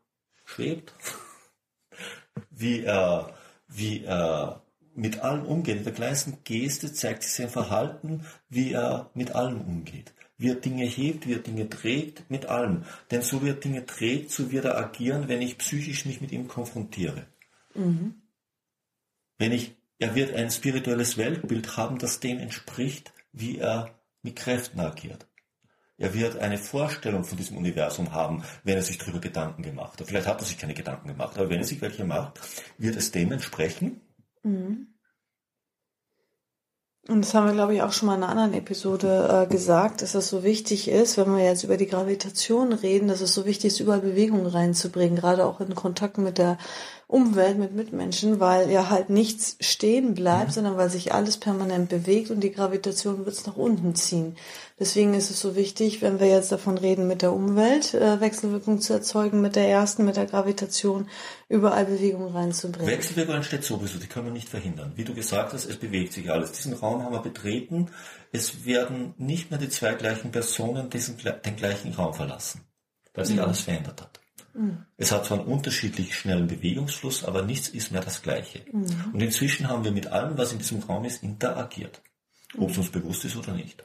schwebt. 0.45 0.93
Wie 2.51 2.85
er, 2.85 3.35
wie 3.67 4.05
er 4.05 4.63
mit 4.97 5.21
allem 5.21 5.45
umgeht. 5.45 5.79
In 5.79 5.85
der 5.85 5.93
kleinsten 5.93 6.39
Geste 6.45 6.93
zeigt 6.93 7.23
sich 7.23 7.33
sein 7.33 7.49
Verhalten, 7.49 8.27
wie 8.49 8.73
er 8.73 9.11
mit 9.15 9.35
allem 9.35 9.61
umgeht. 9.61 10.13
Wie 10.39 10.51
er 10.51 10.57
Dinge 10.57 10.85
hebt, 10.85 11.27
wie 11.27 11.35
er 11.35 11.41
Dinge 11.41 11.69
trägt, 11.69 12.31
mit 12.31 12.47
allem. 12.47 12.85
Denn 13.11 13.23
so 13.23 13.43
wie 13.43 13.51
er 13.51 13.55
Dinge 13.55 13.87
trägt, 13.87 14.31
so 14.31 14.51
wird 14.51 14.65
er 14.65 14.77
agieren, 14.79 15.29
wenn 15.29 15.43
ich 15.43 15.59
psychisch 15.59 16.05
mich 16.07 16.21
mit 16.21 16.33
ihm 16.33 16.49
konfrontiere. 16.49 17.27
Mhm. 17.75 18.15
Wenn 19.39 19.53
ich, 19.53 19.75
er 19.99 20.15
wird 20.15 20.35
ein 20.35 20.51
spirituelles 20.51 21.17
Weltbild 21.17 21.77
haben, 21.77 21.99
das 21.99 22.21
dem 22.21 22.39
entspricht, 22.39 23.13
wie 23.33 23.59
er 23.59 23.96
mit 24.27 24.37
Kräften 24.37 24.81
agiert. 24.81 25.27
Er 25.99 26.13
wird 26.13 26.37
eine 26.37 26.59
Vorstellung 26.59 27.25
von 27.25 27.39
diesem 27.39 27.57
Universum 27.57 28.13
haben, 28.13 28.43
wenn 28.65 28.77
er 28.77 28.83
sich 28.83 28.99
darüber 28.99 29.21
Gedanken 29.21 29.63
gemacht 29.63 29.99
hat. 29.99 30.07
Vielleicht 30.07 30.27
hat 30.27 30.41
er 30.41 30.45
sich 30.45 30.59
keine 30.59 30.75
Gedanken 30.75 31.09
gemacht, 31.09 31.39
aber 31.39 31.49
wenn 31.49 31.61
er 31.61 31.65
sich 31.65 31.81
welche 31.81 32.05
macht, 32.05 32.41
wird 32.77 32.97
es 32.97 33.13
dem 33.13 33.33
entsprechen. 33.33 34.03
Mhm. 34.43 34.89
Und 37.09 37.25
das 37.25 37.35
haben 37.35 37.47
wir, 37.47 37.53
glaube 37.53 37.73
ich, 37.73 37.83
auch 37.83 37.93
schon 37.93 38.07
mal 38.09 38.17
in 38.17 38.25
einer 38.25 38.33
anderen 38.33 38.55
Episode 38.55 39.47
äh, 39.47 39.51
gesagt, 39.51 40.03
dass 40.03 40.17
es 40.17 40.29
so 40.29 40.43
wichtig 40.43 40.89
ist, 40.89 41.17
wenn 41.17 41.37
wir 41.37 41.45
jetzt 41.45 41.63
über 41.63 41.77
die 41.77 41.87
Gravitation 41.87 42.73
reden, 42.73 43.07
dass 43.07 43.21
es 43.21 43.33
so 43.33 43.47
wichtig 43.47 43.69
ist, 43.69 43.81
überall 43.81 44.01
Bewegung 44.01 44.45
reinzubringen, 44.45 45.17
gerade 45.17 45.47
auch 45.47 45.61
in 45.61 45.77
Kontakt 45.77 46.19
mit 46.19 46.37
der 46.37 46.59
Umwelt, 47.09 47.57
mit 47.57 47.73
Mitmenschen, 47.73 48.41
weil 48.41 48.69
ja 48.69 48.91
halt 48.91 49.11
nichts 49.11 49.57
stehen 49.61 50.15
bleibt, 50.15 50.49
mhm. 50.49 50.53
sondern 50.53 50.77
weil 50.77 50.91
sich 50.91 51.15
alles 51.15 51.37
permanent 51.37 51.89
bewegt 51.89 52.33
und 52.33 52.41
die 52.41 52.51
Gravitation 52.51 53.25
wird 53.25 53.29
es 53.29 53.47
nach 53.47 53.57
unten 53.57 53.95
ziehen. 53.95 54.37
Deswegen 54.81 55.15
ist 55.15 55.31
es 55.31 55.41
so 55.41 55.55
wichtig, 55.55 56.03
wenn 56.03 56.19
wir 56.19 56.27
jetzt 56.27 56.51
davon 56.51 56.77
reden, 56.77 57.07
mit 57.07 57.23
der 57.23 57.33
Umwelt 57.33 57.95
äh, 57.95 58.21
Wechselwirkung 58.21 58.81
zu 58.81 58.93
erzeugen, 58.93 59.41
mit 59.41 59.55
der 59.55 59.69
ersten, 59.69 60.05
mit 60.05 60.17
der 60.17 60.27
Gravitation, 60.27 61.09
überall 61.49 61.85
Bewegung 61.85 62.33
reinzubringen. 62.33 62.91
Wechselwirkung 62.91 63.37
entsteht 63.37 63.63
sowieso, 63.63 63.99
die 63.99 64.09
können 64.09 64.27
wir 64.27 64.33
nicht 64.33 64.49
verhindern. 64.49 64.93
Wie 64.97 65.05
du 65.05 65.15
gesagt 65.15 65.53
hast, 65.53 65.65
es 65.65 65.77
bewegt 65.77 66.13
sich 66.13 66.29
alles. 66.33 66.51
Diesen 66.53 66.73
Raum 66.73 67.05
haben 67.05 67.13
wir 67.13 67.23
betreten. 67.23 67.87
Es 68.33 68.65
werden 68.65 69.15
nicht 69.17 69.53
mehr 69.53 69.61
die 69.61 69.69
zwei 69.69 69.95
gleichen 69.95 70.33
Personen 70.33 70.91
diesen, 70.91 71.17
den 71.19 71.55
gleichen 71.55 71.93
Raum 71.93 72.15
verlassen, 72.15 72.63
weil 73.15 73.25
sich 73.25 73.37
mhm. 73.37 73.43
alles 73.43 73.61
verändert 73.61 74.03
hat. 74.03 74.21
Mhm. 74.57 74.85
Es 74.97 75.13
hat 75.13 75.27
zwar 75.27 75.41
einen 75.41 75.49
unterschiedlich 75.49 76.15
schnellen 76.15 76.47
Bewegungsfluss, 76.47 77.25
aber 77.25 77.43
nichts 77.43 77.69
ist 77.69 77.93
mehr 77.93 78.01
das 78.01 78.23
Gleiche. 78.23 78.63
Mhm. 78.73 79.13
Und 79.13 79.21
inzwischen 79.21 79.69
haben 79.69 79.85
wir 79.85 79.93
mit 79.93 80.07
allem, 80.09 80.39
was 80.39 80.53
in 80.53 80.59
diesem 80.59 80.81
Raum 80.81 81.05
ist, 81.05 81.23
interagiert. 81.23 82.01
Ob 82.59 82.71
es 82.71 82.79
uns 82.79 82.91
bewusst 82.91 83.25
ist 83.25 83.37
oder 83.37 83.53
nicht. 83.53 83.85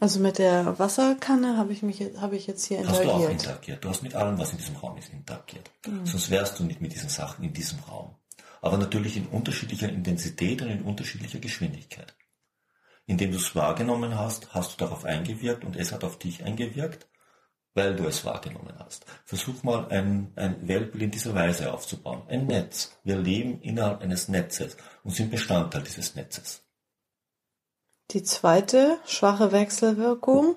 Also 0.00 0.18
mit 0.20 0.38
der 0.38 0.78
Wasserkanne 0.78 1.56
habe 1.56 1.72
ich 1.72 1.82
mich 1.82 2.00
habe 2.16 2.36
ich 2.36 2.46
jetzt 2.46 2.64
hier 2.66 2.78
interagiert. 2.78 3.06
Hast 3.06 3.20
du 3.20 3.24
auch 3.24 3.30
interagiert. 3.30 3.84
Du 3.84 3.88
hast 3.88 4.02
mit 4.02 4.14
allem, 4.14 4.38
was 4.38 4.50
in 4.50 4.58
diesem 4.58 4.76
Raum 4.76 4.98
ist, 4.98 5.12
interagiert. 5.12 5.70
Mhm. 5.86 6.04
Sonst 6.04 6.30
wärst 6.30 6.58
du 6.58 6.64
nicht 6.64 6.80
mit 6.80 6.92
diesen 6.92 7.08
Sachen 7.08 7.44
in 7.44 7.52
diesem 7.52 7.78
Raum. 7.78 8.16
Aber 8.60 8.76
natürlich 8.76 9.16
in 9.16 9.26
unterschiedlicher 9.26 9.88
Intensität 9.88 10.62
und 10.62 10.68
in 10.68 10.82
unterschiedlicher 10.82 11.38
Geschwindigkeit. 11.38 12.14
Indem 13.06 13.30
du 13.30 13.36
es 13.36 13.54
wahrgenommen 13.54 14.18
hast, 14.18 14.54
hast 14.54 14.72
du 14.72 14.84
darauf 14.84 15.04
eingewirkt 15.04 15.64
und 15.64 15.76
es 15.76 15.92
hat 15.92 16.02
auf 16.02 16.18
dich 16.18 16.42
eingewirkt 16.42 17.06
weil 17.74 17.96
du 17.96 18.06
es 18.06 18.24
wahrgenommen 18.24 18.72
hast. 18.78 19.04
Versuch 19.24 19.62
mal 19.62 19.88
ein, 19.88 20.32
ein 20.36 20.66
Weltbild 20.66 21.04
in 21.04 21.10
dieser 21.10 21.34
Weise 21.34 21.72
aufzubauen. 21.72 22.22
Ein 22.28 22.46
Netz. 22.46 22.96
Wir 23.02 23.16
leben 23.16 23.60
innerhalb 23.60 24.00
eines 24.00 24.28
Netzes 24.28 24.76
und 25.02 25.14
sind 25.14 25.30
Bestandteil 25.30 25.82
dieses 25.82 26.14
Netzes. 26.14 26.62
Die 28.10 28.22
zweite 28.22 28.98
schwache 29.06 29.50
Wechselwirkung, 29.50 30.56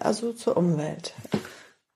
also 0.00 0.32
zur 0.32 0.56
Umwelt. 0.56 1.14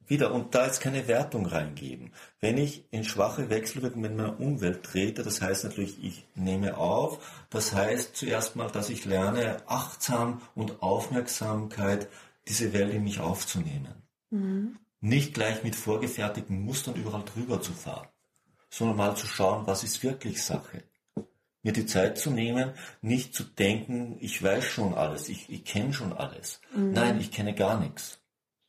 Wieder, 0.08 0.32
und 0.32 0.54
da 0.54 0.66
jetzt 0.66 0.80
keine 0.80 1.08
Wertung 1.08 1.46
reingeben. 1.46 2.12
Wenn 2.40 2.58
ich 2.58 2.84
in 2.92 3.02
schwache 3.02 3.50
Wechselwirkung 3.50 4.02
mit 4.02 4.16
meiner 4.16 4.38
Umwelt 4.38 4.84
trete, 4.84 5.24
das 5.24 5.42
heißt 5.42 5.64
natürlich, 5.64 6.02
ich 6.04 6.26
nehme 6.36 6.76
auf, 6.76 7.46
das 7.50 7.74
heißt 7.74 8.14
zuerst 8.16 8.54
mal, 8.54 8.70
dass 8.70 8.88
ich 8.88 9.04
lerne, 9.04 9.62
achtsam 9.66 10.42
und 10.54 10.80
Aufmerksamkeit 10.80 12.06
diese 12.48 12.72
Welt 12.72 12.92
in 12.94 13.04
mich 13.04 13.20
aufzunehmen. 13.20 14.02
Mhm. 14.30 14.78
Nicht 15.00 15.34
gleich 15.34 15.62
mit 15.62 15.76
vorgefertigten 15.76 16.62
Mustern 16.62 16.94
überall 16.94 17.24
drüber 17.24 17.60
zu 17.60 17.72
fahren, 17.72 18.08
sondern 18.70 18.96
mal 18.96 19.16
zu 19.16 19.26
schauen, 19.26 19.66
was 19.66 19.84
ist 19.84 20.02
wirklich 20.02 20.42
Sache. 20.42 20.82
Mir 21.62 21.72
die 21.72 21.86
Zeit 21.86 22.18
zu 22.18 22.30
nehmen, 22.30 22.72
nicht 23.02 23.34
zu 23.34 23.42
denken, 23.42 24.16
ich 24.20 24.42
weiß 24.42 24.64
schon 24.64 24.94
alles, 24.94 25.28
ich, 25.28 25.50
ich 25.50 25.64
kenne 25.64 25.92
schon 25.92 26.12
alles. 26.12 26.60
Mhm. 26.74 26.92
Nein, 26.92 27.20
ich 27.20 27.32
kenne 27.32 27.54
gar 27.54 27.80
nichts. 27.80 28.20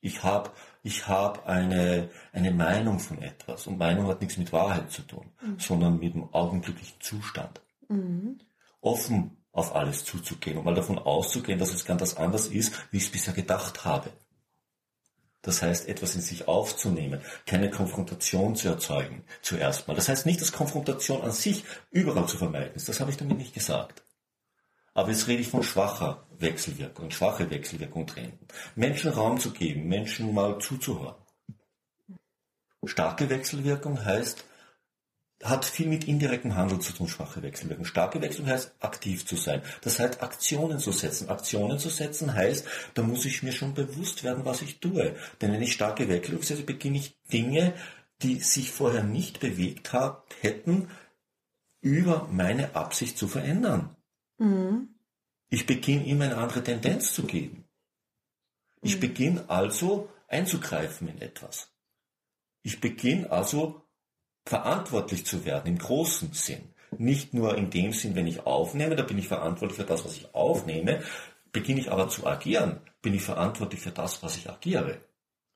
Ich 0.01 0.23
habe 0.23 0.51
ich 0.83 1.07
hab 1.07 1.47
eine, 1.47 2.09
eine 2.31 2.51
Meinung 2.51 2.99
von 2.99 3.21
etwas 3.21 3.67
und 3.67 3.77
Meinung 3.77 4.07
hat 4.07 4.21
nichts 4.21 4.37
mit 4.37 4.53
Wahrheit 4.53 4.89
zu 4.91 5.01
tun, 5.01 5.31
mhm. 5.41 5.59
sondern 5.59 5.99
mit 5.99 6.13
dem 6.13 6.33
augenblicklichen 6.33 6.99
Zustand. 7.01 7.61
Mhm. 7.89 8.39
Offen 8.81 9.37
auf 9.57 9.75
alles 9.75 10.05
zuzugehen 10.05 10.57
und 10.57 10.65
mal 10.65 10.75
davon 10.75 10.99
auszugehen, 10.99 11.59
dass 11.59 11.73
es 11.73 11.85
ganz 11.85 12.13
anders 12.13 12.47
ist, 12.47 12.73
wie 12.91 12.97
ich 12.97 13.05
es 13.05 13.11
bisher 13.11 13.33
gedacht 13.33 13.85
habe. 13.85 14.11
Das 15.41 15.61
heißt, 15.61 15.87
etwas 15.87 16.15
in 16.15 16.21
sich 16.21 16.47
aufzunehmen, 16.47 17.21
keine 17.45 17.69
Konfrontation 17.69 18.55
zu 18.55 18.67
erzeugen, 18.67 19.23
zuerst 19.41 19.87
mal. 19.87 19.95
Das 19.95 20.09
heißt 20.09 20.25
nicht, 20.25 20.41
dass 20.41 20.51
Konfrontation 20.51 21.21
an 21.21 21.31
sich 21.31 21.63
überall 21.89 22.27
zu 22.27 22.37
vermeiden 22.37 22.75
ist. 22.75 22.89
Das 22.89 22.99
habe 22.99 23.11
ich 23.11 23.17
damit 23.17 23.37
nicht 23.37 23.53
gesagt. 23.53 24.03
Aber 24.93 25.09
jetzt 25.09 25.27
rede 25.27 25.41
ich 25.41 25.49
von 25.49 25.63
schwacher 25.63 26.25
Wechselwirkung, 26.37 27.11
schwache 27.11 27.49
Wechselwirkung 27.49 28.07
treten. 28.07 28.39
Menschen 28.75 29.11
Raum 29.11 29.39
zu 29.39 29.51
geben, 29.51 29.87
Menschen 29.87 30.33
mal 30.33 30.59
zuzuhören. 30.59 31.15
Starke 32.83 33.29
Wechselwirkung 33.29 34.03
heißt, 34.03 34.43
hat 35.43 35.65
viel 35.65 35.87
mit 35.87 36.07
indirektem 36.07 36.55
Handel 36.55 36.79
zu 36.79 36.93
tun, 36.93 37.07
schwache 37.07 37.43
Wechselwirkung. 37.43 37.85
Starke 37.85 38.21
Wechselwirkung 38.21 38.53
heißt, 38.53 38.75
aktiv 38.79 39.25
zu 39.25 39.35
sein. 39.35 39.61
Das 39.81 39.99
heißt, 39.99 40.23
Aktionen 40.23 40.79
zu 40.79 40.91
setzen. 40.91 41.29
Aktionen 41.29 41.77
zu 41.77 41.89
setzen 41.89 42.33
heißt, 42.33 42.65
da 42.95 43.03
muss 43.03 43.25
ich 43.25 43.43
mir 43.43 43.51
schon 43.51 43.73
bewusst 43.73 44.23
werden, 44.23 44.45
was 44.45 44.61
ich 44.61 44.79
tue. 44.79 45.15
Denn 45.41 45.51
wenn 45.51 45.61
ich 45.61 45.73
starke 45.73 46.09
Wechselwirkung 46.09 46.45
setze, 46.45 46.63
beginne 46.63 46.97
ich 46.97 47.19
Dinge, 47.31 47.73
die 48.23 48.39
sich 48.39 48.71
vorher 48.71 49.03
nicht 49.03 49.39
bewegt 49.39 49.93
hat, 49.93 50.23
hätten, 50.41 50.89
über 51.81 52.27
meine 52.31 52.75
Absicht 52.75 53.17
zu 53.17 53.27
verändern. 53.27 53.95
Mhm. 54.39 54.89
Ich 55.49 55.65
beginne 55.65 56.03
ihm 56.03 56.21
eine 56.21 56.37
andere 56.37 56.63
Tendenz 56.63 57.13
zu 57.13 57.23
geben. 57.23 57.65
Ich 58.81 58.95
mhm. 58.95 59.01
beginne 59.01 59.49
also 59.49 60.09
einzugreifen 60.27 61.07
in 61.07 61.21
etwas. 61.21 61.71
Ich 62.63 62.81
beginne 62.81 63.31
also 63.31 63.86
verantwortlich 64.47 65.25
zu 65.25 65.45
werden 65.45 65.67
im 65.67 65.77
großen 65.77 66.33
Sinn. 66.33 66.73
Nicht 66.97 67.33
nur 67.33 67.57
in 67.57 67.69
dem 67.69 67.91
Sinn, 67.91 68.15
wenn 68.15 68.27
ich 68.27 68.45
aufnehme, 68.45 68.95
da 68.95 69.03
bin 69.03 69.17
ich 69.17 69.27
verantwortlich 69.27 69.77
für 69.77 69.85
das, 69.85 70.05
was 70.05 70.15
ich 70.15 70.33
aufnehme. 70.33 71.01
Beginne 71.51 71.79
ich 71.79 71.91
aber 71.91 72.07
zu 72.07 72.25
agieren, 72.25 72.79
bin 73.01 73.13
ich 73.13 73.23
verantwortlich 73.23 73.81
für 73.81 73.91
das, 73.91 74.23
was 74.23 74.37
ich 74.37 74.49
agiere. 74.49 75.01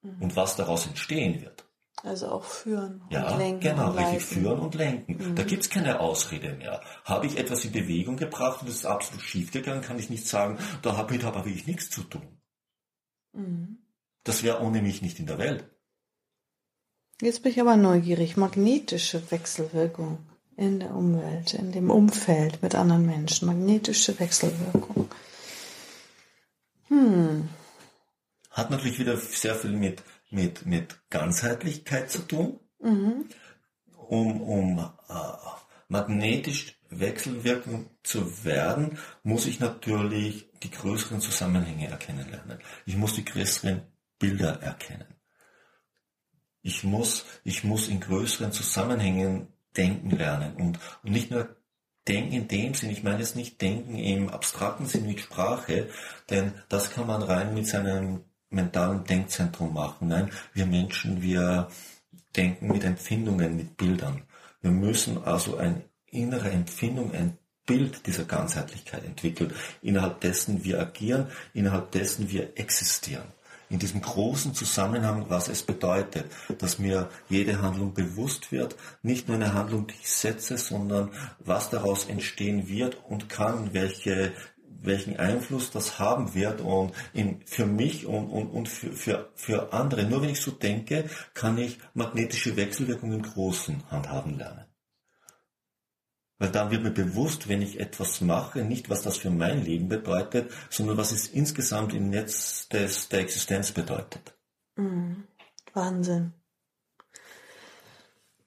Mhm. 0.01 0.21
Und 0.21 0.35
was 0.35 0.55
daraus 0.55 0.87
entstehen 0.87 1.41
wird. 1.41 1.65
Also 2.03 2.29
auch 2.29 2.43
führen 2.43 3.01
und 3.01 3.13
ja, 3.13 3.37
lenken. 3.37 3.59
Genau, 3.59 3.91
und 3.91 3.97
richtig 3.97 4.23
führen 4.23 4.59
und 4.59 4.73
lenken. 4.75 5.17
Mhm. 5.17 5.35
Da 5.35 5.43
gibt's 5.43 5.69
keine 5.69 5.99
Ausrede 5.99 6.53
mehr. 6.53 6.81
Habe 7.05 7.27
ich 7.27 7.37
etwas 7.37 7.63
in 7.63 7.71
Bewegung 7.71 8.17
gebracht 8.17 8.61
und 8.61 8.69
es 8.69 8.77
ist 8.77 8.85
absolut 8.85 9.21
schief 9.21 9.51
gegangen, 9.51 9.81
kann 9.81 9.99
ich 9.99 10.09
nicht 10.09 10.27
sagen, 10.27 10.57
damit 10.81 11.23
habe 11.23 11.49
ich 11.49 11.67
nichts 11.67 11.89
zu 11.91 12.03
tun. 12.03 12.41
Mhm. 13.33 13.77
Das 14.23 14.43
wäre 14.43 14.61
ohne 14.61 14.81
mich 14.81 15.01
nicht 15.01 15.19
in 15.19 15.27
der 15.27 15.37
Welt. 15.37 15.70
Jetzt 17.21 17.43
bin 17.43 17.51
ich 17.51 17.61
aber 17.61 17.77
neugierig. 17.77 18.35
Magnetische 18.35 19.21
Wechselwirkung 19.31 20.17
in 20.57 20.79
der 20.79 20.95
Umwelt, 20.95 21.53
in 21.53 21.71
dem 21.71 21.91
Umfeld 21.91 22.63
mit 22.63 22.73
anderen 22.73 23.05
Menschen. 23.05 23.45
Magnetische 23.45 24.19
Wechselwirkung. 24.19 25.07
Hm. 26.87 27.47
Hat 28.49 28.71
natürlich 28.71 28.97
wieder 28.97 29.17
sehr 29.17 29.53
viel 29.55 29.71
mit, 29.71 30.01
mit, 30.31 30.65
mit 30.65 30.99
Ganzheitlichkeit 31.11 32.09
zu 32.09 32.19
tun. 32.27 32.59
Mhm. 32.79 33.25
Um, 34.07 34.41
um 34.41 34.79
äh, 34.79 35.13
magnetisch 35.87 36.75
wechselwirkend 36.89 37.87
zu 38.03 38.43
werden, 38.43 38.97
muss 39.23 39.45
ich 39.45 39.59
natürlich 39.59 40.49
die 40.63 40.71
größeren 40.71 41.21
Zusammenhänge 41.21 41.87
erkennen 41.87 42.29
lernen. 42.29 42.59
Ich 42.85 42.97
muss 42.97 43.13
die 43.13 43.23
größeren 43.23 43.83
Bilder 44.19 44.61
erkennen. 44.61 45.20
Ich 46.63 46.83
muss, 46.83 47.25
ich 47.43 47.63
muss 47.63 47.87
in 47.87 47.99
größeren 47.99 48.51
Zusammenhängen 48.51 49.47
denken 49.75 50.11
lernen 50.11 50.55
und, 50.55 50.79
und 51.03 51.11
nicht 51.11 51.31
nur 51.31 51.55
denken 52.07 52.33
in 52.33 52.47
dem 52.47 52.73
Sinn, 52.73 52.89
ich 52.89 53.03
meine 53.03 53.19
jetzt 53.19 53.35
nicht 53.35 53.61
denken 53.61 53.95
im 53.95 54.29
abstrakten 54.29 54.85
Sinn 54.85 55.05
mit 55.05 55.19
Sprache, 55.19 55.89
denn 56.29 56.53
das 56.69 56.91
kann 56.91 57.07
man 57.07 57.21
rein 57.21 57.53
mit 57.53 57.67
seinem 57.67 58.21
mentalen 58.49 59.03
Denkzentrum 59.05 59.73
machen. 59.73 60.09
Nein, 60.09 60.29
wir 60.53 60.65
Menschen, 60.65 61.21
wir 61.21 61.69
denken 62.35 62.67
mit 62.67 62.83
Empfindungen, 62.83 63.55
mit 63.55 63.77
Bildern. 63.77 64.23
Wir 64.61 64.71
müssen 64.71 65.23
also 65.23 65.57
eine 65.57 65.83
innere 66.07 66.49
Empfindung, 66.49 67.13
ein 67.13 67.37
Bild 67.65 68.05
dieser 68.07 68.25
Ganzheitlichkeit 68.25 69.05
entwickeln, 69.05 69.53
innerhalb 69.81 70.19
dessen 70.21 70.63
wir 70.63 70.79
agieren, 70.79 71.27
innerhalb 71.53 71.91
dessen 71.91 72.29
wir 72.29 72.57
existieren 72.57 73.27
in 73.71 73.79
diesem 73.79 74.01
großen 74.01 74.53
Zusammenhang, 74.53 75.25
was 75.29 75.47
es 75.47 75.63
bedeutet, 75.63 76.25
dass 76.59 76.77
mir 76.77 77.09
jede 77.29 77.61
Handlung 77.61 77.93
bewusst 77.93 78.51
wird, 78.51 78.75
nicht 79.01 79.27
nur 79.27 79.37
eine 79.37 79.53
Handlung, 79.53 79.87
die 79.87 79.95
ich 80.01 80.09
setze, 80.09 80.57
sondern 80.57 81.09
was 81.39 81.69
daraus 81.69 82.05
entstehen 82.05 82.67
wird 82.67 82.97
und 83.07 83.29
kann, 83.29 83.73
welche 83.73 84.33
welchen 84.83 85.17
Einfluss 85.17 85.69
das 85.69 85.99
haben 85.99 86.33
wird 86.33 86.59
und 86.59 86.91
in, 87.13 87.41
für 87.45 87.67
mich 87.67 88.07
und, 88.07 88.29
und, 88.29 88.47
und 88.47 88.67
für, 88.67 88.91
für, 88.93 89.29
für 89.35 89.73
andere. 89.73 90.05
Nur 90.05 90.23
wenn 90.23 90.31
ich 90.31 90.41
so 90.41 90.49
denke, 90.49 91.05
kann 91.35 91.59
ich 91.59 91.77
magnetische 91.93 92.57
Wechselwirkungen 92.57 93.19
im 93.19 93.21
Großen 93.21 93.83
handhaben 93.91 94.39
lernen. 94.39 94.70
Weil 96.41 96.49
dann 96.49 96.71
wird 96.71 96.81
mir 96.81 96.89
bewusst, 96.89 97.49
wenn 97.49 97.61
ich 97.61 97.79
etwas 97.79 98.19
mache, 98.19 98.63
nicht 98.63 98.89
was 98.89 99.03
das 99.03 99.17
für 99.17 99.29
mein 99.29 99.63
Leben 99.63 99.89
bedeutet, 99.89 100.51
sondern 100.71 100.97
was 100.97 101.11
es 101.11 101.27
insgesamt 101.27 101.93
im 101.93 102.09
Netz 102.09 102.67
des, 102.67 103.09
der 103.09 103.19
Existenz 103.19 103.71
bedeutet. 103.71 104.33
Mhm. 104.75 105.25
Wahnsinn. 105.75 106.33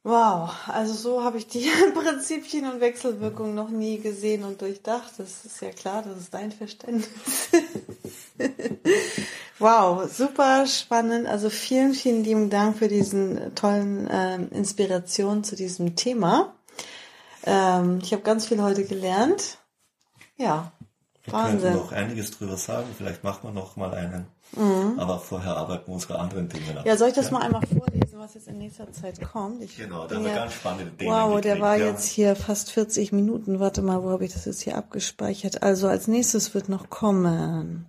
Wow, 0.03 0.51
also 0.67 0.93
so 0.93 1.23
habe 1.23 1.39
ich 1.39 1.47
die 1.47 1.71
Prinzipien 1.95 2.67
und 2.67 2.81
Wechselwirkungen 2.81 3.55
noch 3.55 3.71
nie 3.71 4.01
gesehen 4.01 4.43
und 4.43 4.61
durchdacht. 4.61 5.13
Das 5.19 5.45
ist 5.45 5.63
ja 5.63 5.71
klar, 5.71 6.03
das 6.03 6.19
ist 6.19 6.35
dein 6.35 6.51
Verständnis. 6.51 7.07
wow, 9.61 10.11
super 10.13 10.67
spannend. 10.67 11.29
Also 11.29 11.49
vielen, 11.49 11.95
vielen 11.95 12.25
lieben 12.25 12.51
Dank 12.51 12.77
für 12.77 12.89
diesen 12.89 13.55
tollen 13.55 14.09
äh, 14.09 14.35
Inspiration 14.51 15.45
zu 15.45 15.55
diesem 15.55 15.95
Thema. 15.95 16.57
Ähm, 17.45 18.01
ich 18.03 18.13
habe 18.13 18.23
ganz 18.23 18.47
viel 18.47 18.63
heute 18.63 18.85
gelernt. 18.85 19.59
Ja, 20.37 20.73
wir 21.25 21.33
Wahnsinn. 21.33 21.61
können 21.61 21.77
noch 21.77 21.93
einiges 21.93 22.31
drüber 22.33 22.57
sagen. 22.57 22.87
Vielleicht 22.97 23.25
machen 23.25 23.41
wir 23.45 23.53
noch 23.53 23.77
mal 23.77 23.95
einen. 23.95 24.27
Mhm. 24.53 24.99
Aber 24.99 25.19
vorher 25.19 25.57
arbeiten 25.57 25.87
wir 25.89 25.95
unsere 25.95 26.19
anderen 26.19 26.49
Dinge 26.49 26.75
nach. 26.75 26.85
Ja, 26.85 26.97
soll 26.97 27.09
ich 27.09 27.15
das 27.15 27.27
ja? 27.27 27.33
mal 27.33 27.43
einmal 27.43 27.63
vorlesen, 27.67 28.19
was 28.19 28.35
jetzt 28.35 28.47
in 28.47 28.59
nächster 28.59 28.93
Zeit 28.93 29.21
kommt? 29.23 29.63
Ich 29.63 29.77
genau, 29.77 30.07
da 30.07 30.17
haben 30.17 30.25
wir 30.25 30.35
ganz 30.35 30.53
spannende 30.53 30.93
Dinge. 30.93 31.11
Wow, 31.11 31.29
gekriegt, 31.29 31.45
der 31.47 31.61
war 31.61 31.77
ja. 31.77 31.87
jetzt 31.87 32.05
hier 32.07 32.37
fast 32.37 32.71
40 32.73 33.13
Minuten. 33.13 33.59
Warte 33.59 33.81
mal, 33.81 34.03
wo 34.03 34.11
habe 34.11 34.25
ich 34.25 34.35
das 34.35 34.45
jetzt 34.45 34.61
hier 34.61 34.77
abgespeichert? 34.77 35.63
Also 35.63 35.89
als 35.89 36.09
nächstes 36.09 36.55
wird 36.55 36.69
noch 36.69 36.91
kommen 36.91 37.87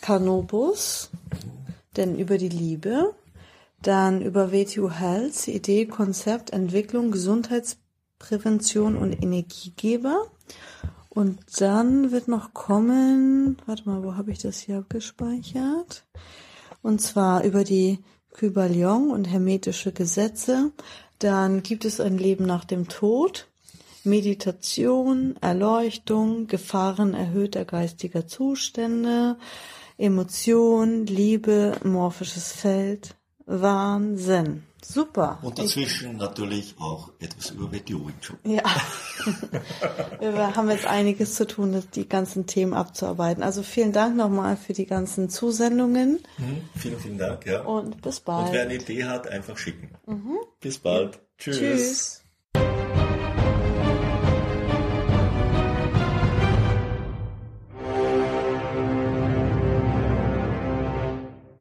Canobus, 0.00 1.10
denn 1.96 2.16
über 2.16 2.38
die 2.38 2.48
Liebe, 2.48 3.12
dann 3.82 4.22
über 4.22 4.52
WTO 4.52 4.90
Health, 4.90 5.48
Idee, 5.48 5.86
Konzept, 5.86 6.50
Entwicklung, 6.50 7.10
Gesundheits 7.10 7.78
Prävention 8.18 8.96
und 8.96 9.12
Energiegeber. 9.22 10.26
Und 11.08 11.38
dann 11.60 12.12
wird 12.12 12.28
noch 12.28 12.52
kommen, 12.52 13.56
warte 13.66 13.88
mal, 13.88 14.02
wo 14.04 14.16
habe 14.16 14.32
ich 14.32 14.38
das 14.38 14.58
hier 14.58 14.78
abgespeichert? 14.78 16.04
Und 16.82 17.00
zwar 17.00 17.42
über 17.44 17.64
die 17.64 18.00
Kybalion 18.34 19.10
und 19.10 19.24
hermetische 19.24 19.92
Gesetze. 19.92 20.72
Dann 21.18 21.62
gibt 21.62 21.84
es 21.86 22.00
ein 22.00 22.18
Leben 22.18 22.44
nach 22.44 22.64
dem 22.64 22.88
Tod, 22.88 23.48
Meditation, 24.04 25.36
Erleuchtung, 25.40 26.46
Gefahren 26.46 27.14
erhöhter 27.14 27.64
geistiger 27.64 28.26
Zustände, 28.26 29.36
Emotion, 29.96 31.06
Liebe, 31.06 31.72
morphisches 31.82 32.52
Feld, 32.52 33.16
Wahnsinn. 33.46 34.64
Super. 34.88 35.38
Und 35.42 35.58
dazwischen 35.58 36.12
ich, 36.12 36.18
natürlich 36.18 36.74
auch 36.78 37.10
etwas 37.18 37.50
über 37.50 37.72
Wetio 37.72 38.08
Ja. 38.44 38.62
Wir 40.20 40.54
haben 40.54 40.70
jetzt 40.70 40.86
einiges 40.86 41.34
zu 41.34 41.46
tun, 41.46 41.82
die 41.94 42.08
ganzen 42.08 42.46
Themen 42.46 42.72
abzuarbeiten. 42.72 43.42
Also 43.42 43.64
vielen 43.64 43.92
Dank 43.92 44.16
nochmal 44.16 44.56
für 44.56 44.74
die 44.74 44.86
ganzen 44.86 45.28
Zusendungen. 45.28 46.20
Mhm, 46.38 46.62
vielen, 46.76 47.00
vielen 47.00 47.18
Dank, 47.18 47.46
ja. 47.46 47.62
Und 47.62 48.00
bis 48.00 48.20
bald. 48.20 48.46
Und 48.46 48.52
wer 48.54 48.62
eine 48.62 48.76
Idee 48.76 49.04
hat, 49.04 49.26
einfach 49.26 49.58
schicken. 49.58 49.90
Mhm. 50.06 50.38
Bis 50.60 50.78
bald. 50.78 51.18
Tschüss. 51.36 51.58
Tschüss. 51.58 52.22